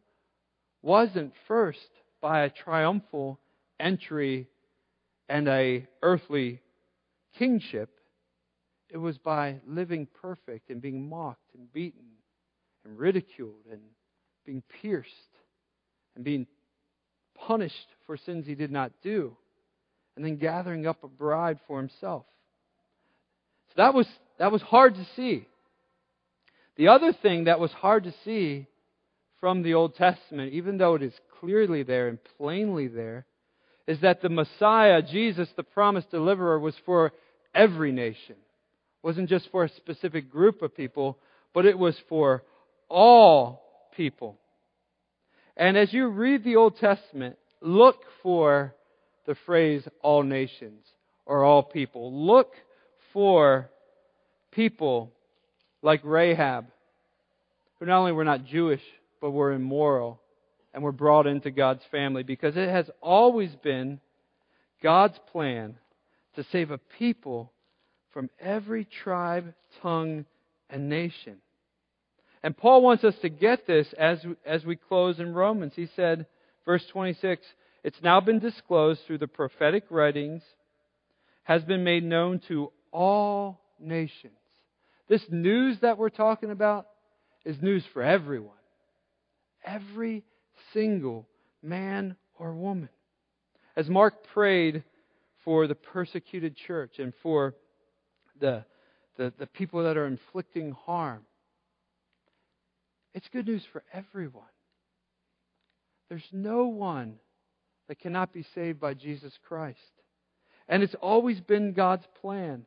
wasn't 0.83 1.33
first 1.47 1.89
by 2.21 2.43
a 2.43 2.49
triumphal 2.51 3.39
entry 3.79 4.47
and 5.27 5.47
a 5.47 5.87
earthly 6.03 6.61
kingship, 7.39 7.89
it 8.87 8.97
was 8.97 9.17
by 9.17 9.61
living 9.65 10.07
perfect 10.21 10.69
and 10.69 10.79
being 10.79 11.09
mocked 11.09 11.55
and 11.57 11.73
beaten 11.73 12.05
and 12.85 12.99
ridiculed 12.99 13.65
and 13.71 13.81
being 14.45 14.61
pierced 14.79 15.09
and 16.15 16.23
being 16.23 16.45
punished 17.47 17.87
for 18.05 18.17
sins 18.17 18.45
he 18.45 18.55
did 18.55 18.71
not 18.71 18.91
do 19.03 19.35
and 20.15 20.23
then 20.23 20.37
gathering 20.37 20.85
up 20.87 21.03
a 21.03 21.07
bride 21.07 21.59
for 21.67 21.79
himself. 21.79 22.25
So 23.69 23.73
that 23.77 23.93
was 23.93 24.07
that 24.39 24.51
was 24.51 24.61
hard 24.61 24.95
to 24.95 25.07
see. 25.15 25.47
The 26.75 26.87
other 26.89 27.13
thing 27.13 27.45
that 27.45 27.59
was 27.59 27.71
hard 27.71 28.03
to 28.05 28.13
see 28.25 28.67
from 29.39 29.61
the 29.61 29.73
Old 29.75 29.95
Testament, 29.95 30.53
even 30.53 30.77
though 30.77 30.95
it 30.95 31.03
is 31.03 31.13
clearly 31.39 31.83
there 31.83 32.07
and 32.07 32.17
plainly 32.37 32.87
there, 32.87 33.25
is 33.87 33.99
that 34.01 34.21
the 34.21 34.29
Messiah, 34.29 35.01
Jesus, 35.01 35.49
the 35.55 35.63
promised 35.63 36.09
deliverer, 36.09 36.59
was 36.59 36.75
for 36.85 37.11
every 37.53 37.91
nation. 37.91 38.35
It 38.37 39.03
wasn't 39.03 39.29
just 39.29 39.49
for 39.51 39.63
a 39.63 39.69
specific 39.69 40.31
group 40.31 40.61
of 40.61 40.75
people, 40.75 41.17
but 41.53 41.65
it 41.65 41.77
was 41.77 41.95
for 42.09 42.43
all 42.89 43.89
people. 43.95 44.37
And 45.55 45.77
as 45.77 45.93
you 45.93 46.07
read 46.07 46.43
the 46.43 46.55
Old 46.55 46.77
Testament, 46.77 47.37
look 47.61 47.97
for 48.21 48.73
the 49.25 49.35
phrase 49.45 49.87
all 50.01 50.23
nations 50.23 50.83
or 51.25 51.43
all 51.43 51.63
people. 51.63 52.25
Look 52.25 52.53
for 53.13 53.69
people 54.51 55.11
like 55.81 56.01
Rahab, 56.03 56.65
who 57.79 57.85
not 57.85 57.99
only 57.99 58.11
were 58.11 58.23
not 58.23 58.45
Jewish, 58.45 58.81
but 59.21 59.31
were 59.31 59.53
immoral 59.53 60.19
and 60.73 60.83
were 60.83 60.91
brought 60.91 61.27
into 61.27 61.51
God's 61.51 61.83
family 61.91 62.23
because 62.23 62.57
it 62.57 62.69
has 62.69 62.89
always 63.01 63.55
been 63.55 63.99
God's 64.81 65.19
plan 65.31 65.75
to 66.35 66.43
save 66.51 66.71
a 66.71 66.79
people 66.97 67.51
from 68.11 68.29
every 68.39 68.85
tribe, 68.85 69.53
tongue, 69.81 70.25
and 70.69 70.89
nation. 70.89 71.37
And 72.43 72.55
Paul 72.55 72.81
wants 72.81 73.05
us 73.05 73.15
to 73.21 73.29
get 73.29 73.65
this 73.65 73.87
as, 73.97 74.19
as 74.45 74.65
we 74.65 74.75
close 74.75 75.19
in 75.19 75.33
Romans. 75.33 75.73
He 75.75 75.87
said, 75.95 76.25
verse 76.65 76.85
26, 76.91 77.45
It's 77.85 78.01
now 78.03 78.19
been 78.19 78.39
disclosed 78.39 79.01
through 79.07 79.19
the 79.19 79.27
prophetic 79.27 79.85
writings, 79.89 80.43
has 81.43 81.63
been 81.63 81.85
made 81.85 82.03
known 82.03 82.41
to 82.49 82.71
all 82.91 83.61
nations. 83.79 84.33
This 85.07 85.23
news 85.29 85.77
that 85.81 85.97
we're 85.97 86.09
talking 86.09 86.51
about 86.51 86.87
is 87.45 87.61
news 87.61 87.83
for 87.93 88.01
everyone. 88.01 88.51
Every 89.65 90.23
single 90.73 91.27
man 91.61 92.17
or 92.37 92.53
woman. 92.53 92.89
As 93.75 93.89
Mark 93.89 94.27
prayed 94.33 94.83
for 95.45 95.67
the 95.67 95.75
persecuted 95.75 96.55
church 96.55 96.99
and 96.99 97.13
for 97.21 97.55
the, 98.39 98.65
the, 99.17 99.33
the 99.39 99.47
people 99.47 99.83
that 99.83 99.97
are 99.97 100.07
inflicting 100.07 100.71
harm, 100.71 101.23
it's 103.13 103.27
good 103.31 103.47
news 103.47 103.63
for 103.71 103.83
everyone. 103.93 104.43
There's 106.09 106.27
no 106.31 106.65
one 106.65 107.15
that 107.87 107.99
cannot 107.99 108.33
be 108.33 108.45
saved 108.55 108.79
by 108.79 108.93
Jesus 108.93 109.33
Christ. 109.47 109.79
And 110.67 110.83
it's 110.83 110.95
always 111.01 111.39
been 111.41 111.73
God's 111.73 112.05
plan. 112.21 112.65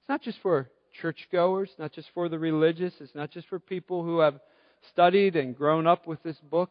It's 0.00 0.08
not 0.08 0.22
just 0.22 0.38
for 0.42 0.70
churchgoers, 1.00 1.70
not 1.78 1.92
just 1.92 2.08
for 2.12 2.28
the 2.28 2.38
religious, 2.38 2.92
it's 3.00 3.14
not 3.14 3.30
just 3.30 3.48
for 3.48 3.58
people 3.58 4.04
who 4.04 4.18
have 4.18 4.40
studied 4.90 5.36
and 5.36 5.56
grown 5.56 5.86
up 5.86 6.06
with 6.06 6.22
this 6.22 6.38
book. 6.38 6.70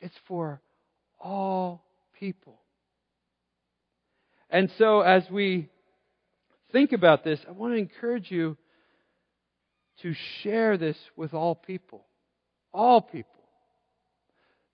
It's 0.00 0.14
for 0.26 0.60
all 1.20 1.84
people. 2.18 2.60
And 4.50 4.70
so, 4.78 5.00
as 5.00 5.24
we 5.30 5.68
think 6.72 6.92
about 6.92 7.22
this, 7.22 7.40
I 7.46 7.52
want 7.52 7.74
to 7.74 7.78
encourage 7.78 8.30
you 8.30 8.56
to 10.02 10.14
share 10.42 10.76
this 10.78 10.96
with 11.16 11.34
all 11.34 11.54
people. 11.54 12.07
All 12.72 13.00
people. 13.00 13.30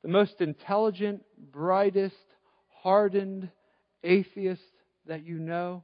The 0.02 0.08
most 0.08 0.40
intelligent, 0.40 1.22
brightest, 1.52 2.16
hardened 2.82 3.48
atheist 4.02 4.62
that 5.06 5.24
you 5.24 5.38
know, 5.38 5.82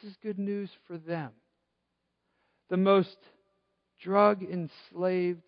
this 0.00 0.10
is 0.10 0.16
good 0.22 0.38
news 0.38 0.70
for 0.86 0.98
them. 0.98 1.32
The 2.70 2.76
most 2.76 3.16
drug 4.00 4.42
enslaved, 4.42 5.42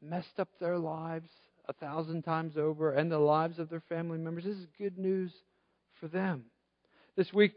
messed 0.00 0.38
up 0.38 0.48
their 0.60 0.78
lives 0.78 1.28
a 1.68 1.72
thousand 1.72 2.22
times 2.22 2.56
over 2.56 2.92
and 2.92 3.10
the 3.10 3.18
lives 3.18 3.58
of 3.58 3.68
their 3.68 3.82
family 3.88 4.18
members. 4.18 4.44
This 4.44 4.56
is 4.56 4.66
good 4.78 4.96
news 4.96 5.32
for 6.00 6.08
them. 6.08 6.44
This 7.16 7.32
week, 7.32 7.52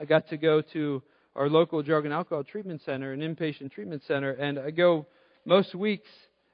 I 0.00 0.04
got 0.04 0.28
to 0.28 0.36
go 0.36 0.62
to 0.72 1.02
our 1.34 1.48
local 1.48 1.82
drug 1.82 2.04
and 2.04 2.14
alcohol 2.14 2.44
treatment 2.44 2.82
center, 2.84 3.12
an 3.12 3.20
inpatient 3.20 3.72
treatment 3.72 4.02
center, 4.06 4.32
and 4.32 4.58
I 4.58 4.70
go 4.70 5.06
most 5.44 5.74
weeks. 5.74 6.08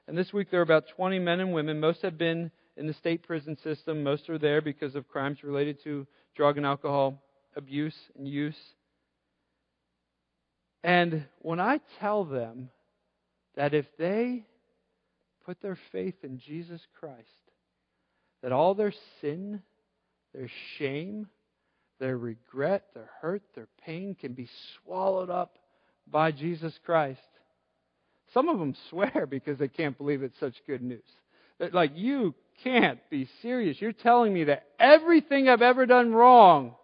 And 0.07 0.17
this 0.17 0.33
week 0.33 0.51
there 0.51 0.61
are 0.61 0.65
about 0.65 0.85
20 0.97 1.19
men 1.19 1.41
and 1.41 1.53
women. 1.53 1.81
Most 1.81 2.03
have 2.03 2.19
been 2.19 2.51
in 2.77 2.87
the 2.87 2.95
state 2.95 3.23
prison 3.23 3.57
system. 3.63 4.03
Most 4.03 4.29
are 4.29 4.39
there 4.39 4.61
because 4.61 4.95
of 4.95 5.09
crimes 5.09 5.43
related 5.43 5.83
to 5.85 6.07
drug 6.37 6.57
and 6.57 6.67
alcohol 6.67 7.23
abuse 7.57 7.97
and 8.19 8.29
use. 8.29 8.57
And 10.83 11.25
when 11.41 11.61
I 11.61 11.81
tell 12.01 12.25
them 12.25 12.69
that 13.57 13.73
if 13.73 13.87
they 13.99 14.45
put 15.47 15.61
their 15.63 15.79
faith 15.93 16.17
in 16.23 16.39
Jesus 16.39 16.81
Christ, 16.99 17.19
that 18.43 18.53
all 18.53 18.75
their 18.75 18.93
sin, 19.21 19.63
their 20.35 20.51
shame, 20.79 21.29
their 22.01 22.17
regret, 22.17 22.87
their 22.95 23.11
hurt, 23.21 23.43
their 23.55 23.69
pain 23.85 24.17
can 24.19 24.33
be 24.33 24.49
swallowed 24.83 25.31
up 25.31 25.59
by 26.11 26.33
Jesus 26.33 26.79
Christ. 26.85 27.21
Some 28.33 28.49
of 28.49 28.59
them 28.59 28.75
swear 28.91 29.27
because 29.31 29.59
they 29.59 29.69
can't 29.69 29.97
believe 29.97 30.23
it's 30.23 30.39
such 30.41 30.55
good 30.67 30.83
news. 30.83 31.03
They're 31.59 31.71
like, 31.71 31.93
you 31.95 32.35
can't 32.63 32.99
be 33.11 33.29
serious. 33.43 33.81
You're 33.81 33.93
telling 33.93 34.33
me 34.35 34.45
that 34.45 34.67
everything 34.79 35.49
I've 35.49 35.63
ever 35.63 35.87
done 35.87 36.13
wrong, 36.13 36.75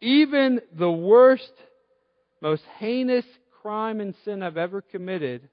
even 0.00 0.60
the 0.76 0.90
worst, 0.90 1.52
most 2.40 2.62
heinous 2.78 3.24
crime 3.62 4.00
and 4.00 4.14
sin 4.24 4.42
I've 4.42 4.56
ever 4.56 4.82
committed, 4.82 5.48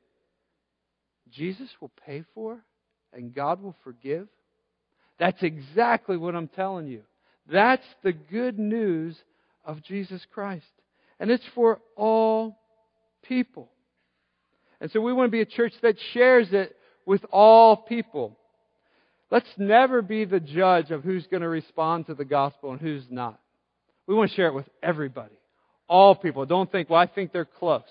Jesus 1.32 1.69
will 1.79 1.91
pay 2.05 2.23
for 2.34 2.63
and 3.13 3.34
God 3.34 3.61
will 3.61 3.75
forgive? 3.84 4.27
That's 5.19 5.41
exactly 5.43 6.17
what 6.17 6.36
I'm 6.36 6.47
telling 6.47 6.88
you. 6.88 7.03
That's 7.50 7.86
the 8.04 8.14
good 8.14 8.60
news 8.60 9.18
of 9.66 9.84
Jesus 9.84 10.22
Christ. 10.34 10.66
And 11.20 11.30
it's 11.30 11.44
for 11.54 11.80
all 11.96 12.58
people. 13.24 13.70
And 14.80 14.89
so 14.92 15.02
we 15.02 15.14
want 15.14 15.28
to 15.28 15.32
be 15.32 15.42
a 15.42 15.46
church 15.46 15.74
that 15.84 15.96
shares 16.14 16.48
it 16.52 16.76
with 17.06 17.24
all 17.32 17.78
people. 17.78 18.38
Let's 19.30 19.50
never 19.58 20.02
be 20.02 20.26
the 20.26 20.39
judge 20.39 20.92
of 20.92 21.04
who's 21.04 21.28
going 21.28 21.42
to 21.42 21.48
respond 21.48 22.08
to 22.08 22.16
the 22.16 22.26
gospel 22.26 22.72
and 22.72 22.82
who's 22.82 23.06
not. 23.10 23.39
We 24.08 24.16
want 24.16 24.32
to 24.32 24.36
share 24.36 24.48
it 24.48 24.54
with 24.54 24.68
everybody. 24.84 25.36
All 25.88 26.16
people. 26.16 26.46
Don't 26.46 26.72
think, 26.72 26.89
well, 26.89 27.00
I 27.00 27.08
think 27.08 27.32
they're 27.32 27.46
close. 27.46 27.84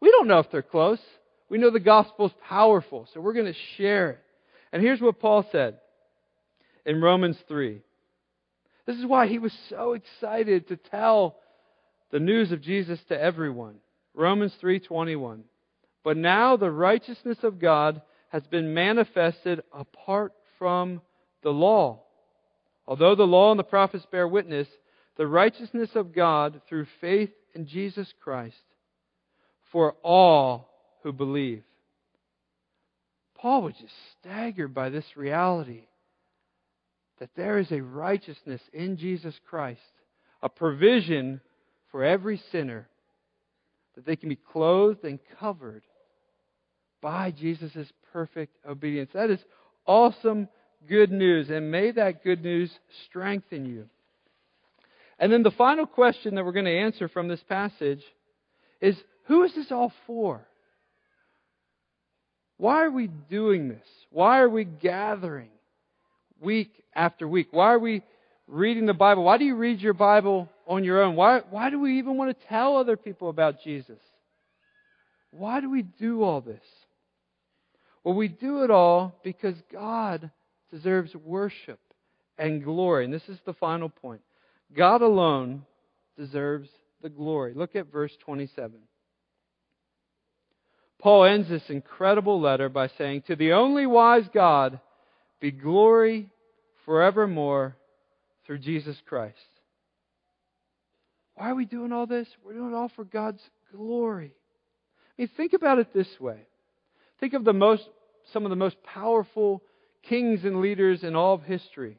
We 0.00 0.10
don't 0.10 0.28
know 0.28 0.38
if 0.38 0.50
they're 0.50 0.62
close. 0.62 1.00
We 1.50 1.58
know 1.58 1.70
the 1.70 1.80
gospel 1.80 2.26
is 2.26 2.32
powerful, 2.48 3.08
so 3.12 3.20
we're 3.20 3.34
going 3.34 3.52
to 3.52 3.58
share 3.76 4.10
it. 4.10 4.18
And 4.72 4.82
here's 4.82 5.00
what 5.00 5.20
Paul 5.20 5.46
said 5.52 5.78
in 6.86 7.00
Romans 7.00 7.36
3. 7.48 7.80
This 8.86 8.96
is 8.96 9.06
why 9.06 9.26
he 9.26 9.38
was 9.38 9.52
so 9.68 9.94
excited 9.94 10.68
to 10.68 10.76
tell 10.76 11.36
the 12.10 12.20
news 12.20 12.52
of 12.52 12.60
Jesus 12.60 13.02
to 13.04 13.20
everyone. 13.20 13.76
Romans 14.14 14.54
3:21. 14.56 15.44
But 16.02 16.16
now 16.16 16.56
the 16.56 16.70
righteousness 16.70 17.42
of 17.42 17.58
God 17.58 18.02
has 18.28 18.46
been 18.46 18.74
manifested 18.74 19.62
apart 19.72 20.32
from 20.58 21.00
the 21.42 21.52
law. 21.52 22.02
Although 22.86 23.14
the 23.14 23.26
law 23.26 23.50
and 23.50 23.58
the 23.58 23.64
prophets 23.64 24.06
bear 24.06 24.28
witness, 24.28 24.68
the 25.16 25.26
righteousness 25.26 25.96
of 25.96 26.12
God 26.12 26.60
through 26.68 26.86
faith 27.00 27.32
in 27.54 27.66
Jesus 27.66 28.12
Christ 28.20 28.62
for 29.70 29.92
all 30.02 30.68
who 31.02 31.12
believe. 31.12 31.64
Paul 33.34 33.62
was 33.62 33.74
just 33.74 33.94
staggered 34.20 34.74
by 34.74 34.88
this 34.90 35.16
reality 35.16 35.86
that 37.20 37.30
there 37.36 37.58
is 37.58 37.70
a 37.70 37.80
righteousness 37.80 38.60
in 38.72 38.96
Jesus 38.96 39.34
Christ, 39.48 39.80
a 40.42 40.48
provision 40.48 41.40
for 41.90 42.04
every 42.04 42.40
sinner, 42.50 42.88
that 43.94 44.04
they 44.04 44.16
can 44.16 44.28
be 44.28 44.36
clothed 44.36 45.04
and 45.04 45.18
covered 45.38 45.82
by 47.00 47.30
Jesus' 47.30 47.92
perfect 48.12 48.56
obedience. 48.68 49.10
That 49.14 49.30
is 49.30 49.38
awesome 49.86 50.48
good 50.88 51.12
news, 51.12 51.50
and 51.50 51.70
may 51.70 51.90
that 51.92 52.24
good 52.24 52.42
news 52.42 52.70
strengthen 53.06 53.66
you. 53.66 53.88
And 55.18 55.32
then 55.32 55.42
the 55.42 55.50
final 55.52 55.86
question 55.86 56.34
that 56.34 56.44
we're 56.44 56.52
going 56.52 56.64
to 56.64 56.78
answer 56.78 57.08
from 57.08 57.28
this 57.28 57.42
passage 57.48 58.02
is 58.80 58.96
who 59.26 59.44
is 59.44 59.54
this 59.54 59.70
all 59.70 59.92
for? 60.06 60.46
Why 62.56 62.84
are 62.84 62.90
we 62.90 63.06
doing 63.06 63.68
this? 63.68 63.86
Why 64.10 64.40
are 64.40 64.48
we 64.48 64.64
gathering 64.64 65.50
week 66.44 66.84
after 66.94 67.26
week? 67.26 67.48
Why 67.50 67.72
are 67.72 67.78
we 67.78 68.02
reading 68.46 68.86
the 68.86 68.94
Bible? 68.94 69.24
Why 69.24 69.38
do 69.38 69.44
you 69.44 69.56
read 69.56 69.80
your 69.80 69.94
Bible 69.94 70.48
on 70.66 70.84
your 70.84 71.02
own? 71.02 71.16
Why, 71.16 71.40
why 71.50 71.70
do 71.70 71.80
we 71.80 71.98
even 71.98 72.16
want 72.16 72.38
to 72.38 72.46
tell 72.46 72.76
other 72.76 72.96
people 72.96 73.28
about 73.28 73.62
Jesus? 73.62 73.98
Why 75.30 75.60
do 75.60 75.70
we 75.70 75.82
do 75.82 76.22
all 76.22 76.40
this? 76.40 76.62
Well, 78.04 78.14
we 78.14 78.28
do 78.28 78.62
it 78.62 78.70
all 78.70 79.18
because 79.24 79.56
God 79.72 80.30
deserves 80.70 81.14
worship 81.14 81.80
and 82.38 82.62
glory. 82.62 83.04
And 83.04 83.14
this 83.14 83.28
is 83.28 83.38
the 83.46 83.54
final 83.54 83.88
point. 83.88 84.20
God 84.76 85.02
alone 85.02 85.64
deserves 86.16 86.68
the 87.02 87.08
glory. 87.08 87.54
Look 87.54 87.74
at 87.74 87.90
verse 87.90 88.12
27. 88.24 88.74
Paul 91.00 91.24
ends 91.24 91.48
this 91.48 91.68
incredible 91.68 92.40
letter 92.40 92.68
by 92.68 92.88
saying, 92.96 93.22
To 93.22 93.36
the 93.36 93.52
only 93.52 93.86
wise 93.86 94.24
God 94.32 94.80
be 95.40 95.50
glory 95.50 96.28
forevermore 96.84 97.76
through 98.46 98.58
Jesus 98.58 98.96
Christ. 99.06 99.36
Why 101.34 101.50
are 101.50 101.54
we 101.54 101.64
doing 101.64 101.92
all 101.92 102.06
this? 102.06 102.28
We're 102.44 102.54
doing 102.54 102.72
it 102.72 102.76
all 102.76 102.90
for 102.94 103.04
God's 103.04 103.42
glory. 103.74 104.32
I 105.18 105.22
mean, 105.22 105.30
think 105.36 105.52
about 105.52 105.78
it 105.78 105.92
this 105.92 106.20
way. 106.20 106.46
Think 107.20 107.34
of 107.34 107.44
the 107.44 107.52
most, 107.52 107.88
some 108.32 108.44
of 108.44 108.50
the 108.50 108.56
most 108.56 108.76
powerful 108.82 109.62
kings 110.02 110.44
and 110.44 110.60
leaders 110.60 111.02
in 111.02 111.16
all 111.16 111.34
of 111.34 111.42
history. 111.42 111.98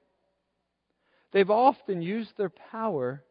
They've 1.31 1.49
often 1.49 2.01
used 2.01 2.31
their 2.37 2.51
power 2.71 3.23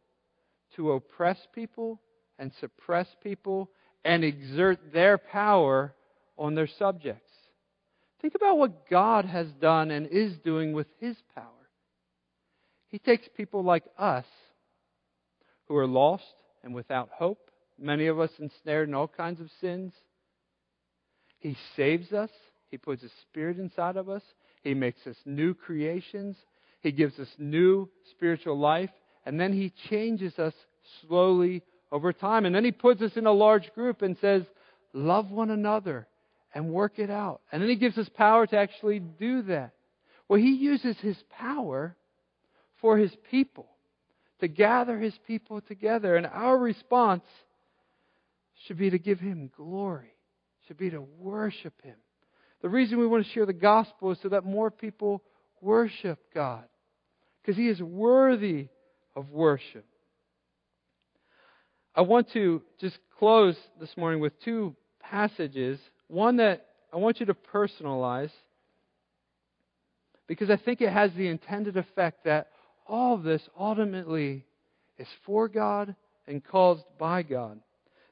to 0.77 0.93
oppress 0.93 1.39
people 1.55 2.01
and 2.39 2.53
suppress 2.61 3.07
people 3.23 3.71
and 4.05 4.25
exert 4.25 4.93
their 4.93 5.17
power 5.17 5.95
on 6.37 6.55
their 6.55 6.67
subjects. 6.67 7.31
Think 8.25 8.37
about 8.37 8.57
what 8.57 8.89
God 8.89 9.27
has 9.27 9.49
done 9.61 9.91
and 9.91 10.07
is 10.07 10.33
doing 10.43 10.73
with 10.73 10.87
His 10.99 11.15
power. 11.35 11.45
He 12.89 12.99
takes 12.99 13.29
people 13.37 13.63
like 13.63 13.85
us 13.99 14.25
who 15.69 15.77
are 15.77 15.87
lost 15.87 16.25
and 16.63 16.75
without 16.75 17.11
hope, 17.13 17.51
many 17.79 18.07
of 18.07 18.19
us 18.19 18.31
ensnared 18.39 18.89
in 18.89 18.95
all 18.95 19.09
kinds 19.09 19.43
of 19.43 19.51
sins. 19.61 19.93
He 21.39 21.55
saves 21.77 22.15
us. 22.15 22.31
He 22.71 22.79
puts 22.79 23.03
a 23.03 23.11
spirit 23.21 23.59
inside 23.59 23.99
of 23.99 24.09
us. 24.09 24.23
He 24.63 24.73
makes 24.73 25.07
us 25.07 25.17
new 25.27 25.53
creations. 25.53 26.35
He 26.81 26.93
gives 26.93 27.19
us 27.19 27.29
new 27.37 27.91
spiritual 28.13 28.59
life, 28.59 28.89
and 29.27 29.39
then 29.39 29.53
He 29.53 29.71
changes 29.91 30.39
us 30.39 30.55
slowly 31.03 31.63
over 31.93 32.15
time. 32.15 32.47
And 32.47 32.55
then 32.55 32.65
He 32.65 32.73
puts 32.73 33.03
us 33.03 33.13
in 33.17 33.27
a 33.27 33.33
large 33.33 33.71
group 33.75 34.01
and 34.01 34.17
says, 34.23 34.45
Love 34.95 35.31
one 35.31 35.51
another 35.51 36.09
and 36.55 36.71
work 36.71 36.99
it 36.99 37.11
out. 37.11 37.41
And 37.53 37.61
then 37.61 37.69
He 37.69 37.77
gives 37.77 37.99
us 37.99 38.09
power 38.09 38.47
to 38.47 38.57
actually 38.57 39.01
do 39.01 39.43
that. 39.43 39.73
Well, 40.29 40.41
He 40.41 40.53
uses 40.53 40.97
His 40.99 41.17
power 41.31 41.97
for 42.81 42.97
His 42.97 43.15
people, 43.31 43.67
to 44.41 44.49
gather 44.49 44.99
His 44.99 45.15
people 45.27 45.61
together. 45.61 46.17
And 46.17 46.27
our 46.27 46.57
response 46.57 47.25
should 48.67 48.79
be 48.79 48.91
to 48.91 48.99
give 48.99 49.21
Him 49.21 49.51
glory, 49.57 50.15
should 50.67 50.79
be 50.79 50.91
to 50.91 51.01
worship 51.19 51.75
Him. 51.83 51.97
The 52.63 52.69
reason 52.71 52.99
we 52.99 53.07
want 53.07 53.27
to 53.27 53.33
share 53.33 53.45
the 53.45 53.53
gospel 53.53 54.13
is 54.13 54.19
so 54.23 54.31
that 54.31 54.45
more 54.45 54.71
people 54.71 55.23
worship 55.61 56.19
God 56.33 56.65
because 57.45 57.57
he 57.57 57.69
is 57.69 57.83
worthy 57.83 58.69
of 59.15 59.31
worship. 59.31 59.85
I 61.95 62.01
want 62.01 62.33
to 62.33 62.63
just 62.81 62.99
close 63.19 63.57
this 63.79 63.95
morning 63.97 64.21
with 64.21 64.33
two 64.43 64.75
passages. 65.01 65.79
One 66.09 66.37
that 66.37 66.67
I 66.93 66.97
want 66.97 67.21
you 67.21 67.27
to 67.27 67.35
personalize 67.35 68.31
because 70.27 70.51
I 70.51 70.57
think 70.57 70.81
it 70.81 70.93
has 70.93 71.11
the 71.15 71.27
intended 71.27 71.77
effect 71.77 72.25
that 72.25 72.49
all 72.87 73.15
of 73.15 73.23
this 73.23 73.43
ultimately 73.59 74.45
is 74.99 75.09
for 75.27 75.49
God 75.49 75.95
and 76.27 76.43
caused 76.45 76.85
by 76.99 77.23
God. 77.23 77.61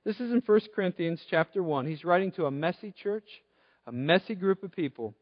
This 0.05 0.17
is 0.17 0.33
in 0.33 0.43
1 0.45 0.61
Corinthians 0.75 1.23
chapter 1.31 1.63
1. 1.63 1.87
He's 1.87 2.05
writing 2.05 2.33
to 2.33 2.47
a 2.47 2.51
messy 2.51 2.93
church, 3.03 3.29
a 3.87 3.93
messy 3.93 4.35
group 4.35 4.63
of 4.63 4.73
people. 4.73 5.15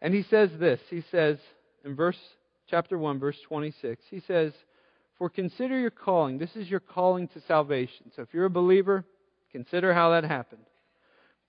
And 0.00 0.14
he 0.14 0.24
says 0.24 0.50
this. 0.58 0.80
He 0.88 1.04
says, 1.10 1.38
in 1.84 1.94
verse 1.94 2.16
chapter 2.68 2.96
1 2.96 3.18
verse 3.18 3.36
26 3.48 4.02
he 4.10 4.20
says 4.26 4.52
for 5.18 5.28
consider 5.28 5.78
your 5.78 5.90
calling 5.90 6.38
this 6.38 6.54
is 6.56 6.68
your 6.68 6.80
calling 6.80 7.28
to 7.28 7.40
salvation 7.46 8.10
so 8.14 8.22
if 8.22 8.28
you're 8.32 8.46
a 8.46 8.50
believer 8.50 9.04
consider 9.50 9.92
how 9.92 10.10
that 10.10 10.24
happened 10.24 10.64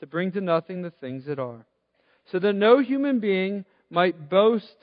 to 0.00 0.06
bring 0.06 0.32
to 0.32 0.40
nothing 0.40 0.82
the 0.82 0.90
things 0.90 1.24
that 1.26 1.38
are, 1.38 1.66
so 2.30 2.38
that 2.38 2.52
no 2.52 2.80
human 2.80 3.20
being 3.20 3.64
might 3.90 4.28
boast 4.28 4.76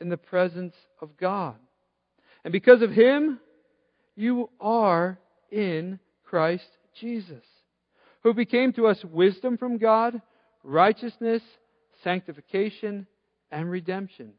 in 0.00 0.08
the 0.08 0.16
presence 0.16 0.74
of 1.00 1.16
God. 1.16 1.56
And 2.44 2.52
because 2.52 2.82
of 2.82 2.90
him, 2.90 3.40
you 4.16 4.50
are 4.60 5.18
in 5.50 5.98
Christ 6.24 6.68
Jesus, 7.00 7.44
who 8.22 8.34
became 8.34 8.72
to 8.74 8.86
us 8.86 9.04
wisdom 9.04 9.56
from 9.56 9.78
God, 9.78 10.20
righteousness, 10.64 11.42
sanctification, 12.02 13.06
and 13.50 13.70
redemption 13.70 14.32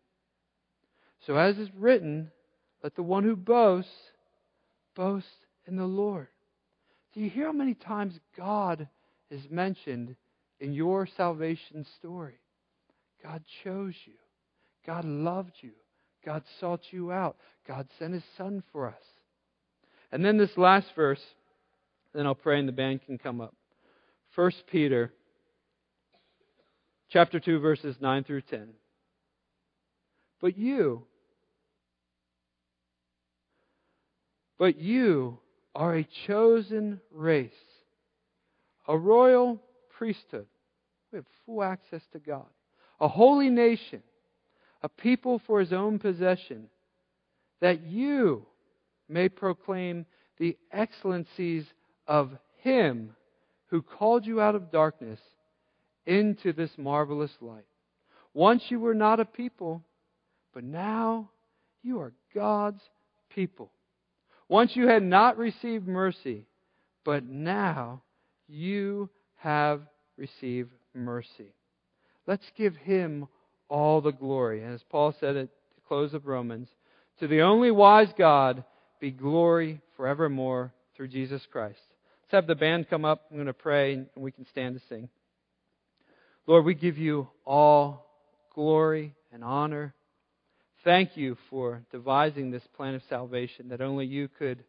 so, 1.25 1.35
as 1.35 1.57
is 1.57 1.69
written, 1.75 2.31
let 2.83 2.95
the 2.95 3.03
one 3.03 3.23
who 3.23 3.35
boasts 3.35 3.91
boast 4.95 5.27
in 5.67 5.75
the 5.75 5.85
Lord. 5.85 6.27
Do 7.13 7.19
you 7.19 7.29
hear 7.29 7.47
how 7.47 7.51
many 7.51 7.73
times 7.73 8.19
God 8.37 8.87
is 9.29 9.41
mentioned 9.49 10.15
in 10.59 10.73
your 10.73 11.07
salvation 11.17 11.85
story? 11.97 12.39
God 13.23 13.43
chose 13.63 13.95
you. 14.05 14.13
God 14.85 15.05
loved 15.05 15.53
you. 15.61 15.71
God 16.25 16.43
sought 16.59 16.81
you 16.91 17.11
out. 17.11 17.37
God 17.67 17.87
sent 17.97 18.13
his 18.13 18.23
son 18.37 18.63
for 18.71 18.87
us. 18.87 19.01
And 20.11 20.23
then 20.23 20.37
this 20.37 20.57
last 20.57 20.87
verse, 20.95 21.21
then 22.13 22.25
I'll 22.25 22.35
pray 22.35 22.59
and 22.59 22.67
the 22.67 22.73
band 22.73 23.05
can 23.05 23.17
come 23.17 23.41
up. 23.41 23.53
1 24.35 24.51
Peter 24.71 25.13
chapter 27.09 27.39
2 27.39 27.59
verses 27.59 27.95
9 27.99 28.23
through 28.23 28.41
10. 28.41 28.69
But 30.41 30.57
you, 30.57 31.03
but 34.57 34.77
you 34.79 35.39
are 35.75 35.97
a 35.97 36.07
chosen 36.27 37.01
race, 37.11 37.51
a 38.87 38.97
royal 38.97 39.61
priesthood. 39.99 40.45
We 41.11 41.17
have 41.17 41.25
full 41.45 41.61
access 41.61 42.01
to 42.13 42.19
God. 42.19 42.45
A 43.01 43.07
holy 43.09 43.49
nation, 43.49 44.01
a 44.81 44.87
people 44.87 45.41
for 45.45 45.59
his 45.59 45.73
own 45.73 45.99
possession, 45.99 46.69
that 47.59 47.83
you 47.83 48.45
may 49.09 49.27
proclaim 49.27 50.05
the 50.37 50.57
excellencies 50.71 51.65
of 52.07 52.31
him 52.61 53.13
who 53.67 53.81
called 53.81 54.25
you 54.25 54.39
out 54.39 54.55
of 54.55 54.71
darkness 54.71 55.19
into 56.05 56.53
this 56.53 56.71
marvelous 56.77 57.31
light. 57.41 57.65
Once 58.33 58.63
you 58.69 58.79
were 58.79 58.95
not 58.95 59.19
a 59.19 59.25
people, 59.25 59.83
but 60.53 60.63
now 60.63 61.29
you 61.83 61.99
are 61.99 62.13
God's 62.33 62.81
people. 63.35 63.69
Once 64.47 64.77
you 64.77 64.87
had 64.87 65.03
not 65.03 65.37
received 65.37 65.87
mercy, 65.87 66.45
but 67.03 67.25
now 67.25 68.01
you 68.47 69.09
have 69.39 69.81
received 70.17 70.71
mercy. 70.93 71.53
Let's 72.27 72.45
give 72.57 72.75
him 72.75 73.27
all 73.69 74.01
the 74.01 74.11
glory. 74.11 74.63
And 74.63 74.73
as 74.73 74.83
Paul 74.89 75.15
said 75.19 75.35
at 75.35 75.49
the 75.75 75.81
close 75.87 76.13
of 76.13 76.27
Romans, 76.27 76.67
to 77.19 77.27
the 77.27 77.41
only 77.41 77.71
wise 77.71 78.09
God 78.17 78.63
be 78.99 79.11
glory 79.11 79.81
forevermore 79.95 80.73
through 80.95 81.09
Jesus 81.09 81.41
Christ. 81.51 81.79
Let's 82.23 82.31
have 82.31 82.47
the 82.47 82.55
band 82.55 82.89
come 82.89 83.05
up. 83.05 83.25
I'm 83.29 83.37
going 83.37 83.47
to 83.47 83.53
pray 83.53 83.93
and 83.93 84.07
we 84.15 84.31
can 84.31 84.45
stand 84.47 84.75
to 84.75 84.81
sing. 84.87 85.09
Lord, 86.45 86.65
we 86.65 86.73
give 86.73 86.97
you 86.97 87.27
all 87.45 88.05
glory 88.53 89.15
and 89.31 89.43
honor. 89.43 89.93
Thank 90.83 91.17
you 91.17 91.37
for 91.49 91.83
devising 91.91 92.51
this 92.51 92.63
plan 92.75 92.95
of 92.95 93.01
salvation 93.09 93.69
that 93.69 93.81
only 93.81 94.05
you 94.05 94.27
could 94.27 94.63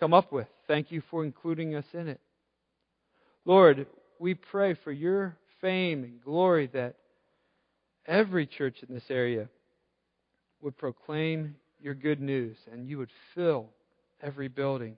come 0.00 0.14
up 0.14 0.32
with. 0.32 0.48
Thank 0.66 0.90
you 0.90 1.02
for 1.10 1.24
including 1.24 1.74
us 1.74 1.84
in 1.92 2.08
it. 2.08 2.20
Lord, 3.46 3.86
we 4.18 4.34
pray 4.34 4.74
for 4.74 4.90
your 4.90 5.36
fame 5.60 6.02
and 6.02 6.20
glory 6.20 6.68
that 6.74 6.96
every 8.04 8.46
church 8.46 8.76
in 8.86 8.92
this 8.92 9.08
area 9.08 9.48
would 10.60 10.76
proclaim 10.76 11.54
your 11.80 11.94
good 11.94 12.20
news 12.20 12.56
and 12.70 12.88
you 12.88 12.98
would 12.98 13.10
fill 13.34 13.68
every 14.20 14.48
building 14.48 14.96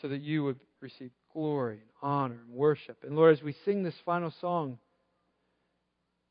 so 0.00 0.08
that 0.08 0.20
you 0.20 0.44
would 0.44 0.60
receive 0.80 1.10
glory 1.32 1.78
and 1.78 1.90
honor 2.00 2.38
and 2.46 2.54
worship. 2.54 2.98
And 3.02 3.16
Lord, 3.16 3.36
as 3.36 3.42
we 3.42 3.56
sing 3.64 3.82
this 3.82 3.94
final 4.04 4.32
song, 4.40 4.78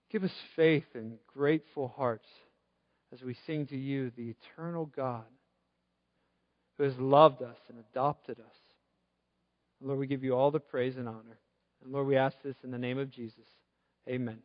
give 0.09 0.23
us 0.23 0.31
faith 0.55 0.85
and 0.93 1.17
grateful 1.33 1.89
hearts 1.97 2.27
as 3.11 3.21
we 3.21 3.35
sing 3.45 3.65
to 3.67 3.77
you, 3.77 4.11
the 4.15 4.33
eternal 4.53 4.85
God 4.85 5.25
who 6.77 6.85
has 6.85 6.97
loved 6.97 7.41
us 7.41 7.57
and 7.67 7.77
adopted 7.91 8.39
us. 8.39 8.64
Lord, 9.81 9.99
we 9.99 10.07
give 10.07 10.23
you 10.23 10.35
all 10.35 10.51
the 10.51 10.59
praise 10.59 10.97
and 10.97 11.07
honor. 11.07 11.39
And 11.83 11.91
Lord, 11.91 12.07
we 12.07 12.17
ask 12.17 12.41
this 12.41 12.57
in 12.63 12.71
the 12.71 12.77
name 12.77 12.97
of 12.97 13.09
Jesus. 13.09 13.47
Amen. 14.09 14.39